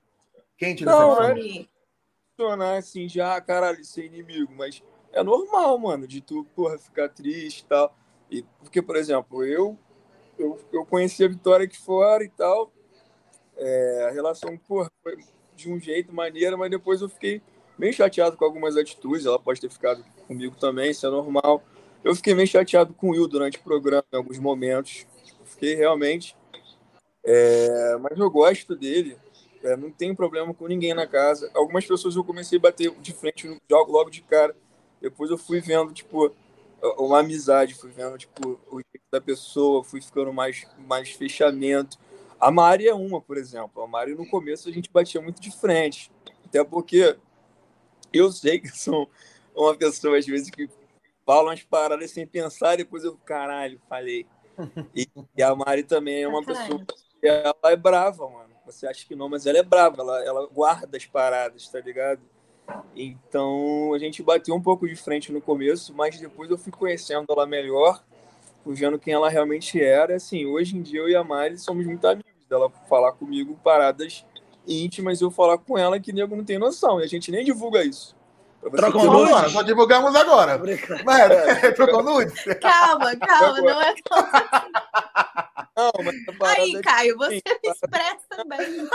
Quem 0.57 0.75
te 0.75 0.85
decepcionou? 0.85 1.15
Não, 1.15 1.23
é 1.23 1.33
decepcionar 1.33 2.77
assim, 2.77 3.09
já, 3.09 3.35
ah, 3.35 3.41
caralho, 3.41 3.83
ser 3.83 4.05
inimigo, 4.05 4.53
mas 4.55 4.81
é 5.11 5.23
normal, 5.23 5.77
mano, 5.77 6.07
de 6.07 6.21
tu, 6.21 6.45
porra, 6.55 6.77
ficar 6.77 7.09
triste 7.09 7.61
e 7.61 7.65
tal. 7.65 7.95
E, 8.29 8.43
porque, 8.59 8.81
por 8.81 8.95
exemplo, 8.95 9.43
eu, 9.43 9.77
eu, 10.37 10.59
eu 10.71 10.85
conheci 10.85 11.23
a 11.23 11.27
Vitória 11.27 11.65
aqui 11.65 11.77
fora 11.77 12.23
e 12.23 12.29
tal. 12.29 12.71
É, 13.55 14.07
a 14.09 14.11
relação, 14.11 14.55
porra, 14.57 14.91
foi 15.01 15.17
de 15.57 15.71
um 15.71 15.79
jeito, 15.79 16.13
maneira, 16.13 16.55
mas 16.55 16.69
depois 16.69 17.01
eu 17.01 17.09
fiquei 17.09 17.41
bem 17.77 17.91
chateado 17.91 18.37
com 18.37 18.45
algumas 18.45 18.77
atitudes. 18.77 19.25
Ela 19.25 19.39
pode 19.39 19.59
ter 19.59 19.69
ficado 19.69 20.05
comigo 20.27 20.55
também, 20.55 20.91
isso 20.91 21.05
é 21.05 21.09
normal. 21.09 21.63
Eu 22.03 22.15
fiquei 22.15 22.33
meio 22.33 22.47
chateado 22.47 22.93
com 22.93 23.07
o 23.07 23.11
Will 23.11 23.27
durante 23.27 23.57
o 23.57 23.63
programa, 23.63 24.05
em 24.13 24.15
alguns 24.15 24.39
momentos. 24.39 25.05
Fiquei 25.45 25.75
realmente. 25.75 26.37
É, 27.23 27.97
mas 27.99 28.17
eu 28.17 28.29
gosto 28.29 28.75
dele. 28.75 29.17
É, 29.63 29.75
não 29.75 29.91
tenho 29.91 30.15
problema 30.15 30.53
com 30.53 30.67
ninguém 30.67 30.93
na 30.93 31.07
casa. 31.07 31.49
Algumas 31.53 31.85
pessoas 31.85 32.15
eu 32.15 32.23
comecei 32.23 32.57
a 32.57 32.61
bater 32.61 32.91
de 33.01 33.11
frente 33.11 33.47
no 33.47 33.57
jogo 33.69 33.91
logo 33.91 34.09
de 34.09 34.21
cara. 34.21 34.55
Depois 35.01 35.29
eu 35.29 35.37
fui 35.37 35.59
vendo, 35.59 35.91
tipo, 35.91 36.33
uma 36.97 37.19
amizade, 37.19 37.73
fui 37.73 37.91
vendo, 37.91 38.17
tipo, 38.17 38.59
o 38.71 38.75
jeito 38.75 39.05
da 39.11 39.19
pessoa, 39.19 39.83
fui 39.83 40.01
ficando 40.01 40.31
mais, 40.31 40.65
mais 40.87 41.09
fechamento. 41.11 41.97
A 42.39 42.51
Mari 42.51 42.87
é 42.87 42.93
uma, 42.93 43.21
por 43.21 43.37
exemplo. 43.37 43.81
A 43.81 43.87
Mari, 43.87 44.15
no 44.15 44.27
começo, 44.27 44.69
a 44.69 44.71
gente 44.71 44.89
batia 44.91 45.21
muito 45.21 45.41
de 45.41 45.51
frente. 45.51 46.11
Até 46.45 46.63
porque 46.63 47.17
eu 48.13 48.31
sei 48.31 48.59
que 48.59 48.69
sou 48.69 49.09
uma 49.55 49.75
pessoa, 49.75 50.17
às 50.17 50.25
vezes, 50.25 50.49
que 50.49 50.69
fala 51.25 51.49
umas 51.49 51.63
paradas 51.63 52.11
sem 52.11 52.25
pensar, 52.25 52.75
e 52.75 52.77
depois 52.77 53.03
eu, 53.03 53.17
caralho, 53.17 53.81
falei. 53.89 54.25
E, 54.95 55.07
e 55.35 55.43
a 55.43 55.55
Mari 55.55 55.83
também 55.83 56.23
é 56.23 56.27
uma 56.27 56.43
pessoa 56.43 56.83
que 56.85 57.27
ela 57.27 57.55
é 57.65 57.75
brava, 57.75 58.29
mano. 58.29 58.55
Você 58.65 58.85
acha 58.85 59.05
que 59.05 59.15
não, 59.15 59.29
mas 59.29 59.45
ela 59.45 59.57
é 59.57 59.63
brava, 59.63 60.01
ela, 60.01 60.23
ela 60.25 60.47
guarda 60.47 60.97
as 60.97 61.05
paradas, 61.05 61.67
tá 61.69 61.79
ligado? 61.79 62.21
Então 62.95 63.93
a 63.93 63.97
gente 63.97 64.21
bateu 64.21 64.53
um 64.53 64.61
pouco 64.61 64.87
de 64.87 64.95
frente 64.95 65.31
no 65.31 65.41
começo, 65.41 65.93
mas 65.93 66.19
depois 66.19 66.49
eu 66.49 66.57
fui 66.57 66.71
conhecendo 66.71 67.25
ela 67.29 67.45
melhor, 67.45 68.03
vendo 68.73 68.99
quem 68.99 69.13
ela 69.13 69.29
realmente 69.29 69.81
era. 69.81 70.15
Assim, 70.15 70.45
hoje 70.45 70.77
em 70.77 70.81
dia 70.81 70.99
eu 70.99 71.09
e 71.09 71.15
a 71.15 71.23
Mari 71.23 71.57
somos 71.57 71.85
muito 71.85 72.05
amigos 72.07 72.45
dela 72.49 72.71
falar 72.89 73.11
comigo 73.13 73.59
paradas 73.63 74.25
íntimas 74.67 75.21
e 75.21 75.23
eu 75.23 75.31
falar 75.31 75.57
com 75.57 75.77
ela 75.77 75.99
que 75.99 76.11
nego 76.11 76.35
não 76.35 76.43
tem 76.43 76.59
noção. 76.59 76.99
E 76.99 77.03
a 77.03 77.07
gente 77.07 77.31
nem 77.31 77.43
divulga 77.43 77.83
isso. 77.83 78.15
Trocou 78.75 79.05
nude? 79.05 79.31
Agora, 79.31 79.49
só 79.49 79.61
divulgamos 79.61 80.15
agora. 80.15 80.59
Mas, 81.05 81.31
é, 81.31 81.71
trocou 81.73 82.03
nude? 82.03 82.33
Calma, 82.55 83.15
calma, 83.15 83.61
não 83.61 83.81
é 83.81 83.95
Não, 85.77 85.91
mas 86.03 86.57
Aí, 86.57 86.81
Caio, 86.81 87.17
você 87.17 87.41
me 87.45 87.71
expressa 87.71 88.43
bem. 88.47 88.89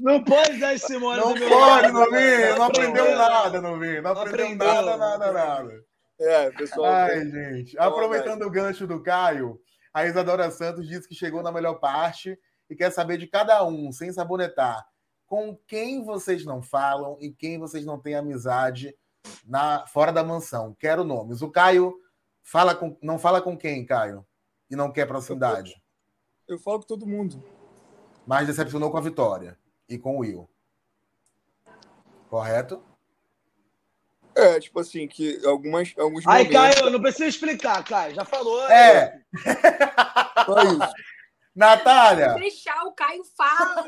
Não 0.00 0.22
pode 0.22 0.58
dar 0.58 0.74
esse 0.74 0.98
mole 0.98 1.20
Não 1.20 1.34
pode, 1.34 1.92
Novinho. 1.92 2.56
Não 2.56 2.64
aprendeu 2.64 3.16
nada, 3.16 3.60
Novinho. 3.60 4.02
Não 4.02 4.10
aprendeu 4.10 4.56
nada, 4.56 4.96
nada, 4.96 5.32
nada. 5.32 5.84
É, 6.18 6.50
pessoal. 6.50 6.92
Ai, 6.92 7.28
gente. 7.28 7.78
Aproveitando 7.78 8.42
o 8.42 8.50
gancho 8.50 8.86
do 8.86 9.02
Caio, 9.02 9.60
a 9.92 10.06
Isadora 10.06 10.50
Santos 10.50 10.88
disse 10.88 11.08
que 11.08 11.14
chegou 11.14 11.42
na 11.42 11.52
melhor 11.52 11.74
parte 11.74 12.38
e 12.68 12.74
quer 12.74 12.90
saber 12.90 13.18
de 13.18 13.26
cada 13.26 13.64
um, 13.64 13.92
sem 13.92 14.12
sabonetar 14.12 14.84
com 15.26 15.56
quem 15.66 16.04
vocês 16.04 16.44
não 16.44 16.62
falam 16.62 17.18
e 17.20 17.30
quem 17.30 17.58
vocês 17.58 17.84
não 17.84 18.00
têm 18.00 18.14
amizade 18.14 18.96
na 19.44 19.86
fora 19.88 20.12
da 20.12 20.22
mansão. 20.22 20.74
Quero 20.78 21.04
nomes. 21.04 21.42
O 21.42 21.50
Caio 21.50 21.94
fala 22.42 22.74
com, 22.74 22.96
não 23.02 23.18
fala 23.18 23.42
com 23.42 23.58
quem, 23.58 23.84
Caio? 23.84 24.24
E 24.70 24.76
não 24.76 24.92
quer 24.92 25.06
proximidade? 25.06 25.74
Eu, 26.46 26.56
eu 26.56 26.62
falo 26.62 26.80
com 26.80 26.86
todo 26.86 27.06
mundo. 27.06 27.42
Mas 28.26 28.46
decepcionou 28.46 28.90
com 28.90 28.98
a 28.98 29.02
Vitória 29.02 29.58
e 29.88 29.98
com 29.98 30.16
o 30.16 30.20
Will. 30.20 30.48
Correto? 32.28 32.82
É, 34.36 34.60
tipo 34.60 34.78
assim, 34.80 35.08
que 35.08 35.40
algumas, 35.46 35.94
alguns 35.98 36.26
Aí, 36.26 36.44
momentos... 36.44 36.78
Caio, 36.78 36.90
não 36.90 37.00
precisa 37.00 37.26
explicar, 37.26 37.82
Caio. 37.82 38.14
Já 38.14 38.24
falou. 38.24 38.68
É. 38.70 39.18
Só 40.44 40.62
isso. 40.62 40.94
Natália! 41.56 42.34
Deixar 42.34 42.84
o 42.84 42.92
Caio 42.92 43.22
fala. 43.34 43.86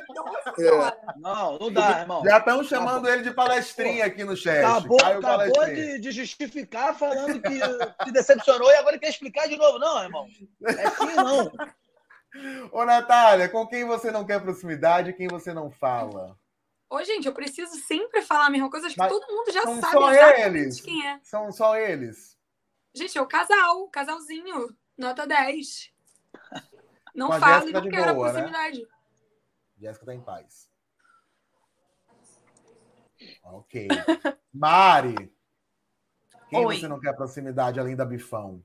É. 0.59 1.19
Não, 1.19 1.59
não 1.59 1.71
dá, 1.71 2.01
irmão. 2.01 2.25
Já 2.25 2.39
estão 2.39 2.65
chamando 2.65 3.07
ele 3.07 3.23
de 3.23 3.31
palestrinha 3.31 4.07
aqui 4.07 4.25
no 4.25 4.35
chat. 4.35 4.65
Acabou, 4.65 4.99
acabou 5.05 5.67
de, 5.67 6.01
de, 6.01 6.11
justificar 6.11 6.95
falando 6.95 7.43
que 7.43 7.61
se 8.07 8.11
decepcionou 8.11 8.71
e 8.73 8.77
agora 8.77 8.99
quer 8.99 9.11
explicar 9.11 9.47
de 9.49 9.59
novo. 9.59 9.79
Não, 9.79 10.03
irmão. 10.03 10.27
É 10.65 10.87
assim, 10.87 11.15
não. 11.15 11.53
Ô, 12.73 12.87
Natália, 12.87 13.51
com 13.51 13.67
quem 13.67 13.85
você 13.85 14.11
não 14.11 14.25
quer 14.25 14.41
proximidade 14.41 15.11
e 15.11 15.15
quem 15.15 15.29
você 15.29 15.53
não 15.53 15.71
fala? 15.71 16.35
Ô, 16.91 17.03
gente, 17.05 17.27
eu 17.27 17.35
preciso 17.35 17.77
sempre 17.77 18.23
falar 18.23 18.47
a 18.47 18.51
mesma 18.51 18.71
coisa, 18.71 18.87
acho 18.87 18.95
que 18.95 19.01
Mas 19.01 19.13
todo 19.13 19.27
mundo 19.27 19.53
já 19.53 19.63
são 19.63 19.81
sabe 19.81 19.93
só 19.93 20.13
eles. 20.13 20.81
quem 20.81 21.07
é. 21.07 21.21
São 21.23 21.53
só 21.53 21.77
eles. 21.77 22.39
Gente, 22.95 23.19
é 23.19 23.21
o 23.21 23.27
casal, 23.27 23.89
casalzinho, 23.91 24.75
nota 24.97 25.27
10. 25.27 25.93
Não 27.15 27.33
fale, 27.33 27.73
não 27.73 27.89
quero 27.89 28.15
boa, 28.15 28.31
a 28.31 28.33
né? 28.33 28.41
proximidade. 28.41 28.83
Né? 28.83 28.89
Jéssica 29.79 30.07
tá 30.07 30.15
em 30.15 30.21
paz. 30.21 30.71
Ok. 33.43 33.89
Mari, 34.53 35.33
quem 36.49 36.65
Oi. 36.65 36.79
você 36.79 36.89
não 36.89 37.01
quer 37.01 37.15
proximidade 37.15 37.79
além 37.79 37.95
da 37.95 38.05
Bifão? 38.05 38.65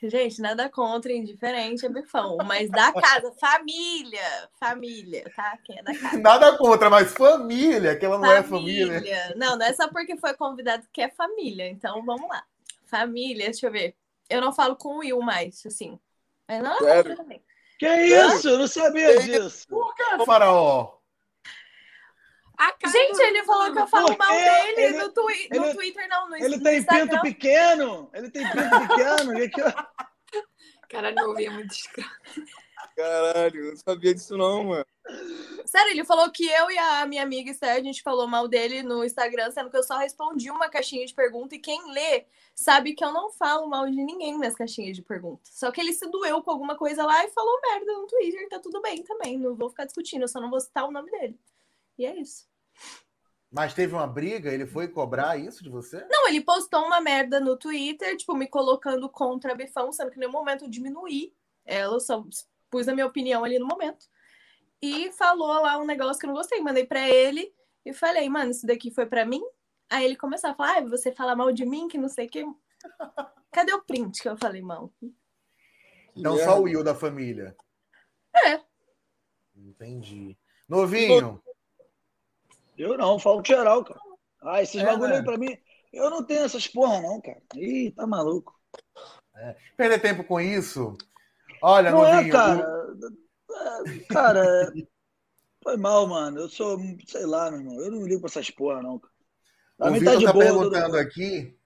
Gente, 0.00 0.40
nada 0.40 0.68
contra, 0.68 1.12
indiferente 1.12 1.84
é 1.84 1.88
bifão, 1.88 2.36
mas 2.46 2.70
da 2.70 2.92
casa, 2.92 3.32
família, 3.32 4.48
família, 4.60 5.24
tá? 5.34 5.58
Quem 5.64 5.78
é 5.78 5.82
da 5.82 5.92
casa? 5.92 6.18
Nada 6.18 6.56
contra, 6.56 6.88
mas 6.88 7.12
família, 7.12 7.96
que 7.96 8.06
ela 8.06 8.16
não 8.16 8.30
é 8.30 8.42
família. 8.44 8.84
é 8.84 9.00
família. 9.00 9.34
Não, 9.36 9.58
não 9.58 9.66
é 9.66 9.72
só 9.72 9.88
porque 9.88 10.16
foi 10.16 10.34
convidado 10.34 10.86
que 10.92 11.00
é 11.00 11.08
família, 11.08 11.68
então 11.68 12.04
vamos 12.04 12.28
lá. 12.28 12.44
Família, 12.86 13.46
deixa 13.46 13.66
eu 13.66 13.72
ver. 13.72 13.96
Eu 14.30 14.40
não 14.40 14.52
falo 14.52 14.76
com 14.76 14.96
o 14.96 14.98
Will 14.98 15.20
mais, 15.20 15.66
assim. 15.66 15.98
Mas 16.46 16.62
não, 16.62 16.78
Sério? 16.78 17.16
Não, 17.16 17.26
que 17.78 17.86
isso? 17.86 18.48
Eu 18.48 18.58
não 18.58 18.68
sabia 18.68 19.18
disso. 19.20 19.66
Por 19.68 19.94
que, 19.94 20.24
faraó? 20.24 20.97
Gente, 22.90 23.20
ele 23.20 23.44
falou 23.44 23.72
que 23.72 23.78
eu 23.78 23.86
falo 23.86 24.16
mal 24.18 24.32
dele 24.32 24.80
ele, 24.80 24.98
no, 24.98 25.10
twi 25.10 25.48
ele, 25.50 25.60
no 25.60 25.74
Twitter, 25.74 26.08
não, 26.08 26.28
no 26.28 26.36
Ele 26.36 26.58
tem 26.58 26.78
Instagram. 26.78 27.08
pinto 27.08 27.22
pequeno. 27.22 28.10
Ele 28.12 28.30
tem 28.30 28.42
pinto 28.50 28.88
pequeno. 28.88 29.88
Cara, 30.88 31.12
não 31.12 31.28
ouvia 31.28 31.50
muito 31.50 31.70
escroto. 31.70 32.10
Caralho, 32.96 33.64
eu 33.64 33.70
não 33.70 33.76
sabia 33.76 34.12
disso 34.12 34.36
não, 34.36 34.64
mano. 34.64 34.86
Sério, 35.64 35.92
ele 35.92 36.04
falou 36.04 36.30
que 36.32 36.44
eu 36.44 36.68
e 36.68 36.76
a 36.78 37.06
minha 37.06 37.22
amiga 37.22 37.48
Esther, 37.48 37.76
a 37.76 37.80
gente 37.80 38.02
falou 38.02 38.26
mal 38.26 38.48
dele 38.48 38.82
no 38.82 39.04
Instagram, 39.04 39.52
sendo 39.52 39.70
que 39.70 39.76
eu 39.76 39.84
só 39.84 39.98
respondi 39.98 40.50
uma 40.50 40.68
caixinha 40.68 41.06
de 41.06 41.14
pergunta 41.14 41.54
e 41.54 41.60
quem 41.60 41.92
lê 41.92 42.26
sabe 42.56 42.94
que 42.94 43.04
eu 43.04 43.12
não 43.12 43.30
falo 43.30 43.68
mal 43.68 43.88
de 43.88 44.02
ninguém 44.02 44.36
nas 44.36 44.56
caixinhas 44.56 44.96
de 44.96 45.02
pergunta. 45.02 45.42
Só 45.44 45.70
que 45.70 45.80
ele 45.80 45.92
se 45.92 46.10
doeu 46.10 46.42
com 46.42 46.50
alguma 46.50 46.76
coisa 46.76 47.06
lá 47.06 47.24
e 47.24 47.30
falou 47.30 47.60
merda 47.62 47.92
no 47.92 48.06
Twitter, 48.08 48.48
tá 48.48 48.58
tudo 48.58 48.82
bem 48.82 49.04
também, 49.04 49.38
não 49.38 49.54
vou 49.54 49.70
ficar 49.70 49.84
discutindo, 49.84 50.22
eu 50.22 50.28
só 50.28 50.40
não 50.40 50.50
vou 50.50 50.60
citar 50.60 50.88
o 50.88 50.90
nome 50.90 51.08
dele. 51.12 51.38
E 51.96 52.04
é 52.04 52.16
isso. 52.16 52.47
Mas 53.50 53.72
teve 53.72 53.94
uma 53.94 54.06
briga? 54.06 54.52
Ele 54.52 54.66
foi 54.66 54.88
cobrar 54.88 55.38
isso 55.38 55.62
de 55.64 55.70
você? 55.70 56.06
Não, 56.10 56.28
ele 56.28 56.42
postou 56.42 56.84
uma 56.84 57.00
merda 57.00 57.40
no 57.40 57.56
Twitter, 57.56 58.16
tipo, 58.16 58.34
me 58.34 58.46
colocando 58.46 59.08
contra 59.08 59.52
a 59.52 59.54
Bifão, 59.54 59.90
sendo 59.90 60.10
que 60.10 60.16
em 60.16 60.20
nenhum 60.20 60.32
momento 60.32 60.64
eu 60.64 60.70
diminuí 60.70 61.34
ela, 61.64 61.98
só 61.98 62.24
pus 62.70 62.88
a 62.88 62.94
minha 62.94 63.06
opinião 63.06 63.44
ali 63.44 63.58
no 63.58 63.66
momento. 63.66 64.06
E 64.82 65.10
falou 65.12 65.62
lá 65.62 65.78
um 65.78 65.86
negócio 65.86 66.20
que 66.20 66.26
eu 66.26 66.28
não 66.28 66.36
gostei. 66.36 66.60
Mandei 66.60 66.84
para 66.84 67.08
ele 67.08 67.52
e 67.84 67.92
falei, 67.92 68.28
mano, 68.28 68.50
isso 68.50 68.66
daqui 68.66 68.90
foi 68.90 69.06
para 69.06 69.24
mim? 69.24 69.42
Aí 69.90 70.04
ele 70.04 70.16
começou 70.16 70.50
a 70.50 70.54
falar, 70.54 70.78
ah, 70.78 70.80
você 70.82 71.10
fala 71.12 71.34
mal 71.34 71.50
de 71.50 71.64
mim, 71.64 71.88
que 71.88 71.96
não 71.96 72.08
sei 72.08 72.26
o 72.26 72.30
que. 72.30 72.44
Cadê 73.50 73.72
o 73.72 73.82
print 73.82 74.22
que 74.22 74.28
eu 74.28 74.36
falei 74.36 74.60
mal? 74.60 74.92
Então 76.14 76.36
só 76.38 76.60
o 76.60 76.64
Will 76.64 76.84
da 76.84 76.94
família. 76.94 77.56
É. 78.46 78.60
Entendi. 79.56 80.38
Novinho. 80.68 81.42
Eu 82.78 82.96
não, 82.96 83.18
falo 83.18 83.42
geral, 83.44 83.84
cara. 83.84 84.00
Ah, 84.42 84.62
esses 84.62 84.80
é, 84.80 84.84
bagulho 84.84 85.10
né? 85.10 85.16
aí 85.16 85.24
pra 85.24 85.36
mim. 85.36 85.58
Eu 85.92 86.10
não 86.10 86.24
tenho 86.24 86.44
essas 86.44 86.68
porra, 86.68 87.00
não, 87.00 87.20
cara. 87.20 87.42
Ih, 87.56 87.90
tá 87.90 88.06
maluco. 88.06 88.54
É. 89.36 89.56
Perder 89.76 90.00
tempo 90.00 90.22
com 90.24 90.40
isso. 90.40 90.96
Olha, 91.60 91.90
não 91.90 92.06
é, 92.06 92.14
novinho. 92.14 92.28
É, 92.28 92.32
cara. 92.32 92.60
Eu... 92.60 94.06
Cara, 94.08 94.72
foi 95.62 95.76
mal, 95.76 96.06
mano. 96.06 96.40
Eu 96.40 96.48
sou, 96.48 96.78
sei 97.06 97.26
lá, 97.26 97.50
meu 97.50 97.60
irmão. 97.60 97.80
Eu 97.80 97.90
não 97.90 98.06
ligo 98.06 98.20
pra 98.20 98.28
essas 98.28 98.50
porra, 98.50 98.82
não. 98.82 99.00
A 99.80 99.90
o 99.90 99.92
Vitor 99.92 100.14
tá, 100.14 100.26
tá 100.26 100.32
boa, 100.32 100.44
perguntando 100.44 100.96
aqui 100.96 101.56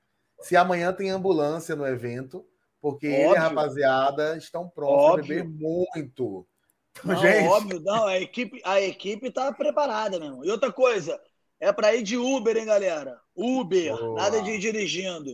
se 0.41 0.57
amanhã 0.57 0.93
tem 0.93 1.11
ambulância 1.11 1.75
no 1.75 1.87
evento, 1.87 2.47
porque 2.81 3.07
Óbvio. 3.09 3.27
ele 3.27 3.35
e 3.35 3.37
a 3.37 3.41
rapaziada 3.49 4.37
estão 4.37 4.69
prontos 4.69 5.05
Óbvio. 5.05 5.41
a 5.41 5.45
beber 5.45 5.49
muito. 5.49 6.47
Não, 7.05 7.16
Gente. 7.16 7.49
óbvio, 7.49 7.80
não. 7.80 8.07
A 8.07 8.18
equipe, 8.18 8.61
a 8.64 8.80
equipe 8.80 9.30
tá 9.30 9.51
preparada, 9.53 10.18
meu 10.18 10.28
irmão. 10.28 10.45
E 10.45 10.51
outra 10.51 10.70
coisa, 10.70 11.18
é 11.59 11.72
para 11.72 11.95
ir 11.95 12.03
de 12.03 12.16
Uber, 12.16 12.57
hein, 12.57 12.66
galera? 12.66 13.18
Uber, 13.34 13.97
Boa. 13.97 14.20
nada 14.20 14.43
de 14.43 14.51
ir 14.51 14.59
dirigindo. 14.59 15.32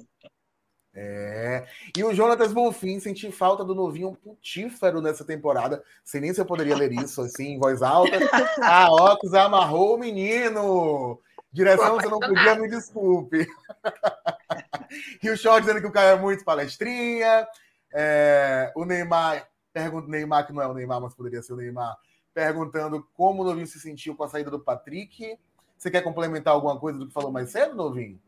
É. 0.95 1.67
E 1.97 2.03
o 2.03 2.13
Jonatas 2.13 2.53
Bonfim 2.53 2.99
senti 2.99 3.31
falta 3.31 3.65
do 3.65 3.75
novinho 3.75 4.17
putífero 4.17 5.01
nessa 5.01 5.25
temporada. 5.25 5.83
Sei 6.05 6.21
nem 6.21 6.35
se 6.35 6.41
eu 6.41 6.47
poderia 6.47 6.77
ler 6.77 6.93
isso 6.93 7.23
assim 7.23 7.53
em 7.53 7.59
voz 7.59 7.83
alta. 7.83 8.11
A 8.63 8.91
Ox 8.91 9.33
amarrou 9.35 9.95
o 9.95 9.99
menino. 9.99 11.21
Direção, 11.53 11.95
você 11.95 12.09
não 12.09 12.19
podia, 12.19 12.57
me 12.57 12.69
desculpe. 12.69 13.47
e 15.23 15.31
o 15.31 15.37
Short 15.37 15.61
dizendo 15.61 15.81
que 15.81 15.87
o 15.87 15.93
cara 15.93 16.17
é 16.17 16.21
muito 16.21 16.45
palestrinha. 16.45 17.47
É, 17.95 18.73
o 18.77 18.85
Neymar, 18.85 19.49
pergunta 19.79 20.09
Neymar, 20.09 20.47
que 20.47 20.53
não 20.53 20.63
é 20.63 20.67
o 20.67 20.75
Neymar, 20.75 21.01
mas 21.01 21.15
poderia 21.15 21.43
ser 21.43 21.53
o 21.53 21.57
Neymar, 21.57 21.97
perguntando 22.35 23.07
como 23.15 23.43
o 23.43 23.45
Novinho 23.45 23.67
se 23.67 23.79
sentiu 23.79 24.17
com 24.17 24.25
a 24.25 24.29
saída 24.29 24.51
do 24.51 24.59
Patrick. 24.59 25.39
Você 25.77 25.91
quer 25.91 26.03
complementar 26.03 26.53
alguma 26.53 26.79
coisa 26.79 26.99
do 26.99 27.07
que 27.07 27.13
falou 27.13 27.31
mais 27.31 27.51
cedo, 27.51 27.77
Novinho? 27.77 28.21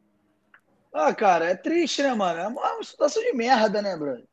Ah, 0.92 1.12
cara, 1.14 1.46
é 1.46 1.56
triste, 1.56 2.02
né, 2.02 2.14
mano? 2.14 2.40
É 2.40 2.46
uma 2.46 2.82
situação 2.82 3.22
de 3.22 3.32
merda, 3.32 3.82
né, 3.82 3.96
brother? 3.96 4.26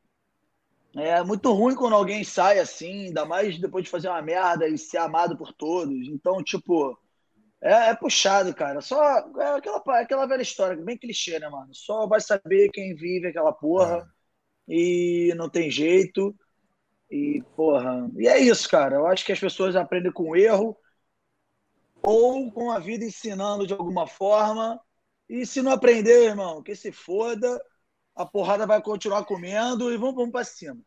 É 0.96 1.24
muito 1.24 1.52
ruim 1.52 1.76
quando 1.76 1.94
alguém 1.94 2.24
sai 2.24 2.60
assim, 2.60 3.08
ainda 3.08 3.26
mais 3.26 3.60
depois 3.60 3.84
de 3.84 3.92
fazer 3.92 4.10
uma 4.10 4.22
merda 4.22 4.68
e 4.68 4.78
ser 4.78 4.98
amado 4.98 5.38
por 5.38 5.54
todos. 5.54 6.08
Então, 6.08 6.44
tipo, 6.44 6.98
é, 7.62 7.90
é 7.90 7.96
puxado, 7.96 8.54
cara. 8.54 8.82
Só 8.82 9.04
é 9.40 9.58
aquela, 9.58 9.84
aquela 10.00 10.26
velha 10.26 10.42
história, 10.42 10.82
bem 10.84 10.98
clichê, 10.98 11.38
né, 11.40 11.50
mano? 11.50 11.70
Só 11.74 12.08
vai 12.08 12.20
saber 12.20 12.70
quem 12.70 12.96
vive 12.96 13.28
aquela 13.28 13.54
porra 13.54 14.08
é. 14.68 14.74
e 14.74 15.34
não 15.36 15.50
tem 15.50 15.70
jeito. 15.70 16.36
E, 17.10 17.44
porra. 17.56 18.10
E 18.18 18.28
é 18.28 18.38
isso, 18.40 18.70
cara. 18.70 18.96
Eu 18.96 19.08
acho 19.08 19.26
que 19.26 19.32
as 19.32 19.40
pessoas 19.40 19.76
aprendem 19.76 20.12
com 20.12 20.36
erro 20.36 20.78
ou 22.02 22.52
com 22.52 22.72
a 22.72 22.80
vida 22.80 23.06
ensinando 23.06 23.66
de 23.66 23.74
alguma 23.74 24.08
forma 24.08 24.80
e 25.30 25.46
se 25.46 25.62
não 25.62 25.72
aprender, 25.72 26.24
irmão, 26.24 26.64
que 26.64 26.74
se 26.74 26.92
foda, 26.92 27.62
a 28.16 28.26
porrada 28.26 28.66
vai 28.66 28.82
continuar 28.82 29.26
comendo 29.26 29.92
e 29.92 29.98
vamos, 29.98 30.16
vamos 30.16 30.32
para 30.32 30.46
cima. 30.46 30.80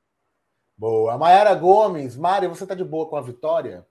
Boa. 0.77 1.19
Mayara 1.19 1.55
Gomes, 1.55 2.17
Mari, 2.17 2.49
você 2.49 2.67
tá 2.67 2.75
de 2.75 2.85
boa 2.85 3.09
com 3.09 3.17
a 3.17 3.21
vitória? 3.21 3.87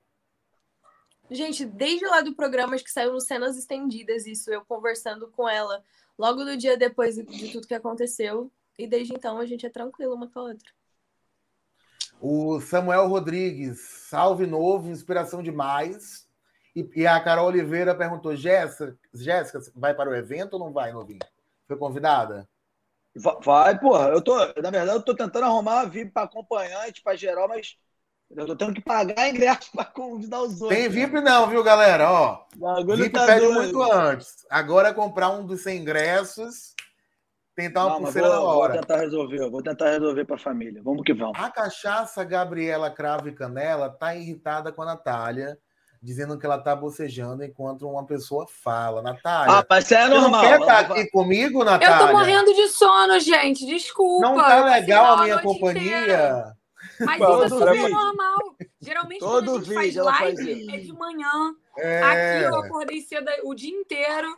Gente, 1.30 1.64
desde 1.64 2.06
lá 2.08 2.22
do 2.22 2.34
programa, 2.34 2.74
acho 2.74 2.84
que 2.84 2.92
saiu 2.92 3.14
no 3.14 3.22
Cenas 3.22 3.56
Estendidas 3.56 4.26
isso, 4.26 4.52
eu 4.52 4.66
conversando 4.66 5.30
com 5.30 5.48
ela 5.48 5.84
logo 6.18 6.44
no 6.44 6.58
dia 6.58 6.76
depois 6.76 7.16
de 7.16 7.52
tudo 7.52 7.68
que 7.68 7.76
aconteceu. 7.76 8.52
E 8.78 8.88
desde 8.88 9.14
então 9.14 9.38
a 9.38 9.46
gente 9.46 9.66
é 9.66 9.70
tranquilo 9.70 10.16
uma 10.16 10.28
com 10.28 10.40
a 10.40 10.44
outra. 10.44 10.72
O 12.22 12.59
Samuel 12.59 13.07
Rodrigues, 13.07 13.80
salve 14.09 14.45
novo, 14.45 14.89
inspiração 14.89 15.41
demais. 15.41 16.28
E, 16.76 16.89
e 16.95 17.07
a 17.07 17.20
Carol 17.20 17.47
Oliveira 17.47 17.95
perguntou: 17.95 18.36
Jéssica, 18.36 18.97
Jéssica, 19.13 19.59
vai 19.76 19.93
para 19.93 20.09
o 20.09 20.15
evento 20.15 20.53
ou 20.53 20.59
não 20.59 20.74
vai, 20.74 20.91
novinho? 20.91 21.20
Foi 21.67 21.78
convidada? 21.78 22.47
Vai, 23.15 23.78
porra. 23.80 24.09
Eu 24.09 24.22
tô, 24.22 24.38
na 24.38 24.70
verdade, 24.70 24.91
eu 24.91 25.01
tô 25.01 25.15
tentando 25.15 25.45
arrumar 25.45 25.86
VIP 25.86 26.11
para 26.11 26.24
acompanhante, 26.24 27.01
para 27.01 27.15
geral, 27.15 27.47
mas 27.47 27.78
eu 28.36 28.45
tô 28.45 28.55
tendo 28.55 28.74
que 28.74 28.82
pagar 28.82 29.30
ingresso 29.30 29.72
para 29.74 29.86
convidar 29.86 30.41
os 30.41 30.61
outros. 30.61 30.78
Tem 30.78 30.89
VIP 30.89 31.20
não, 31.22 31.49
viu, 31.49 31.63
galera? 31.63 32.11
Ó, 32.11 32.45
VIP 32.86 33.09
tá 33.11 33.26
pede 33.26 33.45
doido. 33.45 33.55
muito 33.55 33.82
antes. 33.82 34.45
Agora 34.49 34.89
é 34.89 34.93
comprar 34.93 35.30
um 35.30 35.45
dos 35.45 35.61
100 35.61 35.82
ingressos, 35.82 36.76
tentar 37.60 37.86
uma 37.86 37.95
não, 37.95 38.03
pulseira 38.03 38.28
vou, 38.28 38.38
na 38.38 38.43
hora. 38.43 38.74
Vou 38.74 38.82
tentar 38.82 38.97
resolver, 38.97 39.49
vou 39.49 39.64
tentar 39.64 39.89
resolver 39.89 40.26
para 40.26 40.36
a 40.36 40.39
família. 40.39 40.82
Vamos 40.84 41.03
que 41.03 41.14
vamos. 41.14 41.38
A 41.38 41.49
cachaça 41.49 42.24
Gabriela 42.24 42.89
Cravo 42.89 43.28
e 43.28 43.34
Canela 43.34 43.89
tá 43.89 44.16
irritada 44.16 44.72
com 44.72 44.82
a 44.82 44.86
Natália 44.86 45.57
dizendo 46.01 46.39
que 46.39 46.45
ela 46.45 46.57
tá 46.57 46.74
bocejando 46.74 47.43
enquanto 47.43 47.88
uma 47.88 48.05
pessoa 48.05 48.45
fala. 48.47 49.01
Natália. 49.01 49.60
Ah, 49.60 49.66
mas 49.70 49.91
é 49.91 50.07
normal. 50.07 50.41
Você 50.41 50.49
não 50.49 50.57
quer 50.57 50.60
estar 50.62 50.80
aqui 50.80 51.12
comigo, 51.12 51.64
Natália? 51.64 51.95
Eu 51.95 52.07
tô 52.07 52.14
morrendo 52.14 52.53
de 52.53 52.68
sono, 52.70 53.20
gente. 53.20 53.66
Desculpa. 53.66 54.26
Não 54.26 54.38
tá 54.38 54.64
legal 54.64 55.18
a 55.18 55.24
minha 55.24 55.39
companhia? 55.39 56.01
Inteira. 56.01 56.57
Mas 57.01 57.22
isso 57.22 57.43
é 57.43 57.49
super 57.49 57.89
normal. 57.89 58.38
Geralmente, 58.82 59.20
Todo 59.20 59.51
quando 59.51 59.62
a 59.62 59.64
gente 59.64 59.74
faz 59.74 59.95
live, 59.95 60.38
faz 60.38 60.68
é 60.70 60.78
de 60.78 60.93
manhã. 60.93 61.55
É... 61.78 62.01
Aqui 62.01 62.45
eu 62.45 62.55
acordei 62.55 63.01
cedo 63.01 63.30
o 63.43 63.53
dia 63.53 63.74
inteiro. 63.74 64.38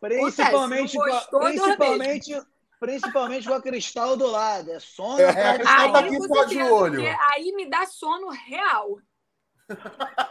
Principalmente, 0.00 0.96
com 0.96 1.02
a, 1.02 1.40
principalmente, 1.40 2.42
principalmente 2.80 3.46
com 3.46 3.54
a 3.54 3.62
cristal 3.62 4.16
do 4.16 4.26
lado. 4.26 4.70
É 4.70 4.80
sono. 4.80 5.20
É, 5.20 5.50
a 5.50 5.54
cristal 5.54 5.92
tá 5.92 5.98
aqui 6.00 6.26
só 6.26 6.44
de 6.44 6.62
olho. 6.62 7.02
Aí 7.32 7.52
me 7.52 7.68
dá 7.68 7.84
sono 7.84 8.30
real. 8.30 8.98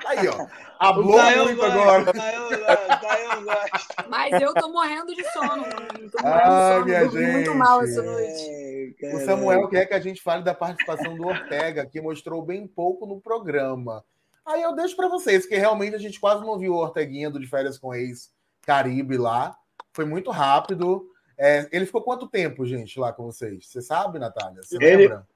Aí, 0.07 0.27
ó. 0.27 0.47
Hablou 0.79 1.21
muito 1.21 1.55
gosta, 1.55 1.71
agora. 1.71 2.13
Caio, 2.13 3.43
gosta. 3.43 4.05
Mas 4.09 4.41
eu 4.41 4.53
tô 4.53 4.69
morrendo 4.69 5.15
de 5.15 5.23
sono. 5.31 5.63
Tô 5.63 6.23
morrendo 6.23 6.43
ah, 6.43 6.69
de 6.69 6.73
sono. 6.73 6.85
Minha 6.85 7.09
gente. 7.09 7.31
muito 7.31 7.55
mal 7.55 7.83
essa 7.83 8.01
noite. 8.01 8.95
o 9.13 9.19
Samuel 9.19 9.67
quer 9.69 9.85
que 9.85 9.93
a 9.93 9.99
gente 9.99 10.21
fale 10.21 10.43
da 10.43 10.55
participação 10.55 11.15
do 11.15 11.27
Ortega, 11.27 11.85
que 11.85 12.01
mostrou 12.01 12.41
bem 12.41 12.67
pouco 12.67 13.05
no 13.05 13.21
programa. 13.21 14.03
Aí 14.45 14.63
eu 14.63 14.73
deixo 14.75 14.95
para 14.95 15.07
vocês, 15.07 15.45
que 15.45 15.55
realmente 15.55 15.95
a 15.95 15.99
gente 15.99 16.19
quase 16.19 16.43
não 16.43 16.57
viu 16.57 16.73
o 16.73 16.77
Orteguinha 16.77 17.29
do 17.29 17.39
De 17.39 17.47
Férias 17.47 17.77
com 17.77 17.93
Ex 17.93 18.31
Caribe 18.69 19.17
lá. 19.17 19.57
Foi 19.91 20.05
muito 20.05 20.29
rápido. 20.29 21.09
É, 21.35 21.67
ele 21.71 21.87
ficou 21.87 22.03
quanto 22.03 22.27
tempo, 22.27 22.67
gente, 22.67 22.99
lá 22.99 23.11
com 23.11 23.23
vocês? 23.23 23.65
Você 23.65 23.81
sabe, 23.81 24.19
Natália? 24.19 24.61
Você 24.61 24.75
ele, 24.75 25.07
lembra? 25.07 25.27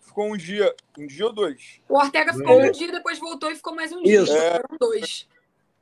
ficou 0.00 0.32
um 0.32 0.36
dia, 0.36 0.74
um 0.98 1.06
dia 1.06 1.26
ou 1.26 1.32
dois. 1.32 1.80
O 1.88 1.96
Ortega 1.96 2.34
ficou 2.34 2.60
é. 2.60 2.68
um 2.68 2.72
dia, 2.72 2.90
depois 2.90 3.20
voltou 3.20 3.48
e 3.52 3.54
ficou 3.54 3.76
mais 3.76 3.92
um 3.92 4.02
dia. 4.02 4.22
Isso. 4.22 4.36
É. 4.36 4.60
Foram 4.60 4.76
dois. 4.80 5.28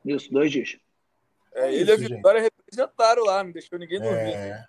Isso, 0.05 0.31
dois 0.31 0.53
dias. 0.53 0.77
É, 1.55 1.73
ele 1.73 1.91
e 1.91 1.95
a 1.95 1.97
Vitória 1.97 2.43
gente. 2.43 2.53
representaram 2.59 3.25
lá, 3.25 3.43
não 3.43 3.51
deixou 3.51 3.79
ninguém 3.79 3.99
dormir. 3.99 4.35
É. 4.35 4.65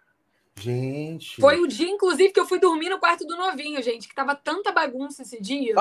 Gente. 0.56 1.42
Foi 1.42 1.60
o 1.60 1.68
dia, 1.68 1.90
inclusive, 1.90 2.32
que 2.32 2.40
eu 2.40 2.48
fui 2.48 2.60
dormir 2.60 2.90
no 2.90 3.00
quarto 3.00 3.26
do 3.26 3.36
novinho, 3.36 3.84
gente, 3.84 4.08
que 4.08 4.16
tava 4.16 4.34
tanta 4.34 4.72
bagunça 4.72 5.24
esse 5.24 5.42
dia 5.42 5.76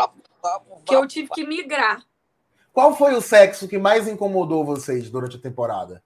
que 0.85 0.95
eu 0.95 1.07
tive 1.07 1.29
que 1.31 1.47
migrar. 1.47 2.05
Qual 2.77 2.95
foi 2.95 3.15
o 3.15 3.23
sexo 3.23 3.67
que 3.67 3.79
mais 3.79 4.07
incomodou 4.07 4.63
vocês 4.63 5.09
durante 5.09 5.39
a 5.39 5.41
temporada? 5.41 6.05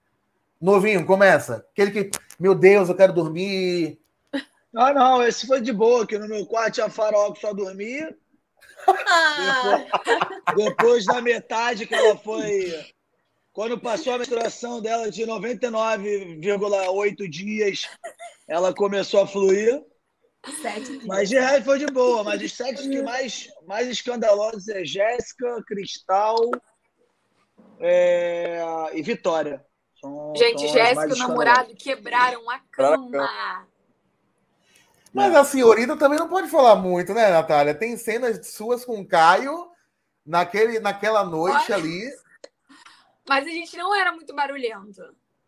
Novinho, 0.59 1.05
começa. 1.05 1.67
Aquele 1.69 1.91
que, 1.91 2.09
meu 2.39 2.55
Deus, 2.55 2.87
eu 2.87 2.95
quero 2.95 3.11
dormir. 3.11 3.99
Ah, 4.73 4.93
não, 4.93 5.21
esse 5.21 5.45
foi 5.45 5.59
de 5.59 5.73
boa, 5.73 6.07
que 6.07 6.17
no 6.17 6.29
meu 6.29 6.45
quarto 6.45 6.75
tinha 6.75 6.89
farol 6.89 7.33
que 7.33 7.41
só 7.41 7.51
dormia. 7.51 8.15
Depois, 8.87 9.85
depois 10.55 11.05
da 11.05 11.21
metade 11.21 11.85
que 11.85 11.93
ela 11.93 12.15
foi. 12.15 12.73
Quando 13.51 13.77
passou 13.77 14.13
a 14.13 14.19
menstruação 14.19 14.81
dela 14.81 15.11
de 15.11 15.23
99,8 15.23 17.29
dias, 17.29 17.89
ela 18.47 18.73
começou 18.73 19.23
a 19.23 19.27
fluir. 19.27 19.83
Sete 20.61 21.05
mas 21.05 21.29
de 21.29 21.35
resto 21.35 21.65
foi 21.65 21.77
de 21.77 21.85
boa. 21.87 22.23
Mas 22.23 22.41
os 22.41 22.53
sete 22.53 22.89
que 22.89 23.01
mais, 23.03 23.47
mais 23.67 23.87
escandalosos 23.87 24.67
é 24.69 24.83
Jéssica, 24.83 25.63
Cristal 25.67 26.35
é... 27.79 28.59
e 28.93 29.01
Vitória. 29.03 29.63
São, 29.99 30.33
Gente, 30.35 30.67
Jéssica 30.67 31.09
e 31.09 31.13
o 31.13 31.17
namorado 31.17 31.75
quebraram 31.75 32.49
a 32.49 32.59
cama. 32.71 33.67
Mas 35.13 35.35
a 35.35 35.43
senhorita 35.43 35.95
também 35.95 36.17
não 36.17 36.27
pode 36.27 36.49
falar 36.49 36.75
muito, 36.75 37.13
né, 37.13 37.29
Natália? 37.29 37.75
Tem 37.75 37.95
cenas 37.97 38.47
suas 38.47 38.83
com 38.83 38.99
o 38.99 39.07
Caio 39.07 39.69
naquele, 40.25 40.79
naquela 40.79 41.23
noite 41.23 41.71
Olha, 41.71 41.75
ali. 41.75 42.09
Mas 43.27 43.45
a 43.45 43.49
gente 43.49 43.77
não 43.77 43.93
era 43.93 44.11
muito 44.11 44.33
barulhento. 44.33 45.01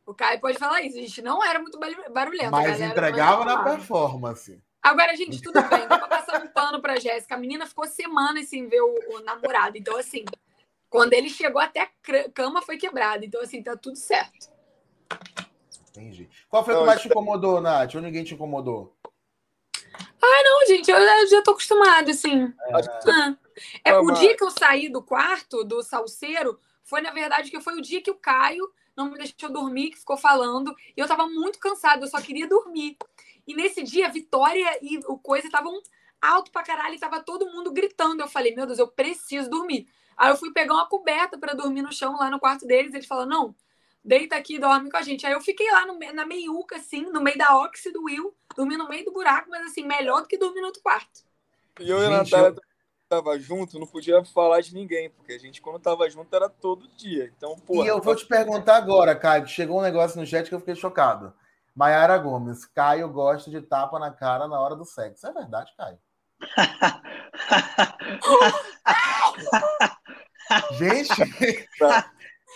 O 0.06 0.14
Caio 0.14 0.40
pode 0.40 0.60
falar 0.60 0.82
isso, 0.82 0.98
a 0.98 1.02
gente 1.02 1.22
não 1.22 1.44
era 1.44 1.60
muito 1.60 1.80
barulhento. 2.12 2.52
Mas 2.52 2.80
entregava 2.80 3.46
na 3.46 3.64
performance. 3.64 4.62
Agora, 4.84 5.16
gente, 5.16 5.42
tudo 5.42 5.62
bem. 5.70 5.88
Dá 5.88 5.98
pra 5.98 6.08
passar 6.10 6.44
um 6.44 6.48
pano 6.48 6.82
pra 6.82 7.00
Jéssica. 7.00 7.36
A 7.36 7.38
menina 7.38 7.66
ficou 7.66 7.88
semanas 7.88 8.50
sem 8.50 8.68
ver 8.68 8.82
o, 8.82 9.16
o 9.16 9.20
namorado. 9.22 9.78
Então, 9.78 9.96
assim, 9.98 10.26
quando 10.90 11.14
ele 11.14 11.30
chegou 11.30 11.62
até 11.62 11.82
a 11.82 11.90
cama 12.34 12.62
foi 12.62 12.78
quebrada. 12.78 13.26
Então, 13.26 13.42
assim, 13.42 13.64
tá 13.64 13.78
tudo 13.78 13.96
certo. 13.96 14.52
Entendi. 15.90 16.30
Qual 16.50 16.66
foi 16.66 16.74
o 16.74 16.80
que 16.80 16.86
mais 16.86 17.02
te 17.02 17.08
incomodou, 17.08 17.62
Nath? 17.62 17.96
Ou 17.96 18.02
ninguém 18.02 18.26
te 18.26 18.34
incomodou? 18.34 18.94
Ah, 20.22 20.44
não, 20.44 20.68
gente, 20.68 20.90
eu, 20.90 20.98
eu 20.98 21.28
já 21.28 21.42
tô 21.42 21.52
acostumado, 21.52 22.10
assim. 22.10 22.54
É, 22.68 22.74
ah. 23.10 23.38
é 23.86 23.98
o 23.98 24.12
dia 24.12 24.36
que 24.36 24.44
eu 24.44 24.50
saí 24.52 24.90
do 24.90 25.02
quarto 25.02 25.64
do 25.64 25.82
salseiro 25.84 26.60
foi, 26.84 27.02
na 27.02 27.12
verdade, 27.12 27.50
que 27.50 27.62
foi 27.62 27.78
o 27.78 27.82
dia 27.82 28.02
que 28.02 28.12
o 28.12 28.16
Caio 28.16 28.70
não 28.96 29.12
me 29.12 29.18
deixou 29.18 29.52
dormir, 29.52 29.92
que 29.92 30.00
ficou 30.00 30.18
falando. 30.18 30.76
E 30.96 31.00
eu 31.00 31.08
tava 31.08 31.28
muito 31.28 31.60
cansada, 31.60 32.04
eu 32.04 32.10
só 32.10 32.22
queria 32.22 32.48
dormir. 32.48 32.98
E 33.48 33.56
nesse 33.56 33.84
dia, 33.84 34.08
a 34.08 34.12
Vitória 34.12 34.80
e 34.82 35.00
o 35.08 35.18
Coisa 35.18 35.48
estavam 35.48 35.82
alto 36.22 36.52
pra 36.52 36.64
caralho 36.64 36.96
e 36.96 37.00
tava 37.00 37.22
todo 37.22 37.52
mundo 37.52 37.72
gritando. 37.72 38.22
Eu 38.22 38.28
falei, 38.28 38.56
meu 38.56 38.66
Deus, 38.66 38.80
eu 38.80 38.88
preciso 38.88 39.50
dormir. 39.50 39.88
Aí 40.16 40.30
eu 40.30 40.38
fui 40.38 40.52
pegar 40.52 40.74
uma 40.74 40.88
coberta 40.88 41.38
para 41.38 41.54
dormir 41.54 41.82
no 41.82 41.92
chão 41.92 42.16
lá 42.18 42.30
no 42.30 42.40
quarto 42.40 42.66
deles. 42.66 42.94
Eles 42.94 43.08
falaram, 43.08 43.30
não, 43.30 43.56
deita 44.04 44.36
aqui 44.36 44.56
e 44.56 44.60
dorme 44.60 44.90
com 44.90 44.98
a 44.98 45.02
gente. 45.02 45.26
Aí 45.26 45.34
eu 45.34 45.42
fiquei 45.42 45.70
lá 45.72 45.86
no, 45.86 45.98
na 46.14 46.26
meiuca, 46.26 46.78
assim, 46.78 47.02
no 47.04 47.22
meio 47.22 47.38
da 47.38 47.58
Oxy 47.58 47.92
do 47.92 48.04
Will, 48.04 48.34
dormi 48.56 48.78
no 48.78 48.88
meio 48.88 49.06
do 49.06 49.12
buraco, 49.12 49.50
mas 49.50 49.66
assim, 49.66 49.86
melhor 49.86 50.22
do 50.22 50.28
que 50.28 50.38
dormir 50.38 50.62
no 50.62 50.68
outro 50.68 50.82
quarto. 50.82 51.22
E 51.80 51.90
eu 51.90 52.00
e 52.00 52.06
a 52.06 52.10
Natália 52.10 52.56
tava 53.10 53.38
junto, 53.40 53.80
não 53.80 53.88
podia 53.88 54.24
falar 54.26 54.62
de 54.62 54.74
ninguém, 54.74 55.10
porque 55.10 55.34
a 55.34 55.38
gente, 55.38 55.62
quando 55.62 55.80
tava 55.80 56.10
junto, 56.10 56.36
era 56.36 56.50
todo 56.50 56.88
dia. 56.96 57.32
Então, 57.36 57.56
pô. 57.60 57.84
E 57.84 57.88
eu 57.88 58.02
vou 58.02 58.16
te 58.16 58.26
perguntar 58.26 58.78
agora, 58.78 59.16
Caio, 59.16 59.48
chegou 59.48 59.80
um 59.80 59.84
negócio 59.84 60.20
no 60.20 60.26
chat 60.26 60.50
que 60.50 60.56
eu 60.56 60.60
fiquei 60.60 60.76
chocado. 60.76 61.34
Maiara 61.76 62.18
Gomes, 62.18 62.66
Caio 62.66 63.10
gosta 63.10 63.50
de 63.50 63.62
tapa 63.62 63.98
na 64.00 64.12
cara 64.12 64.48
na 64.48 64.60
hora 64.60 64.76
do 64.76 64.86
sexo. 64.86 65.28
É 65.28 65.34
verdade, 65.34 65.72
Caio? 65.78 65.98
Gente, 70.78 71.10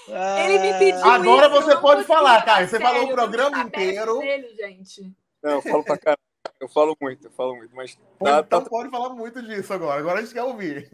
Ele 0.07 0.59
me 0.59 0.77
pediu 0.77 1.09
agora 1.09 1.47
isso, 1.47 1.55
você 1.61 1.77
pode 1.77 2.03
falar, 2.03 2.43
Caio. 2.43 2.67
Você 2.67 2.77
a 2.77 2.81
falou 2.81 2.97
o 2.97 3.07
sério, 3.07 3.15
programa 3.15 3.59
inteiro. 3.59 4.19
Dele, 4.19 4.55
gente. 4.55 5.13
Não, 5.41 5.51
eu 5.53 5.61
falo 5.61 5.83
pra 5.83 5.97
caralho. 5.97 6.17
Eu 6.59 6.69
falo 6.69 6.97
muito, 7.01 7.27
eu 7.27 7.31
falo 7.31 7.55
muito. 7.55 7.75
Mas 7.75 7.95
tá, 8.19 8.39
então 8.39 8.63
tá- 8.63 8.69
pode 8.69 8.89
falar 8.89 9.09
muito 9.09 9.41
disso 9.41 9.73
agora. 9.73 9.99
Agora 9.99 10.19
a 10.19 10.21
gente 10.21 10.33
quer 10.33 10.43
ouvir. 10.43 10.89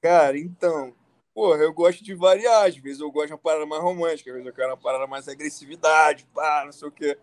Cara, 0.00 0.38
então. 0.38 0.94
Porra, 1.32 1.58
eu 1.58 1.72
gosto 1.72 2.04
de 2.04 2.14
variar. 2.14 2.66
Às 2.66 2.76
vezes 2.76 3.00
eu 3.00 3.10
gosto 3.10 3.28
de 3.28 3.32
uma 3.32 3.38
parada 3.38 3.66
mais 3.66 3.82
romântica, 3.82 4.30
às 4.30 4.34
vezes 4.34 4.46
eu 4.46 4.54
quero 4.54 4.68
uma 4.68 4.76
parada 4.76 5.06
mais 5.06 5.26
agressividade, 5.28 6.26
pá, 6.32 6.62
não 6.64 6.72
sei 6.72 6.88
o 6.88 6.92
quê. 6.92 7.18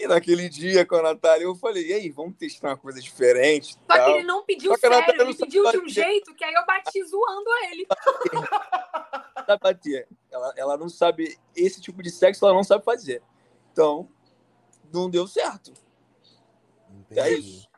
E 0.00 0.06
naquele 0.06 0.48
dia 0.48 0.86
com 0.86 0.94
a 0.96 1.02
Natália, 1.02 1.44
eu 1.44 1.54
falei, 1.54 1.88
e 1.88 1.92
aí, 1.92 2.08
vamos 2.08 2.34
testar 2.38 2.68
uma 2.68 2.76
coisa 2.78 2.98
diferente? 2.98 3.74
Só 3.74 3.80
que 3.80 3.86
tal. 3.86 4.10
ele 4.16 4.22
não 4.22 4.42
pediu 4.44 4.72
Só 4.72 4.78
que 4.78 4.86
a 4.86 4.90
sério, 4.94 5.20
ele 5.20 5.34
pediu 5.34 5.62
de 5.70 5.76
um 5.76 5.80
bater. 5.82 5.88
jeito 5.90 6.34
que 6.34 6.42
aí 6.42 6.54
eu 6.54 6.64
bati 6.64 7.04
zoando 7.04 7.50
ele. 7.70 7.86
sabe 9.44 9.60
bater. 9.62 10.08
Ela, 10.30 10.54
ela 10.56 10.76
não 10.78 10.88
sabe 10.88 11.38
esse 11.54 11.82
tipo 11.82 12.02
de 12.02 12.10
sexo, 12.10 12.46
ela 12.46 12.54
não 12.54 12.64
sabe 12.64 12.82
fazer. 12.82 13.22
Então, 13.72 14.08
não 14.90 15.10
deu 15.10 15.26
certo. 15.26 15.74
É 17.10 17.30
isso. 17.32 17.68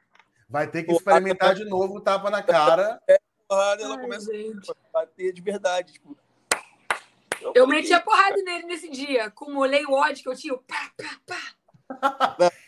Vai 0.49 0.71
ter 0.71 0.85
que 0.85 0.93
experimentar 0.93 1.57
de 1.57 1.65
novo 1.65 1.97
o 1.97 2.01
tapa 2.01 2.31
na 2.31 2.41
cara. 2.41 3.03
Porrada, 3.49 3.83
ela 3.83 3.97
Ai, 3.97 4.01
começa 4.01 4.33
gente. 4.33 4.71
a 4.71 4.75
bater 4.93 5.33
de 5.33 5.43
verdade. 5.43 5.95
Tipo, 5.95 6.17
Eu 7.53 7.67
falei, 7.67 7.81
meti 7.81 7.93
a 7.93 8.01
porrada 8.01 8.37
nele 8.43 8.67
nesse 8.67 8.89
dia. 8.89 9.25
Acumulei 9.25 9.85
o 9.87 9.93
ódio 9.93 10.23
que 10.23 10.29
eu 10.29 10.37
tinha. 10.37 10.53
eu 10.53 10.59
Pá, 10.59 10.93
pá, 11.27 11.37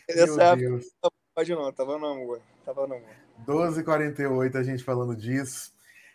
Nessa 0.09 0.27
Meu 0.27 0.41
época, 0.41 0.57
Deus. 0.57 0.85
não 1.03 1.11
pode 1.35 1.55
não, 1.55 1.72
tava 1.72 1.99
não, 1.99 2.12
amor. 2.12 2.41
Tava 2.64 2.87
não, 2.87 2.97
amor. 2.97 3.09
12h48, 3.47 4.55
a 4.57 4.62
gente 4.62 4.85
falando 4.85 5.16
disso. 5.16 5.72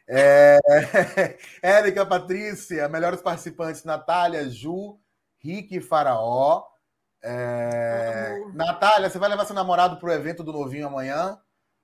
É... 0.08 0.60
Érica, 1.62 2.06
Patrícia, 2.06 2.88
melhores 2.88 3.22
participantes: 3.22 3.84
Natália, 3.84 4.50
Ju, 4.50 4.98
Rick 5.40 5.76
e 5.76 5.82
Faraó. 5.82 6.64
É... 7.22 8.40
Natália, 8.54 9.10
você 9.10 9.20
vai 9.20 9.30
levar 9.30 9.46
seu 9.46 9.56
namorado 9.56 9.98
pro 9.98 10.12
evento 10.12 10.44
do 10.44 10.54
Novinho 10.54 10.88
amanhã? 10.88 11.40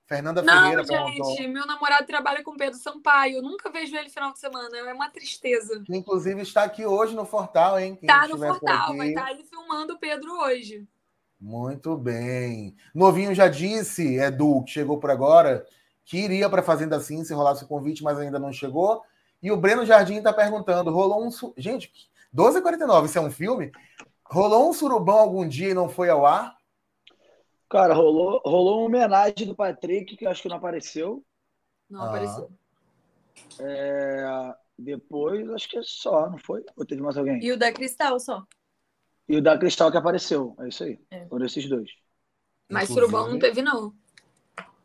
Fernanda 0.06 0.40
Não, 0.40 0.62
Ferreira 0.62 0.84
perguntou. 0.84 1.36
gente, 1.36 1.48
meu 1.48 1.66
namorado 1.66 2.06
trabalha 2.06 2.42
com 2.42 2.56
Pedro 2.56 2.78
Sampaio. 2.78 3.38
Eu 3.38 3.42
nunca 3.42 3.68
vejo 3.70 3.94
ele 3.96 4.08
final 4.08 4.32
de 4.32 4.38
semana. 4.38 4.76
É 4.76 4.92
uma 4.92 5.10
tristeza. 5.10 5.82
Que 5.84 5.96
inclusive 5.96 6.40
está 6.42 6.62
aqui 6.62 6.86
hoje 6.86 7.14
no 7.14 7.26
Fortal, 7.26 7.78
hein? 7.78 7.96
Quem 7.96 8.06
Tá 8.06 8.28
no 8.28 8.34
aqui. 8.34 8.96
vai 8.96 9.08
estar 9.08 9.24
aí 9.24 9.44
filmando 9.44 9.94
o 9.94 9.98
Pedro 9.98 10.32
hoje. 10.42 10.86
Muito 11.40 11.96
bem. 11.96 12.74
Novinho 12.94 13.34
já 13.34 13.46
disse, 13.48 14.16
Edu, 14.18 14.62
que 14.64 14.70
chegou 14.70 14.98
por 14.98 15.10
agora, 15.10 15.66
que 16.04 16.18
iria 16.18 16.48
para 16.48 16.62
Fazenda 16.62 16.98
Sim 17.00 17.24
se 17.24 17.34
rolasse 17.34 17.64
o 17.64 17.68
convite, 17.68 18.02
mas 18.02 18.18
ainda 18.18 18.38
não 18.38 18.52
chegou. 18.52 19.02
E 19.42 19.52
o 19.52 19.56
Breno 19.56 19.84
Jardim 19.84 20.16
está 20.16 20.32
perguntando: 20.32 20.90
rolou 20.90 21.24
um. 21.24 21.30
su- 21.30 21.52
Gente, 21.56 21.92
12h49, 22.34 23.04
isso 23.06 23.18
é 23.18 23.20
um 23.20 23.30
filme? 23.30 23.70
Rolou 24.24 24.68
um 24.68 24.72
surubão 24.72 25.18
algum 25.18 25.46
dia 25.46 25.70
e 25.70 25.74
não 25.74 25.88
foi 25.88 26.08
ao 26.08 26.24
ar? 26.26 26.56
Cara, 27.68 27.92
rolou, 27.94 28.40
rolou 28.44 28.78
uma 28.78 28.86
homenagem 28.86 29.46
do 29.46 29.54
Patrick, 29.54 30.16
que 30.16 30.24
eu 30.26 30.30
acho 30.30 30.42
que 30.42 30.48
não 30.48 30.56
apareceu. 30.56 31.22
Não 31.90 32.00
Ah. 32.02 32.08
apareceu. 32.08 32.50
É, 33.60 34.54
depois, 34.78 35.48
acho 35.50 35.68
que 35.68 35.78
é 35.78 35.82
só, 35.84 36.28
não 36.30 36.38
foi? 36.38 36.64
Ou 36.76 36.84
teve 36.84 37.02
mais 37.02 37.16
alguém? 37.16 37.42
E 37.42 37.52
o 37.52 37.58
da 37.58 37.72
Cristal 37.72 38.18
só. 38.18 38.42
E 39.28 39.36
o 39.36 39.42
da 39.42 39.58
Cristal 39.58 39.90
que 39.90 39.96
apareceu. 39.96 40.54
É 40.60 40.68
isso 40.68 40.84
aí. 40.84 40.98
É. 41.10 41.26
Foram 41.26 41.46
esses 41.46 41.68
dois. 41.68 41.90
Mas 42.70 42.84
Inclusive- 42.90 43.06
surubão 43.06 43.30
não 43.32 43.38
teve, 43.38 43.62
não. 43.62 43.94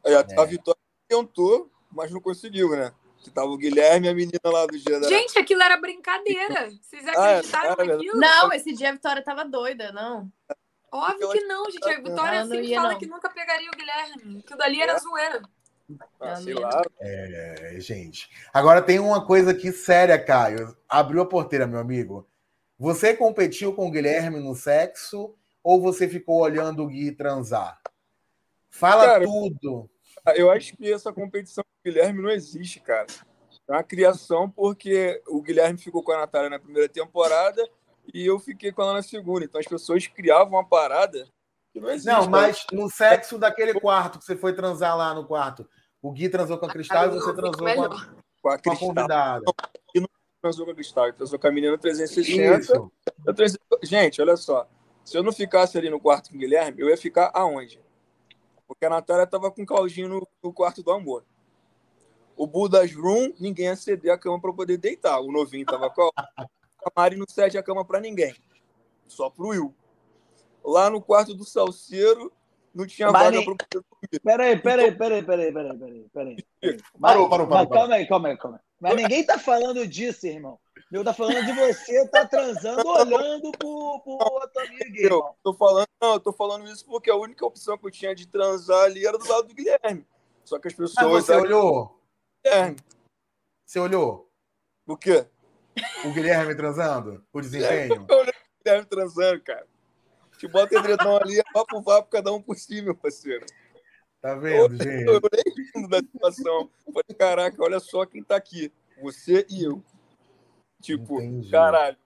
É. 0.04 0.16
a 0.16 0.46
Vitória 0.46 0.80
tentou, 1.08 1.72
mas 1.92 2.12
não 2.12 2.20
conseguiu, 2.22 2.70
né? 2.72 2.92
Que 3.24 3.30
tava 3.30 3.48
o 3.50 3.58
Guilherme 3.58 4.08
e 4.08 4.10
a 4.10 4.16
menina 4.16 4.40
lá 4.46 4.66
do 4.66 4.78
dia 4.78 5.00
da. 5.00 5.08
Gente, 5.08 5.38
aquilo 5.38 5.62
era 5.62 5.78
brincadeira. 5.78 6.72
Vocês 6.82 7.06
Ah, 7.08 7.12
é, 7.12 7.36
acreditaram 7.38 7.72
era 7.74 7.86
naquilo? 7.86 8.20
Não, 8.20 8.52
esse 8.54 8.74
dia 8.74 8.90
a 8.90 8.94
Vitória 8.94 9.24
tava 9.24 9.46
doida, 9.46 9.92
não. 9.92 10.32
Óbvio 10.92 11.30
que 11.32 11.42
não, 11.42 11.66
gente. 11.70 11.88
A 11.88 11.98
Vitória 12.02 12.40
não 12.44 12.48
sempre 12.52 12.68
ia, 12.68 12.78
fala 12.82 12.92
não. 12.94 13.00
que 13.00 13.06
nunca 13.06 13.30
pegaria 13.30 13.70
o 13.70 13.76
Guilherme. 13.78 14.40
Aquilo 14.40 14.58
dali 14.58 14.82
era 14.82 14.94
É? 14.94 15.00
zoeira. 15.00 15.42
Ah, 16.20 16.36
sei 16.38 16.54
Não, 16.56 16.62
lá. 16.62 16.82
É, 17.00 17.76
gente. 17.80 18.30
Agora 18.54 18.82
tem 18.82 18.98
uma 18.98 19.26
coisa 19.26 19.52
aqui 19.52 19.72
séria, 19.72 20.18
Caio. 20.18 20.76
Abriu 20.90 21.22
a 21.22 21.26
porteira, 21.26 21.68
meu 21.68 21.80
amigo. 21.80 22.28
Você 22.82 23.16
competiu 23.16 23.76
com 23.76 23.88
o 23.88 23.92
Guilherme 23.92 24.40
no 24.40 24.56
sexo 24.56 25.36
ou 25.64 25.80
você 25.80 26.08
ficou 26.08 26.42
olhando 26.42 26.82
o 26.82 26.88
Gui 26.88 27.12
transar? 27.12 27.80
Fala 28.72 29.06
Cara, 29.06 29.24
tudo. 29.24 29.88
Eu 30.36 30.50
acho 30.50 30.76
que 30.76 30.92
essa 30.92 31.14
competição 31.14 31.64
com 31.64 31.70
o 31.70 31.92
Guilherme 31.92 32.24
não 32.24 32.32
existe, 32.32 32.80
cara. 32.80 33.06
É 33.68 33.72
uma 33.72 33.84
criação 33.84 34.50
porque 34.50 35.22
o 35.28 35.44
Guilherme 35.44 35.78
ficou 35.78 36.02
com 36.02 36.12
a 36.12 36.22
Natália 36.22 36.50
na 36.50 36.58
primeira 36.58 36.90
temporada 36.90 37.64
e 38.12 38.26
eu 38.26 38.40
fiquei 38.40 38.72
com 38.72 38.82
ela 38.82 38.94
na 38.94 39.04
segunda. 39.04 39.46
Então 39.46 39.62
as 39.62 39.68
pessoas 39.68 40.08
criavam 40.08 40.54
uma 40.54 40.68
parada 40.68 41.28
que 41.72 41.80
não 41.80 41.92
existe. 41.92 42.08
Não, 42.08 42.22
cara. 42.22 42.30
mas 42.32 42.66
no 42.74 42.90
sexo 42.90 43.38
daquele 43.38 43.80
quarto 43.80 44.18
que 44.18 44.26
você 44.26 44.36
foi 44.36 44.54
transar 44.54 44.98
lá 44.98 45.14
no 45.14 45.28
quarto, 45.28 45.70
o 46.02 46.12
Gui 46.12 46.30
transou 46.30 46.58
com 46.58 46.66
a 46.66 46.70
Cristal 46.70 47.10
e 47.10 47.12
você 47.12 47.32
transou 47.32 47.60
com 47.60 47.84
a, 47.84 47.90
com 48.42 48.50
a 48.50 48.58
com 48.58 48.72
a 48.72 48.76
convidada. 48.76 49.46
Transou 50.42 50.66
com 50.66 50.72
a 50.72 50.76
Cristal, 50.76 51.14
transou 51.14 51.38
com 51.40 51.48
a 51.48 51.52
menina 51.52 51.78
360. 51.78 52.60
Isso. 52.60 52.92
Eu 53.26 53.34
trans- 53.34 53.58
Gente, 53.84 54.22
olha 54.22 54.36
só. 54.36 54.68
Se 55.04 55.18
eu 55.18 55.24
não 55.24 55.32
ficasse 55.32 55.78
ali 55.78 55.90
no 55.90 56.00
quarto 56.00 56.30
com 56.30 56.36
o 56.36 56.40
Guilherme, 56.40 56.82
eu 56.82 56.90
ia 56.90 56.98
ficar 56.98 57.32
aonde? 57.34 57.80
Porque 58.68 58.86
a 58.86 58.90
Natália 58.90 59.28
tava 59.28 59.52
com 59.52 59.64
o 59.64 59.66
Claudinho 59.66 60.08
no, 60.08 60.28
no 60.44 60.54
quarto 60.54 60.82
do 60.82 60.92
amor. 60.92 61.26
O 62.36 62.48
Buda's 62.48 62.94
Room, 62.96 63.34
ninguém 63.40 63.66
ia 63.66 63.76
ceder 63.76 64.12
a 64.12 64.18
cama 64.18 64.40
para 64.40 64.54
poder 64.54 64.78
deitar. 64.78 65.20
O 65.20 65.32
novinho 65.32 65.66
tava 65.66 65.90
com 65.90 66.10
a 66.16 66.46
a 66.86 66.92
Mari 66.96 67.16
não 67.16 67.26
cede 67.28 67.58
a 67.58 67.64
cama 67.64 67.86
para 67.86 68.00
ninguém. 68.00 68.36
Só 69.08 69.30
pro 69.30 69.50
Will. 69.50 69.74
Lá 70.64 70.90
no 70.90 71.02
quarto 71.02 71.34
do 71.34 71.44
Salseiro, 71.44 72.32
não 72.74 72.86
tinha 72.88 73.12
Mas 73.12 73.24
vaga 73.24 73.44
para 73.44 73.56
poder 73.56 73.86
dormir. 73.90 74.20
Peraí, 74.24 74.60
peraí, 74.60 74.92
peraí, 74.96 75.24
peraí, 75.24 75.52
peraí, 75.54 75.78
peraí, 75.78 76.08
peraí. 76.14 76.82
Parou, 77.00 77.30
parou, 77.30 77.48
parou. 77.48 77.70
calma 77.70 77.96
aí, 77.96 78.08
calma 78.08 78.30
aí, 78.30 78.38
calma 78.38 78.58
aí. 78.58 78.71
Mas 78.82 78.96
ninguém 78.96 79.24
tá 79.24 79.38
falando 79.38 79.86
disso, 79.86 80.26
irmão. 80.26 80.60
Eu 80.92 81.04
tá 81.04 81.14
falando 81.14 81.46
de 81.46 81.54
você 81.54 82.08
tá 82.08 82.26
transando 82.26 82.86
olhando 82.86 83.52
pro, 83.52 84.02
pro 84.04 84.12
outro 84.14 84.62
amigo, 84.64 84.98
Eu 84.98 85.36
tô 85.44 85.54
falando, 85.54 85.88
não, 86.02 86.14
eu 86.14 86.20
tô 86.20 86.34
falando 86.34 86.68
isso 86.68 86.84
porque 86.86 87.10
a 87.10 87.16
única 87.16 87.46
opção 87.46 87.78
que 87.78 87.86
eu 87.86 87.92
tinha 87.92 88.16
de 88.16 88.28
transar 88.28 88.86
ali 88.86 89.06
era 89.06 89.18
do 89.18 89.28
lado 89.28 89.48
do 89.48 89.54
Guilherme. 89.54 90.06
Só 90.44 90.60
que 90.60 90.68
as 90.68 90.76
Mas 90.76 90.94
pessoas. 90.94 91.26
você 91.26 91.36
olhou? 91.36 92.02
Guilherme. 92.44 92.78
Você 93.66 93.80
olhou 93.80 94.30
O 94.88 94.98
quê? 94.98 95.26
o 96.04 96.12
Guilherme 96.12 96.56
transando? 96.56 97.24
O 97.32 97.40
desempenho? 97.40 98.06
Guilherme 98.66 98.86
transando, 98.90 99.42
cara. 99.44 99.68
Te 100.40 100.48
bota 100.48 100.76
edredom 100.76 101.18
ali, 101.18 101.40
é 101.40 101.44
papo 101.54 101.80
vapo, 101.82 102.10
cada 102.10 102.34
um 102.34 102.42
por 102.42 102.58
si, 102.58 102.82
meu 102.82 102.96
parceiro. 102.96 103.46
Tá 104.22 104.36
vendo, 104.36 104.76
Eu 104.76 104.84
gente? 104.84 105.10
olhei 105.10 105.72
rindo 105.76 105.88
da 105.88 105.98
situação. 105.98 106.70
Falei, 106.86 107.18
caraca, 107.18 107.64
olha 107.64 107.80
só 107.80 108.06
quem 108.06 108.24
tá 108.24 108.36
aqui. 108.36 108.72
Você 109.02 109.46
e 109.50 109.64
eu. 109.64 109.84
Tipo, 110.80 111.20
Entendi. 111.20 111.50
caralho. 111.50 111.98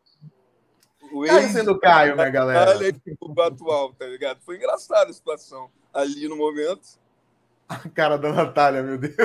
O 1.11 1.23
Caio 1.25 1.39
ex 1.39 1.51
sendo 1.51 1.77
Caio, 1.77 2.15
né, 2.15 2.31
galera? 2.31 2.71
Olha 2.77 2.95
o 3.19 3.41
atual, 3.41 3.93
tá 3.93 4.05
ligado? 4.05 4.39
Foi 4.41 4.55
engraçada 4.55 5.09
a 5.11 5.13
situação. 5.13 5.69
Ali 5.93 6.27
no 6.27 6.37
momento. 6.37 6.99
A 7.67 7.89
cara 7.89 8.17
da 8.17 8.31
Natália, 8.31 8.81
meu 8.81 8.97
Deus. 8.97 9.15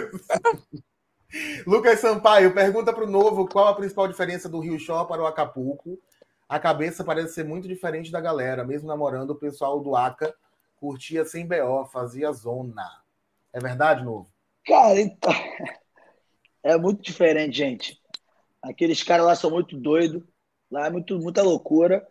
Lucas 1.67 2.01
Sampaio 2.01 2.53
pergunta 2.53 2.93
para 2.93 3.05
o 3.05 3.11
novo 3.11 3.47
qual 3.47 3.69
a 3.69 3.75
principal 3.75 4.09
diferença 4.09 4.49
do 4.49 4.59
Rio 4.59 4.79
Show 4.79 5.07
para 5.07 5.23
o 5.23 5.27
Acapulco. 5.27 5.99
A 6.49 6.59
cabeça 6.59 7.05
parece 7.05 7.35
ser 7.35 7.45
muito 7.45 7.69
diferente 7.69 8.11
da 8.11 8.21
galera. 8.21 8.65
Mesmo 8.65 8.89
namorando, 8.89 9.31
o 9.31 9.37
pessoal 9.37 9.79
do 9.81 9.95
Aca 9.95 10.35
curtia 10.81 11.25
sem 11.25 11.47
BO, 11.47 11.85
fazia 11.87 12.33
zona. 12.33 12.85
É 13.53 13.61
verdade, 13.61 14.05
novo? 14.05 14.33
Cara, 14.67 15.01
então. 15.01 15.33
É 16.63 16.77
muito 16.77 17.01
diferente, 17.03 17.57
gente. 17.57 17.99
Aqueles 18.63 19.03
caras 19.03 19.25
lá 19.25 19.35
são 19.35 19.51
muito 19.51 19.79
doidos. 19.79 20.23
Lá 20.71 20.87
é 20.87 20.91
muito, 20.91 21.19
muita 21.19 21.43
loucura. 21.43 22.07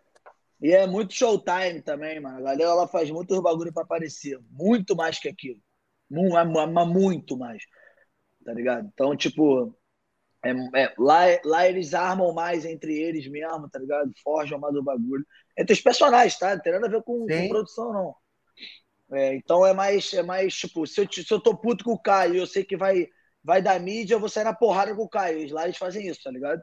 E 0.61 0.72
é 0.72 0.88
muito 0.88 1.13
showtime 1.13 1.82
também, 1.84 2.20
mano. 2.20 2.38
A 2.39 2.41
galera 2.41 2.72
ela 2.72 2.88
faz 2.88 3.11
muito 3.11 3.39
bagulho 3.41 3.72
pra 3.72 3.84
aparecer. 3.84 4.39
Muito 4.49 4.95
mais 4.95 5.20
que 5.20 5.30
aquilo. 5.30 5.59
Mu- 6.09 6.32
mu- 6.45 6.86
Muito 6.88 7.38
mais. 7.38 7.63
Tá 8.43 8.53
ligado? 8.53 8.89
Então, 8.91 9.15
tipo. 9.15 9.78
é- 10.43 10.82
é- 10.86 10.93
lá, 10.97 11.22
lá 11.45 11.67
eles 11.67 11.93
armam 11.93 12.34
mais 12.34 12.65
entre 12.65 12.97
eles 12.97 13.28
mesmo, 13.30 13.70
tá 13.70 13.78
ligado? 13.80 14.11
Forjam 14.24 14.57
mais 14.59 14.76
o 14.76 14.82
bagulho. 14.84 15.26
Entre 15.57 15.74
os 15.74 15.82
personagens, 15.82 16.39
tá? 16.39 16.55
Não 16.55 16.61
tem 16.63 16.74
nada 16.74 16.88
a 16.88 16.89
ver 16.89 17.03
com, 17.03 17.28
com 17.43 17.49
produção, 17.49 17.93
não. 17.93 18.15
É, 19.12 19.36
então 19.36 19.66
é 19.66 19.74
mais, 19.74 20.14
é 20.14 20.22
mais 20.22 20.53
tipo, 20.55 20.86
se 20.86 21.01
eu, 21.01 21.12
se 21.12 21.26
eu 21.34 21.39
tô 21.39 21.55
puto 21.57 21.84
com 21.84 21.93
o 21.93 21.99
Caio 21.99 22.36
e 22.36 22.38
eu 22.38 22.45
sei 22.47 22.64
que 22.64 22.78
vai, 22.78 23.07
vai 23.43 23.62
dar 23.62 23.80
mídia, 23.80 24.14
eu 24.16 24.20
vou 24.20 24.30
sair 24.30 24.43
na 24.43 24.53
porrada 24.53 24.93
com 24.95 25.03
o 25.03 25.10
Caio. 25.10 25.51
Lá 25.53 25.64
eles 25.66 25.78
fazem 25.78 26.07
isso, 26.07 26.22
tá 26.24 26.30
ligado? 26.32 26.62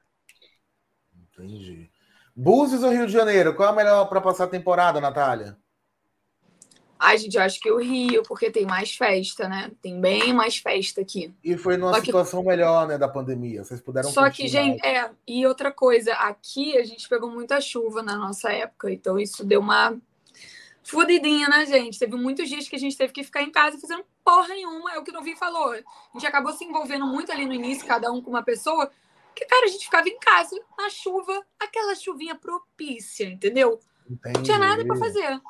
Entendi. 1.32 1.90
Búzios 2.34 2.82
ou 2.82 2.90
Rio 2.90 3.06
de 3.06 3.12
Janeiro? 3.12 3.54
Qual 3.56 3.68
é 3.68 3.72
a 3.72 3.74
melhor 3.74 4.04
para 4.06 4.20
passar 4.20 4.44
a 4.44 4.48
temporada, 4.48 5.00
Natália? 5.00 5.56
Ai, 6.98 7.18
gente, 7.18 7.36
eu 7.36 7.42
acho 7.42 7.60
que 7.60 7.70
o 7.70 7.78
Rio, 7.78 8.22
porque 8.22 8.50
tem 8.50 8.64
mais 8.64 8.94
festa, 8.94 9.46
né? 9.48 9.70
Tem 9.82 10.00
bem 10.00 10.32
mais 10.32 10.56
festa 10.56 11.02
aqui. 11.02 11.34
E 11.44 11.56
foi 11.56 11.76
numa 11.76 11.92
Só 11.92 12.00
que- 12.00 12.06
situação 12.06 12.42
melhor, 12.42 12.86
né, 12.88 12.96
da 12.96 13.06
pandemia. 13.08 13.62
Vocês 13.62 13.82
puderam 13.82 14.08
Só 14.10 14.30
que, 14.30 14.48
gente, 14.48 14.84
é. 14.84 15.10
E 15.26 15.46
outra 15.46 15.70
coisa, 15.70 16.14
aqui 16.14 16.76
a 16.78 16.84
gente 16.84 17.06
pegou 17.06 17.30
muita 17.30 17.60
chuva 17.60 18.02
na 18.02 18.16
nossa 18.16 18.50
época, 18.50 18.90
então 18.90 19.18
isso 19.18 19.44
deu 19.44 19.60
uma 19.60 19.94
fudidinha 20.86 21.48
na 21.48 21.64
gente. 21.64 21.98
Teve 21.98 22.16
muitos 22.16 22.48
dias 22.48 22.68
que 22.68 22.76
a 22.76 22.78
gente 22.78 22.96
teve 22.96 23.12
que 23.12 23.24
ficar 23.24 23.42
em 23.42 23.50
casa 23.50 23.78
fazendo 23.78 24.04
porra 24.24 24.48
nenhuma. 24.48 24.92
É 24.92 24.98
o 24.98 25.04
que 25.04 25.10
o 25.10 25.14
Novinho 25.14 25.36
falou. 25.36 25.72
A 25.72 25.82
gente 26.14 26.26
acabou 26.26 26.52
se 26.52 26.64
envolvendo 26.64 27.06
muito 27.06 27.30
ali 27.32 27.44
no 27.44 27.52
início, 27.52 27.86
cada 27.86 28.10
um 28.10 28.22
com 28.22 28.30
uma 28.30 28.42
pessoa. 28.42 28.90
Que, 29.34 29.44
cara, 29.44 29.66
a 29.66 29.68
gente 29.68 29.84
ficava 29.84 30.08
em 30.08 30.18
casa, 30.18 30.56
na 30.78 30.88
chuva, 30.88 31.44
aquela 31.60 31.94
chuvinha 31.94 32.34
propícia, 32.34 33.24
entendeu? 33.24 33.78
Não 34.34 34.42
tinha 34.42 34.58
nada 34.58 34.84
pra 34.84 34.96
fazer. 34.96 35.40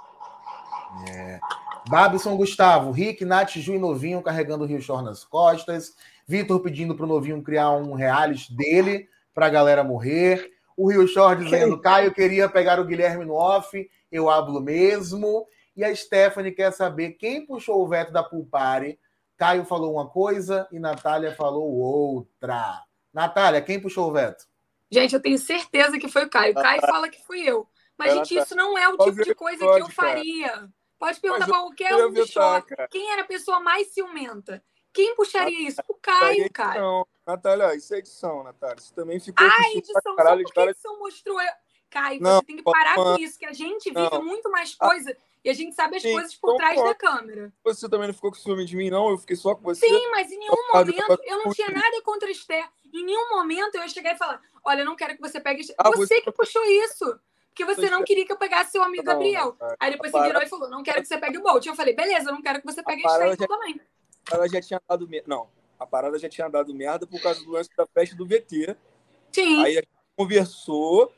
Babson 1.88 2.36
Gustavo, 2.36 2.90
Rick, 2.90 3.24
Nath, 3.24 3.52
Ju 3.56 3.74
e 3.74 3.78
Novinho 3.78 4.22
carregando 4.22 4.64
o 4.64 4.66
Rio 4.66 4.80
Shore 4.80 5.04
nas 5.04 5.24
costas. 5.24 5.94
Vitor 6.26 6.60
pedindo 6.60 6.96
pro 6.96 7.06
Novinho 7.06 7.42
criar 7.42 7.70
um 7.70 7.94
reality 7.94 8.52
dele 8.54 9.08
pra 9.32 9.48
galera 9.48 9.84
morrer. 9.84 10.50
O 10.76 10.90
Rio 10.90 11.06
Shore 11.06 11.44
dizendo, 11.44 11.78
Caio 11.80 12.12
queria 12.12 12.48
pegar 12.48 12.80
o 12.80 12.84
Guilherme 12.84 13.24
no 13.24 13.34
off, 13.34 13.88
eu 14.16 14.28
hablo 14.30 14.60
mesmo. 14.60 15.46
E 15.76 15.84
a 15.84 15.94
Stephanie 15.94 16.52
quer 16.52 16.72
saber 16.72 17.12
quem 17.12 17.44
puxou 17.44 17.82
o 17.82 17.88
veto 17.88 18.12
da 18.12 18.22
Pulpari. 18.22 18.98
Caio 19.36 19.64
falou 19.64 19.92
uma 19.92 20.08
coisa 20.08 20.66
e 20.72 20.78
Natália 20.78 21.34
falou 21.34 21.70
outra. 21.70 22.82
Natália, 23.12 23.60
quem 23.60 23.80
puxou 23.80 24.08
o 24.08 24.12
veto? 24.12 24.44
Gente, 24.90 25.14
eu 25.14 25.20
tenho 25.20 25.38
certeza 25.38 25.98
que 25.98 26.08
foi 26.08 26.24
o 26.24 26.30
Caio. 26.30 26.52
O 26.52 26.62
Caio 26.62 26.80
fala 26.80 27.08
que 27.08 27.22
fui 27.26 27.40
eu. 27.42 27.68
Mas, 27.98 28.10
Ela 28.12 28.24
gente, 28.24 28.36
tá- 28.36 28.42
isso 28.42 28.54
não 28.54 28.76
é 28.78 28.88
o 28.88 28.96
Pode 28.96 29.10
tipo 29.10 29.24
de 29.24 29.34
coisa 29.34 29.64
pode, 29.64 29.76
que 29.84 29.90
eu 29.90 29.94
cara. 29.94 30.08
faria. 30.14 30.68
Pode 30.98 31.20
perguntar 31.20 31.46
qualquer 31.46 31.94
um 31.96 32.12
do 32.12 32.26
show. 32.26 32.62
cara. 32.62 32.88
Quem 32.88 33.10
era 33.12 33.22
a 33.22 33.26
pessoa 33.26 33.60
mais 33.60 33.88
ciumenta? 33.92 34.62
Quem 34.92 35.14
puxaria 35.14 35.68
isso? 35.68 35.82
O 35.88 35.94
Caio, 35.94 36.50
cara. 36.50 36.80
Natália, 37.26 37.74
isso 37.74 37.94
é 37.94 37.98
edição, 37.98 38.42
Natália. 38.44 38.76
Isso 38.78 38.94
também 38.94 39.20
ficou 39.20 39.46
ciúme 39.50 39.78
edição, 39.78 40.16
caralho 40.16 40.38
de 40.38 40.44
porque 40.44 40.58
a 40.60 40.62
cara. 40.62 40.70
edição 40.70 40.98
mostrou. 40.98 41.38
Caio, 41.96 42.20
Não, 42.20 42.38
você 42.40 42.44
tem 42.46 42.56
que 42.56 42.62
parar 42.62 42.96
não. 42.96 43.04
com 43.16 43.18
isso, 43.22 43.38
que 43.38 43.46
a 43.46 43.52
gente 43.52 43.88
vive 43.90 44.10
Não. 44.10 44.22
muito 44.22 44.50
mais 44.50 44.74
coisa 44.74 45.16
e 45.42 45.48
a 45.48 45.54
gente 45.54 45.74
sabe 45.74 45.96
as 45.96 46.02
Sim, 46.02 46.12
coisas 46.12 46.34
por 46.34 46.54
então 46.54 46.56
trás 46.58 46.82
da 46.82 46.94
câmera. 46.94 47.52
Você 47.64 47.88
também 47.88 48.08
não 48.08 48.14
ficou 48.14 48.30
com 48.30 48.36
ciúme 48.36 48.64
de 48.64 48.76
mim, 48.76 48.90
não? 48.90 49.08
Eu 49.10 49.18
fiquei 49.18 49.36
só 49.36 49.54
com 49.54 49.62
você. 49.62 49.86
Sim, 49.88 50.10
mas 50.10 50.30
em 50.30 50.38
nenhum 50.38 50.72
momento 50.74 51.20
eu 51.24 51.44
não 51.44 51.52
tinha 51.52 51.70
nada 51.70 52.02
contra 52.02 52.28
a 52.28 52.30
Esther. 52.30 52.68
Em 52.92 53.04
nenhum 53.04 53.30
momento 53.30 53.76
eu 53.76 53.82
ia 53.82 53.88
chegar 53.88 54.14
e 54.14 54.18
falar: 54.18 54.42
Olha, 54.64 54.80
eu 54.80 54.84
não 54.84 54.96
quero 54.96 55.14
que 55.14 55.20
você 55.20 55.40
pegue. 55.40 55.60
Esther." 55.62 55.76
Ah, 55.78 55.90
você 55.90 56.06
você- 56.06 56.20
que 56.20 56.32
puxou 56.32 56.62
isso. 56.64 57.18
Porque 57.48 57.64
você 57.64 57.88
não 57.88 58.04
queria 58.04 58.26
que 58.26 58.32
eu 58.32 58.36
pegasse 58.36 58.72
seu 58.72 58.82
amigo 58.82 59.02
Não, 59.02 59.12
Gabriel. 59.14 59.46
Natália. 59.52 59.76
Aí 59.80 59.90
depois 59.92 60.12
você 60.12 60.22
virou 60.24 60.42
e 60.42 60.46
falou: 60.46 60.68
Não 60.68 60.82
quero 60.82 61.00
que 61.00 61.08
você 61.08 61.16
pegue 61.16 61.38
o 61.38 61.42
Bolt. 61.42 61.64
Eu 61.64 61.74
falei: 61.74 61.94
Beleza, 61.94 62.28
eu 62.28 62.34
não 62.34 62.42
quero 62.42 62.60
que 62.60 62.66
você 62.66 62.82
pegue 62.82 63.06
a 63.06 63.10
Esther 63.10 63.32
então 63.32 63.46
também. 63.46 63.80
Ela 64.30 64.46
já 64.48 64.60
tinha 64.60 64.82
dado 64.86 65.08
merda. 65.08 65.24
Não, 65.28 65.48
a 65.80 65.86
parada 65.86 66.18
já 66.18 66.28
tinha 66.28 66.48
dado 66.48 66.74
merda 66.74 67.06
por 67.06 67.18
causa 67.22 67.42
do 67.42 67.50
lance 67.52 67.70
da 67.74 67.86
festa 67.86 68.14
do 68.14 68.26
VT. 68.26 68.76
Sim. 69.32 69.64
Aí 69.64 69.78
a 69.78 69.80
gente 69.80 69.88
conversou 70.16 71.12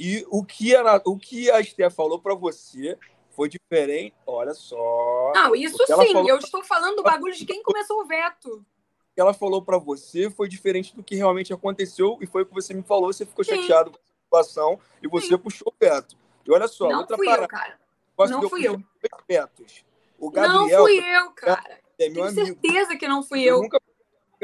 e 0.00 0.26
o 0.30 0.42
que 0.44 0.74
a, 0.74 1.00
o 1.04 1.18
que 1.18 1.50
a 1.50 1.60
Esther 1.60 1.90
falou 1.90 2.18
pra 2.18 2.34
você 2.34 2.98
foi 3.36 3.48
diferente. 3.48 4.14
Olha 4.26 4.54
só. 4.54 5.32
Não, 5.34 5.54
isso 5.54 5.76
sim. 5.86 6.12
falou- 6.12 6.28
Eu 6.28 6.38
estou 6.38 6.64
falando 6.64 6.96
do 6.96 7.02
bagulho 7.02 7.34
de 7.34 7.44
quem 7.44 7.62
começou 7.62 8.00
o 8.00 8.06
veto. 8.06 8.48
O 8.48 9.14
que 9.14 9.20
ela 9.20 9.34
falou 9.34 9.62
pra 9.62 9.76
você 9.76 10.30
foi 10.30 10.48
diferente 10.48 10.96
do 10.96 11.02
que 11.02 11.14
realmente 11.16 11.52
aconteceu 11.52 12.16
e 12.20 12.26
foi 12.26 12.42
o 12.42 12.46
que 12.46 12.54
você 12.54 12.72
me 12.72 12.82
falou. 12.82 13.12
Você 13.12 13.26
ficou 13.26 13.44
Sim. 13.44 13.60
chateado 13.62 13.90
com 13.90 13.98
a 13.98 14.42
situação 14.42 14.80
e 15.02 15.08
você 15.08 15.26
Sim. 15.28 15.38
puxou 15.38 15.68
o 15.70 15.74
veto. 15.78 16.16
E 16.46 16.50
olha 16.52 16.66
só, 16.66 16.88
não 16.88 17.00
outra 17.00 17.16
fui 17.16 17.26
parada. 17.26 17.44
eu, 17.44 17.48
cara. 17.48 17.80
Não 18.30 18.48
fui 18.48 18.66
eu. 18.66 18.72
dois 18.76 18.84
vetos. 19.28 19.84
O 20.18 20.26
Não 20.26 20.32
Gabriel 20.32 20.82
fui 20.82 20.98
eu, 20.98 21.30
cara. 21.32 21.62
é 21.70 21.80
Tenho 21.96 22.24
amigo. 22.24 22.46
certeza 22.46 22.96
que 22.96 23.06
não 23.08 23.22
fui 23.22 23.42
Eu 23.42 23.56
eu. 23.56 23.62
nunca 23.62 23.80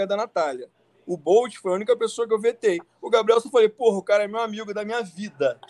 da 0.07 0.17
Natália. 0.17 0.71
O 1.07 1.17
Bolt 1.17 1.57
foi 1.59 1.71
a 1.73 1.75
única 1.77 1.97
pessoa 1.97 2.27
que 2.27 2.35
eu 2.35 2.41
vetei. 2.41 2.81
O 3.01 3.09
Gabriel 3.09 3.41
só 3.41 3.49
falei, 3.49 3.69
porra, 3.69 3.99
o 3.99 4.03
cara 4.03 4.25
é 4.25 4.29
meu 4.29 4.41
amigo 4.41 4.75
da 4.75 4.85
minha 4.85 5.03
vida. 5.03 5.61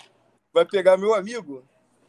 Vai 0.53 0.64
pegar 0.64 0.97
meu 0.97 1.12
amigo? 1.14 1.62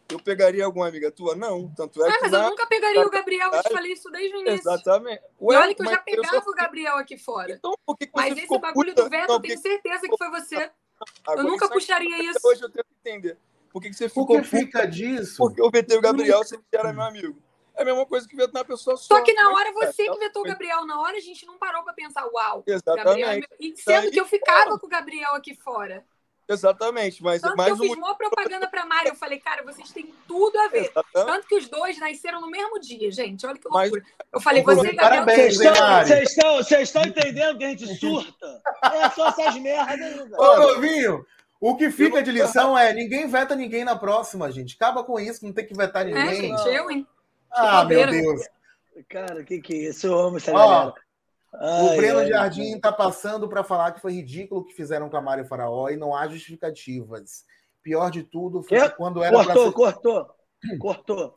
Eu 0.10 0.18
pegaria 0.20 0.64
alguma 0.64 0.88
amiga 0.88 1.12
tua? 1.12 1.36
Não. 1.36 1.70
Tanto 1.76 2.02
é 2.06 2.10
Ah, 2.10 2.14
que 2.16 2.22
mas 2.22 2.32
na... 2.32 2.46
eu 2.46 2.50
nunca 2.52 2.66
pegaria 2.66 3.06
o 3.06 3.10
Gabriel. 3.10 3.52
Eu 3.52 3.62
te 3.62 3.74
falei 3.74 3.92
isso 3.92 4.10
desde 4.10 4.34
o 4.34 4.40
início. 4.40 4.60
Exatamente. 4.60 5.22
E 5.22 5.44
Ué, 5.44 5.58
olha 5.58 5.76
que 5.76 5.82
eu 5.82 5.90
já 5.90 5.98
pegava 5.98 6.42
só- 6.42 6.50
o 6.50 6.54
Gabriel 6.54 6.96
aqui 6.96 7.18
fora. 7.18 7.52
Então, 7.52 7.74
por 7.86 7.98
que, 7.98 8.06
que 8.08 8.14
Mas 8.16 8.38
esse 8.38 8.58
bagulho 8.60 8.92
puta? 8.92 9.04
do 9.04 9.10
veto, 9.10 9.28
Não, 9.28 9.36
eu 9.36 9.42
tenho 9.42 9.60
certeza 9.60 10.02
que 10.08 10.18
foi 10.18 10.30
você. 10.30 10.56
Agora, 11.26 11.42
Eu 11.42 11.44
nunca 11.44 11.66
isso 11.66 11.74
puxaria 11.74 12.24
isso. 12.32 12.40
Hoje 12.42 12.62
eu 12.64 12.70
tento 12.70 12.88
entender. 13.04 13.38
Por 13.70 13.82
que, 13.82 13.90
que 13.90 13.96
você 13.96 14.08
ficou 14.08 14.26
que 14.28 14.36
puta? 14.36 14.48
fica 14.48 14.86
disso? 14.88 15.36
Porque 15.38 15.62
eu 15.62 15.70
vetei 15.70 15.98
o 15.98 16.02
Gabriel, 16.02 16.40
você 16.40 16.58
era 16.72 16.94
meu 16.94 17.04
amigo. 17.04 17.38
É 17.78 17.84
a 17.84 17.86
mesma 17.86 18.06
coisa 18.06 18.28
que 18.28 18.36
vetar 18.36 18.62
uma 18.62 18.66
pessoa 18.66 18.98
só. 18.98 19.16
Só 19.18 19.24
que 19.24 19.34
na 19.34 19.46
Mas, 19.46 19.56
hora 19.56 19.72
você 19.74 20.04
é, 20.04 20.12
que 20.12 20.18
vetou 20.18 20.42
o 20.42 20.46
Gabriel. 20.46 20.86
Na 20.86 21.00
hora 21.00 21.16
a 21.16 21.22
gente 21.22 21.46
não 21.46 21.58
parou 21.58 21.84
pra 21.84 21.94
pensar, 21.94 22.26
uau, 22.26 22.64
Gabriel 22.66 22.66
é 22.68 22.74
Exatamente. 22.76 23.48
meu... 23.50 23.58
E 23.60 23.78
sendo 23.78 24.12
que 24.12 24.20
eu 24.20 24.26
ficava 24.26 24.80
com 24.80 24.88
o 24.88 24.90
Gabriel 24.90 25.36
aqui 25.36 25.54
fora. 25.56 26.04
Exatamente. 26.50 27.22
Mas 27.22 27.42
Tanto 27.42 27.52
que 27.52 27.58
mais 27.58 27.70
eu 27.70 27.76
um 27.76 27.80
fiz 27.80 27.98
maior 27.98 28.16
propaganda 28.16 28.68
pra 28.68 28.86
Mari. 28.86 29.10
Eu 29.10 29.16
falei, 29.16 29.40
cara, 29.40 29.64
vocês 29.64 29.92
têm 29.92 30.14
tudo 30.28 30.58
a 30.60 30.68
ver. 30.68 30.90
Exatamente. 30.90 31.32
Tanto 31.32 31.48
que 31.48 31.56
os 31.56 31.68
dois 31.68 32.00
nasceram 32.00 32.40
no 32.42 32.50
mesmo 32.50 32.80
dia, 32.80 33.12
gente. 33.12 33.46
Olha 33.46 33.60
que 33.60 33.70
Mas- 33.70 33.92
loucura. 33.92 34.14
Eu 34.34 34.40
falei, 34.40 34.64
você 34.64 34.88
e 34.88 34.96
Gabriel... 34.96 35.26
parabéns, 35.26 35.58
Vocês 35.58 36.30
estão, 36.30 36.60
estão, 36.82 37.02
entendendo 37.04 37.58
que 37.58 37.64
a 37.66 37.70
gente 37.70 37.96
surta? 37.96 38.62
É 38.84 39.10
só 39.10 39.28
essas 39.28 39.56
merdas 39.58 40.02
aí, 40.02 40.34
Ô, 40.38 40.58
novinho, 40.58 41.26
o 41.60 41.76
que 41.76 41.92
fica 41.92 42.24
de 42.24 42.32
lição 42.32 42.78
é 42.78 42.94
ninguém 42.94 43.28
veta 43.28 43.56
ninguém 43.56 43.84
na 43.84 43.96
próxima, 43.96 44.52
gente. 44.52 44.76
Acaba 44.76 45.04
com 45.04 45.20
isso, 45.20 45.46
não 45.46 45.52
tem 45.54 45.66
que 45.66 45.76
vetar 45.76 46.08
É, 46.08 46.14
ninguém. 46.14 46.56
gente, 46.56 46.68
eu, 46.70 46.90
hein? 46.90 47.06
Ah, 47.52 47.86
meu. 47.86 48.10
Deus. 48.10 48.42
Cara, 49.10 49.42
o 49.42 49.46
que 49.46 49.62
que 49.62 49.74
é 49.74 49.90
isso? 49.90 50.08
Eu 50.08 50.20
amo 50.20 50.38
essa 50.38 50.52
Ó, 50.52 50.58
galera. 50.58 50.94
O 51.54 51.90
Ai, 51.90 51.98
Breno 51.98 52.20
ai, 52.20 52.28
Jardim 52.28 52.80
tá 52.80 52.92
passando 52.92 53.48
para 53.48 53.64
falar 53.64 53.92
que 53.92 54.02
foi 54.02 54.14
ridículo 54.14 54.62
o 54.62 54.64
que 54.64 54.74
fizeram 54.74 55.10
com 55.10 55.18
a 55.18 55.22
Mário 55.22 55.46
Faraó 55.46 55.90
e 55.90 55.98
não 55.98 56.16
há 56.16 56.28
justificativas. 56.28 57.46
Pior 57.82 58.12
de 58.12 58.24
tudo 58.24 58.62
foi 58.64 58.80
que 58.82 58.90
quando 58.96 59.24
era 59.24 59.34
Cortou, 59.34 59.66
ser... 59.66 59.74
cortou. 59.74 60.36
Cortou. 60.80 61.36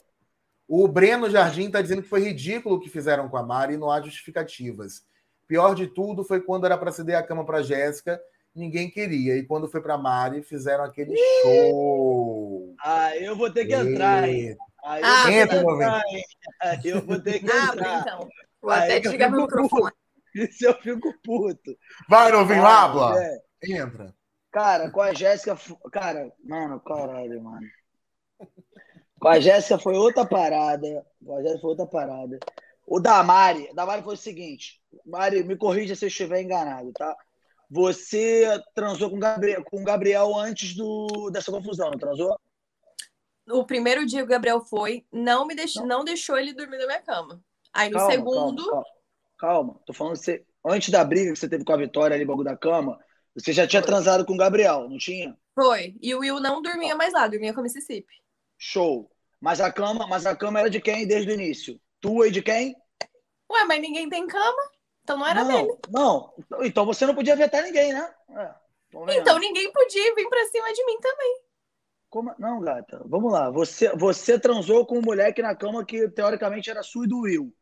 O 0.67 0.87
Breno 0.87 1.31
Jardim 1.31 1.71
tá 1.71 1.81
dizendo 1.81 2.03
que 2.03 2.09
foi 2.09 2.21
ridículo 2.21 2.77
o 2.77 2.81
que 2.81 2.89
fizeram 2.89 3.29
com 3.29 3.37
a 3.37 3.43
Mari 3.43 3.75
e 3.75 3.77
não 3.77 3.91
há 3.91 4.01
justificativas. 4.01 5.05
Pior 5.47 5.75
de 5.75 5.87
tudo 5.87 6.23
foi 6.23 6.41
quando 6.41 6.65
era 6.65 6.79
para 6.79 6.93
ceder 6.93 7.17
a 7.17 7.23
cama 7.23 7.45
para 7.45 7.63
Jéssica, 7.63 8.21
ninguém 8.55 8.89
queria. 8.91 9.37
E 9.37 9.45
quando 9.45 9.69
foi 9.69 9.81
para 9.81 9.99
Mari, 9.99 10.43
fizeram 10.43 10.85
aquele 10.85 11.17
show. 11.43 12.75
Ah, 12.81 13.17
eu 13.17 13.35
vou 13.37 13.51
ter 13.51 13.67
que 13.67 13.75
entrar, 13.75 14.29
hein? 14.29 14.57
Aí 14.85 15.03
Ah, 15.05 15.31
eu 15.31 15.47
vou 15.47 15.47
ter 15.47 15.49
que 15.49 15.55
entra, 15.57 15.59
entrar, 15.73 16.03
hein? 16.09 16.25
Aí 16.63 16.81
eu 16.85 17.07
vou 17.07 17.21
ter 17.21 17.41
que 17.41 17.51
Abre, 17.51 17.81
entrar. 17.81 18.01
então. 18.01 18.29
Vou 18.63 18.71
até 18.73 18.83
Aí 18.85 18.93
eu 18.97 19.01
desligar 19.03 19.31
meu 19.31 19.43
microfone. 19.43 19.93
Isso 20.35 20.65
eu 20.67 20.75
fico 20.81 21.15
puto. 21.23 21.77
Vai, 22.09 22.31
novinho, 22.33 22.65
Ah, 22.65 22.85
habla. 22.85 23.23
é. 23.23 23.39
Entra. 23.65 24.15
Cara, 24.53 24.91
com 24.91 25.01
a 25.01 25.13
Jéssica. 25.13 25.57
Cara, 25.93 26.33
mano, 26.45 26.81
caralho, 26.81 27.43
mano. 27.43 27.67
Com 29.19 29.29
a 29.29 29.39
Jéssica 29.41 29.79
foi 29.79 29.95
outra 29.97 30.27
parada. 30.27 31.07
Com 31.25 31.37
a 31.37 31.43
Jéssica 31.43 31.61
foi 31.61 31.71
outra 31.71 31.87
parada. 31.87 32.39
O 32.87 32.99
da 32.99 33.23
Mari, 33.23 33.73
da 33.75 33.87
Mari 33.87 34.03
foi 34.03 34.15
o 34.15 34.19
seguinte. 34.19 34.81
Mari, 35.07 35.45
me 35.45 35.57
corrija 35.57 35.95
se 35.95 36.05
eu 36.05 36.09
estiver 36.09 36.43
enganado, 36.43 36.91
tá? 36.93 37.15
Você 37.71 38.61
transou 38.75 39.11
com 39.11 39.17
o 39.17 39.21
Gabriel, 39.21 39.63
com 39.65 39.81
o 39.81 39.85
Gabriel 39.85 40.35
antes 40.37 40.75
do, 40.75 41.31
dessa 41.31 41.53
confusão, 41.53 41.91
não 41.91 41.99
transou? 41.99 42.37
O 43.49 43.65
primeiro 43.65 44.07
dia 44.07 44.21
que 44.21 44.25
o 44.25 44.29
Gabriel 44.29 44.61
foi, 44.65 45.05
não 45.13 45.47
me 45.47 45.55
deixou, 45.55 45.87
não 45.87 46.05
deixou 46.05 46.39
ele 46.39 46.53
dormir 46.53 46.79
na 46.79 46.87
minha 46.87 47.03
cama. 47.03 47.43
Aí 47.73 47.89
no 47.91 47.99
Calma, 47.99 48.13
segundo, 48.13 48.65
Calma, 48.65 48.85
calma, 49.39 49.65
calma. 49.73 49.81
tô 49.87 49.93
falando 49.93 50.17
você. 50.17 50.45
Antes 50.65 50.91
da 50.91 51.03
briga 51.05 51.33
que 51.33 51.39
você 51.39 51.49
teve 51.49 51.65
com 51.65 51.73
a 51.73 51.77
Vitória 51.77 52.15
ali, 52.15 52.25
bagulho 52.25 52.45
da 52.45 52.57
cama, 52.57 52.99
você 53.35 53.53
já 53.53 53.67
tinha 53.67 53.83
transado 53.83 54.27
com 54.27 54.35
o 54.35 54.37
Gabriel, 54.37 54.89
não 54.89 54.99
tinha? 54.99 55.37
foi. 55.55 55.95
E 56.01 56.15
o 56.15 56.21
Will 56.21 56.41
não 56.41 56.63
dormia 56.63 56.95
mais 56.95 57.13
lá, 57.13 57.27
dormia 57.27 57.53
com 57.53 57.61
a 57.61 57.63
Mississippi. 57.63 58.13
Show. 58.59 59.11
Mas 59.41 59.61
a 59.61 59.73
cama, 59.73 60.07
mas 60.07 60.27
a 60.27 60.37
cama 60.37 60.61
era 60.61 60.71
de 60.71 60.81
quem 60.81 61.07
desde 61.07 61.31
o 61.31 61.35
início? 61.35 61.81
Tua 62.01 62.29
e 62.29 62.31
de 62.31 62.43
quem? 62.43 62.75
Ué, 63.51 63.65
mas 63.65 63.81
ninguém 63.81 64.09
tem 64.09 64.27
cama? 64.27 64.63
Então 65.03 65.17
não 65.19 65.27
era 65.27 65.43
não, 65.45 65.67
dele. 65.67 65.79
não. 65.91 66.35
Então 66.63 66.85
você 66.87 67.05
não 67.07 67.15
podia 67.15 67.37
vetar 67.37 67.63
ninguém, 67.63 67.93
né? 67.93 68.15
É. 68.31 68.55
Então 69.19 69.39
ninguém 69.39 69.73
podia 69.73 70.15
vir 70.15 70.29
pra 70.29 70.45
cima 70.47 70.73
de 70.73 70.85
mim 70.87 70.99
também. 71.01 71.41
Como- 72.11 72.35
Não, 72.39 72.61
gata. 72.61 73.01
Vamos 73.07 73.33
lá. 73.33 73.49
Você, 73.51 73.89
você 73.97 74.39
transou 74.39 74.85
com 74.85 74.99
um 74.99 75.03
moleque 75.03 75.41
na 75.41 75.55
cama 75.55 75.85
que 75.85 76.09
teoricamente 76.09 76.69
era 76.69 76.83
sua 76.83 77.05
e 77.05 77.09
do 77.09 77.21
Will. 77.21 77.55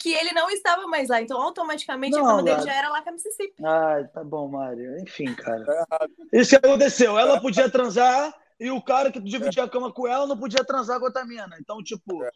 Que 0.00 0.12
ele 0.14 0.32
não 0.32 0.48
estava 0.48 0.86
mais 0.86 1.08
lá. 1.08 1.20
Então 1.20 1.40
automaticamente 1.42 2.16
Não, 2.16 2.24
a 2.24 2.28
cama 2.30 2.42
dele 2.42 2.62
já 2.62 2.72
era 2.72 2.88
lá 2.88 3.02
com 3.02 3.10
a 3.10 3.12
Mississippi. 3.12 3.64
Ai, 3.64 4.06
tá 4.08 4.24
bom, 4.24 4.48
Mário. 4.48 4.98
Enfim, 5.00 5.34
cara. 5.34 5.60
Errado. 5.60 6.12
Isso 6.32 6.50
que 6.50 6.66
aconteceu. 6.66 7.18
Ela 7.18 7.40
podia 7.40 7.68
transar 7.70 8.32
e 8.58 8.70
o 8.70 8.80
cara 8.80 9.10
que 9.10 9.20
dividia 9.20 9.64
a 9.64 9.68
cama 9.68 9.92
com 9.92 10.06
ela 10.06 10.26
não 10.26 10.38
podia 10.38 10.64
transar 10.64 10.98
com 10.98 11.06
outra 11.06 11.24
mina. 11.24 11.56
Então, 11.60 11.82
tipo. 11.82 12.22
É. 12.24 12.30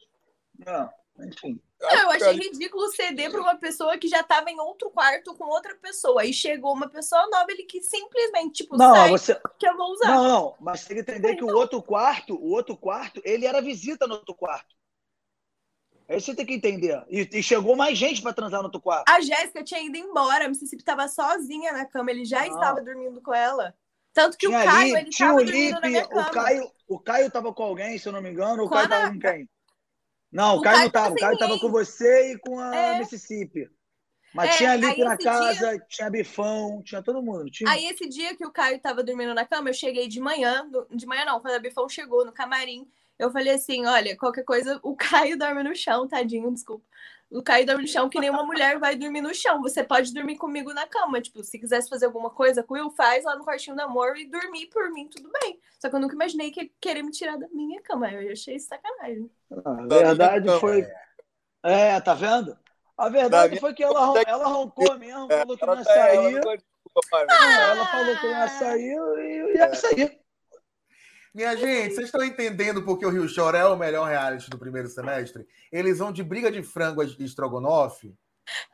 não. 0.67 0.91
Enfim. 1.27 1.61
Não, 1.81 1.91
eu 1.91 2.11
achei 2.11 2.33
ridículo 2.35 2.89
ceder 2.91 3.31
para 3.31 3.41
uma 3.41 3.57
pessoa 3.57 3.97
que 3.97 4.07
já 4.09 4.21
estava 4.21 4.51
em 4.51 4.61
outro 4.61 4.91
quarto 4.91 5.35
com 5.35 5.45
outra 5.45 5.75
pessoa. 5.77 6.23
Aí 6.23 6.33
chegou 6.33 6.75
uma 6.75 6.89
pessoa 6.89 7.27
nova, 7.29 7.47
ele 7.51 7.63
que 7.63 7.81
simplesmente, 7.83 8.63
tipo, 8.63 8.77
Não, 8.77 8.95
sai 8.95 9.11
você. 9.11 9.41
que 9.59 9.67
eu 9.67 9.77
vou 9.77 9.93
usar. 9.93 10.09
Não, 10.09 10.25
não, 10.25 10.57
mas 10.61 10.85
tem 10.85 10.97
que 10.97 11.03
entender 11.03 11.37
que 11.37 11.45
o 11.45 11.55
outro 11.57 11.83
quarto, 11.83 12.35
o 12.35 12.51
outro 12.51 12.77
quarto, 12.77 13.21
ele 13.25 13.47
era 13.47 13.63
visita 13.63 14.07
no 14.07 14.15
outro 14.17 14.35
quarto. 14.35 14.75
É 16.07 16.17
isso 16.17 16.27
que 16.27 16.33
você 16.33 16.37
tem 16.37 16.47
que 16.47 16.55
entender. 16.55 17.03
E, 17.09 17.29
e 17.39 17.43
chegou 17.43 17.77
mais 17.77 17.97
gente 17.97 18.21
pra 18.21 18.33
transar 18.33 18.61
no 18.61 18.67
outro 18.67 18.81
quarto. 18.81 19.09
A 19.09 19.21
Jéssica 19.21 19.63
tinha 19.63 19.81
ido 19.81 19.97
embora, 19.97 20.45
a 20.47 20.49
Mississippi 20.49 20.83
estava 20.83 21.07
sozinha 21.09 21.73
na 21.73 21.87
cama, 21.87 22.11
ele 22.11 22.25
já 22.25 22.45
Não. 22.45 22.53
estava 22.55 22.83
dormindo 22.83 23.23
com 23.23 23.33
ela. 23.33 23.73
Tanto 24.13 24.37
que 24.37 24.49
Tinha 24.49 24.59
o 24.61 24.65
Caio, 24.65 24.81
ali, 24.97 25.03
ele 25.03 25.11
tinha 25.11 25.29
estava 25.29 25.35
o 25.41 25.45
dormindo 25.45 25.71
na 25.71 25.77
Lipe, 25.87 25.89
minha 25.89 26.09
cama. 26.09 26.29
o 26.29 26.31
Caio, 26.33 26.73
o 26.89 26.99
Caio 26.99 27.31
tava 27.31 27.55
com 27.55 27.63
alguém, 27.63 27.97
se 27.97 28.09
eu 28.09 28.13
não 28.13 28.21
me 28.21 28.29
engano, 28.31 28.65
o 28.65 28.69
Com 28.69 28.75
Caio 28.75 28.89
tava 28.89 29.13
com 29.13 29.19
quem? 29.21 29.49
Não, 30.33 30.57
o, 30.57 30.63
Caio, 30.63 30.77
Caio 30.77 30.85
não 30.85 30.91
tava, 30.91 31.15
o 31.15 31.19
Caio 31.19 31.39
tava 31.39 31.59
com 31.59 31.71
você 31.71 32.33
e 32.33 32.39
com 32.39 32.59
a 32.59 32.75
É. 32.75 32.99
Mississippi. 32.99 33.69
Mas 34.33 34.51
É, 34.51 34.57
tinha 34.59 34.71
aí 34.73 34.81
Lipe 34.81 35.03
na 35.03 35.19
casa, 35.19 35.79
tinha 35.89 36.09
Bifão, 36.09 36.83
tinha 36.85 37.03
todo 37.03 37.21
mundo. 37.23 37.51
Tinha. 37.51 37.69
Aí 37.69 37.87
esse 37.87 38.09
dia 38.09 38.37
que 38.37 38.47
o 38.47 38.53
Caio 38.53 38.79
tava 38.81 39.03
dormindo 39.03 39.35
na 39.35 39.45
cama, 39.45 39.71
eu 39.71 39.75
cheguei 39.75 40.07
de 40.07 40.21
manhã, 40.21 40.71
de 40.91 41.05
manhã 41.05 41.25
não, 41.25 41.41
quando 41.41 41.55
a 41.55 41.59
Bifão 41.59 41.89
chegou 41.89 42.25
no 42.25 42.33
camarim, 42.33 42.89
eu 43.21 43.31
falei 43.31 43.53
assim, 43.55 43.87
olha, 43.87 44.17
qualquer 44.17 44.45
coisa, 44.45 44.81
o 44.83 44.97
Caio 44.97 45.39
dorme 45.39 45.63
no 45.63 45.75
chão, 45.75 46.09
tadinho, 46.09 46.51
desculpa. 46.53 46.85
O 47.31 47.43
Caio 47.43 47.65
dorme 47.65 47.83
no 47.83 47.89
chão 47.89 48.09
que 48.09 48.19
nem 48.19 48.29
uma 48.29 48.45
mulher 48.45 48.79
vai 48.81 48.97
dormir 48.97 49.21
no 49.21 49.33
chão. 49.33 49.63
Você 49.63 49.85
pode 49.85 50.13
dormir 50.13 50.37
comigo 50.37 50.75
na 50.75 50.85
cama. 50.87 51.21
Tipo, 51.21 51.45
se 51.45 51.61
quisesse 51.61 51.89
fazer 51.89 52.07
alguma 52.07 52.29
coisa 52.31 52.61
com 52.65 52.75
Will, 52.75 52.91
faz 52.91 53.25
lá 53.25 53.37
no 53.37 53.45
quartinho 53.45 53.77
do 53.77 53.83
amor 53.83 54.17
e 54.17 54.25
dormir 54.29 54.67
por 54.67 54.91
mim, 54.91 55.07
tudo 55.09 55.31
bem. 55.41 55.61
Só 55.79 55.89
que 55.89 55.95
eu 55.95 56.01
nunca 56.01 56.15
imaginei 56.15 56.51
que 56.51 56.73
querer 56.81 57.05
me 57.05 57.13
tirar 57.13 57.37
da 57.39 57.47
minha 57.51 57.81
cama. 57.83 58.11
Eu 58.11 58.33
achei 58.33 58.59
sacanagem. 58.59 59.31
A 59.65 59.73
verdade 59.87 60.49
foi. 60.59 60.89
É, 61.63 62.01
tá 62.01 62.15
vendo? 62.15 62.59
A 62.99 63.09
verdade 63.09 63.61
foi 63.61 63.75
que 63.75 63.83
ela, 63.85 64.05
ron- 64.05 64.23
ela 64.27 64.47
roncou 64.49 64.99
mesmo, 64.99 65.29
falou 65.29 65.57
que 65.57 65.65
não 65.65 65.75
ia 65.75 65.81
Ela 65.83 65.93
ela 65.93 66.35
sair. 66.35 66.41
É, 67.31 67.71
Ela 67.71 67.87
falou 67.87 68.17
que 68.19 68.27
não 68.27 68.33
ia 68.33 68.49
sair 68.49 68.99
e 69.19 69.57
ia 69.57 69.75
sair. 69.75 70.20
Minha 71.33 71.57
gente, 71.57 71.95
vocês 71.95 72.07
estão 72.07 72.25
entendendo 72.25 72.83
porque 72.83 73.07
o 73.07 73.11
Rio 73.11 73.33
Chora 73.33 73.59
é 73.59 73.65
o 73.65 73.77
melhor 73.77 74.09
reality 74.09 74.51
do 74.51 74.59
primeiro 74.59 74.89
semestre? 74.89 75.47
Eles 75.71 75.99
vão 75.99 76.13
de 76.13 76.25
briga 76.25 76.51
de 76.51 76.63
frango 76.63 77.01
a 77.01 77.05
estrogonofe. 77.05 78.15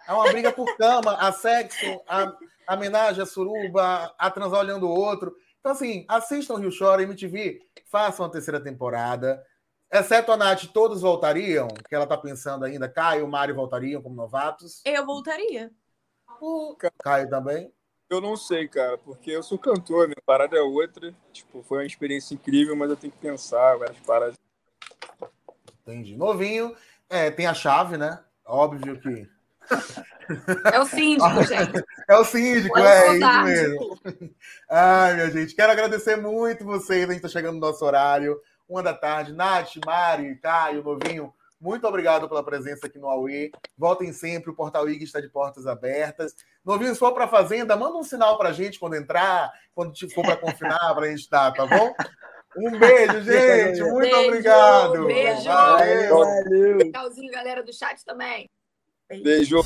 É 0.08 0.12
uma 0.12 0.30
briga 0.30 0.50
por 0.52 0.74
cama, 0.76 1.16
a 1.16 1.32
sexo, 1.32 2.00
a 2.08 2.34
a 2.66 2.74
homenagem, 2.74 3.22
a 3.22 3.26
suruba, 3.26 4.12
a 4.18 4.30
transar 4.30 4.60
olhando 4.60 4.88
o 4.88 4.90
outro. 4.90 5.34
Então, 5.60 5.72
assim, 5.72 6.04
assistam 6.08 6.54
o 6.54 6.56
Rio 6.56 6.76
Chora, 6.76 7.02
MTV, 7.02 7.60
façam 7.86 8.26
a 8.26 8.30
terceira 8.30 8.60
temporada. 8.60 9.42
Exceto 9.90 10.32
a 10.32 10.36
Nath, 10.36 10.66
todos 10.72 11.02
voltariam, 11.02 11.68
que 11.68 11.94
ela 11.94 12.06
tá 12.06 12.16
pensando 12.16 12.64
ainda. 12.64 12.88
Caio 12.88 13.24
e 13.24 13.28
Mário 13.28 13.54
voltariam 13.54 14.02
como 14.02 14.16
novatos. 14.16 14.82
Eu 14.84 15.06
voltaria. 15.06 15.70
O 16.40 16.76
Caio 17.02 17.30
também. 17.30 17.72
Eu 18.08 18.20
não 18.20 18.36
sei, 18.36 18.68
cara, 18.68 18.96
porque 18.98 19.32
eu 19.32 19.42
sou 19.42 19.58
cantor, 19.58 20.06
minha 20.06 20.22
parada 20.24 20.56
é 20.56 20.60
outra. 20.60 21.12
Tipo, 21.32 21.62
foi 21.62 21.78
uma 21.78 21.86
experiência 21.86 22.34
incrível, 22.34 22.76
mas 22.76 22.88
eu 22.88 22.96
tenho 22.96 23.12
que 23.12 23.18
pensar 23.18 23.76
várias 23.76 23.98
paradas. 24.00 24.36
Entendi. 25.82 26.16
Novinho. 26.16 26.74
É, 27.08 27.30
tem 27.30 27.46
a 27.46 27.54
chave, 27.54 27.96
né? 27.96 28.20
Óbvio 28.44 29.00
que. 29.00 29.28
É 30.72 30.80
o 30.80 30.84
síndico, 30.84 31.42
gente. 31.46 31.84
É 32.08 32.16
o 32.16 32.24
síndico, 32.24 32.76
É 32.78 33.06
é, 33.06 33.16
isso 33.16 33.42
mesmo. 33.44 34.00
Ai, 34.68 35.14
minha 35.14 35.30
gente, 35.30 35.54
quero 35.54 35.70
agradecer 35.70 36.16
muito 36.16 36.64
vocês. 36.64 37.04
A 37.04 37.12
gente 37.12 37.24
está 37.24 37.28
chegando 37.28 37.54
no 37.54 37.60
nosso 37.60 37.84
horário, 37.84 38.40
uma 38.68 38.82
da 38.82 38.92
tarde. 38.92 39.32
Nath, 39.32 39.76
Mari, 39.84 40.36
Caio, 40.38 40.82
Novinho, 40.82 41.32
muito 41.60 41.86
obrigado 41.86 42.28
pela 42.28 42.44
presença 42.44 42.86
aqui 42.86 42.98
no 42.98 43.08
Aue. 43.08 43.50
Voltem 43.76 44.12
sempre, 44.12 44.50
o 44.50 44.54
Portal 44.54 44.88
IG 44.88 45.04
está 45.04 45.20
de 45.20 45.28
portas 45.28 45.66
abertas. 45.66 46.34
Novinho, 46.64 46.92
se 46.92 46.98
for 46.98 47.12
para 47.12 47.24
a 47.24 47.28
Fazenda, 47.28 47.76
manda 47.76 47.96
um 47.96 48.02
sinal 48.02 48.36
para 48.36 48.50
a 48.50 48.52
gente 48.52 48.78
quando 48.78 48.96
entrar, 48.96 49.50
quando 49.74 49.92
te 49.92 50.08
for 50.12 50.22
para 50.22 50.36
confinar, 50.36 50.94
para 50.94 51.06
a 51.06 51.08
gente 51.08 51.20
estar, 51.20 51.52
tá 51.52 51.66
bom? 51.66 51.94
Um 52.58 52.70
beijo, 52.78 53.22
gente. 53.22 53.82
Muito 53.82 54.10
Beijo, 54.10 54.28
obrigado. 54.28 55.06
beijo. 55.06 55.44
Valeu. 55.44 56.18
Valeu. 56.18 56.92
Tchauzinho, 56.92 57.32
galera 57.32 57.62
do 57.62 57.72
chat 57.72 58.04
também. 58.04 58.48
Beijo. 59.08 59.60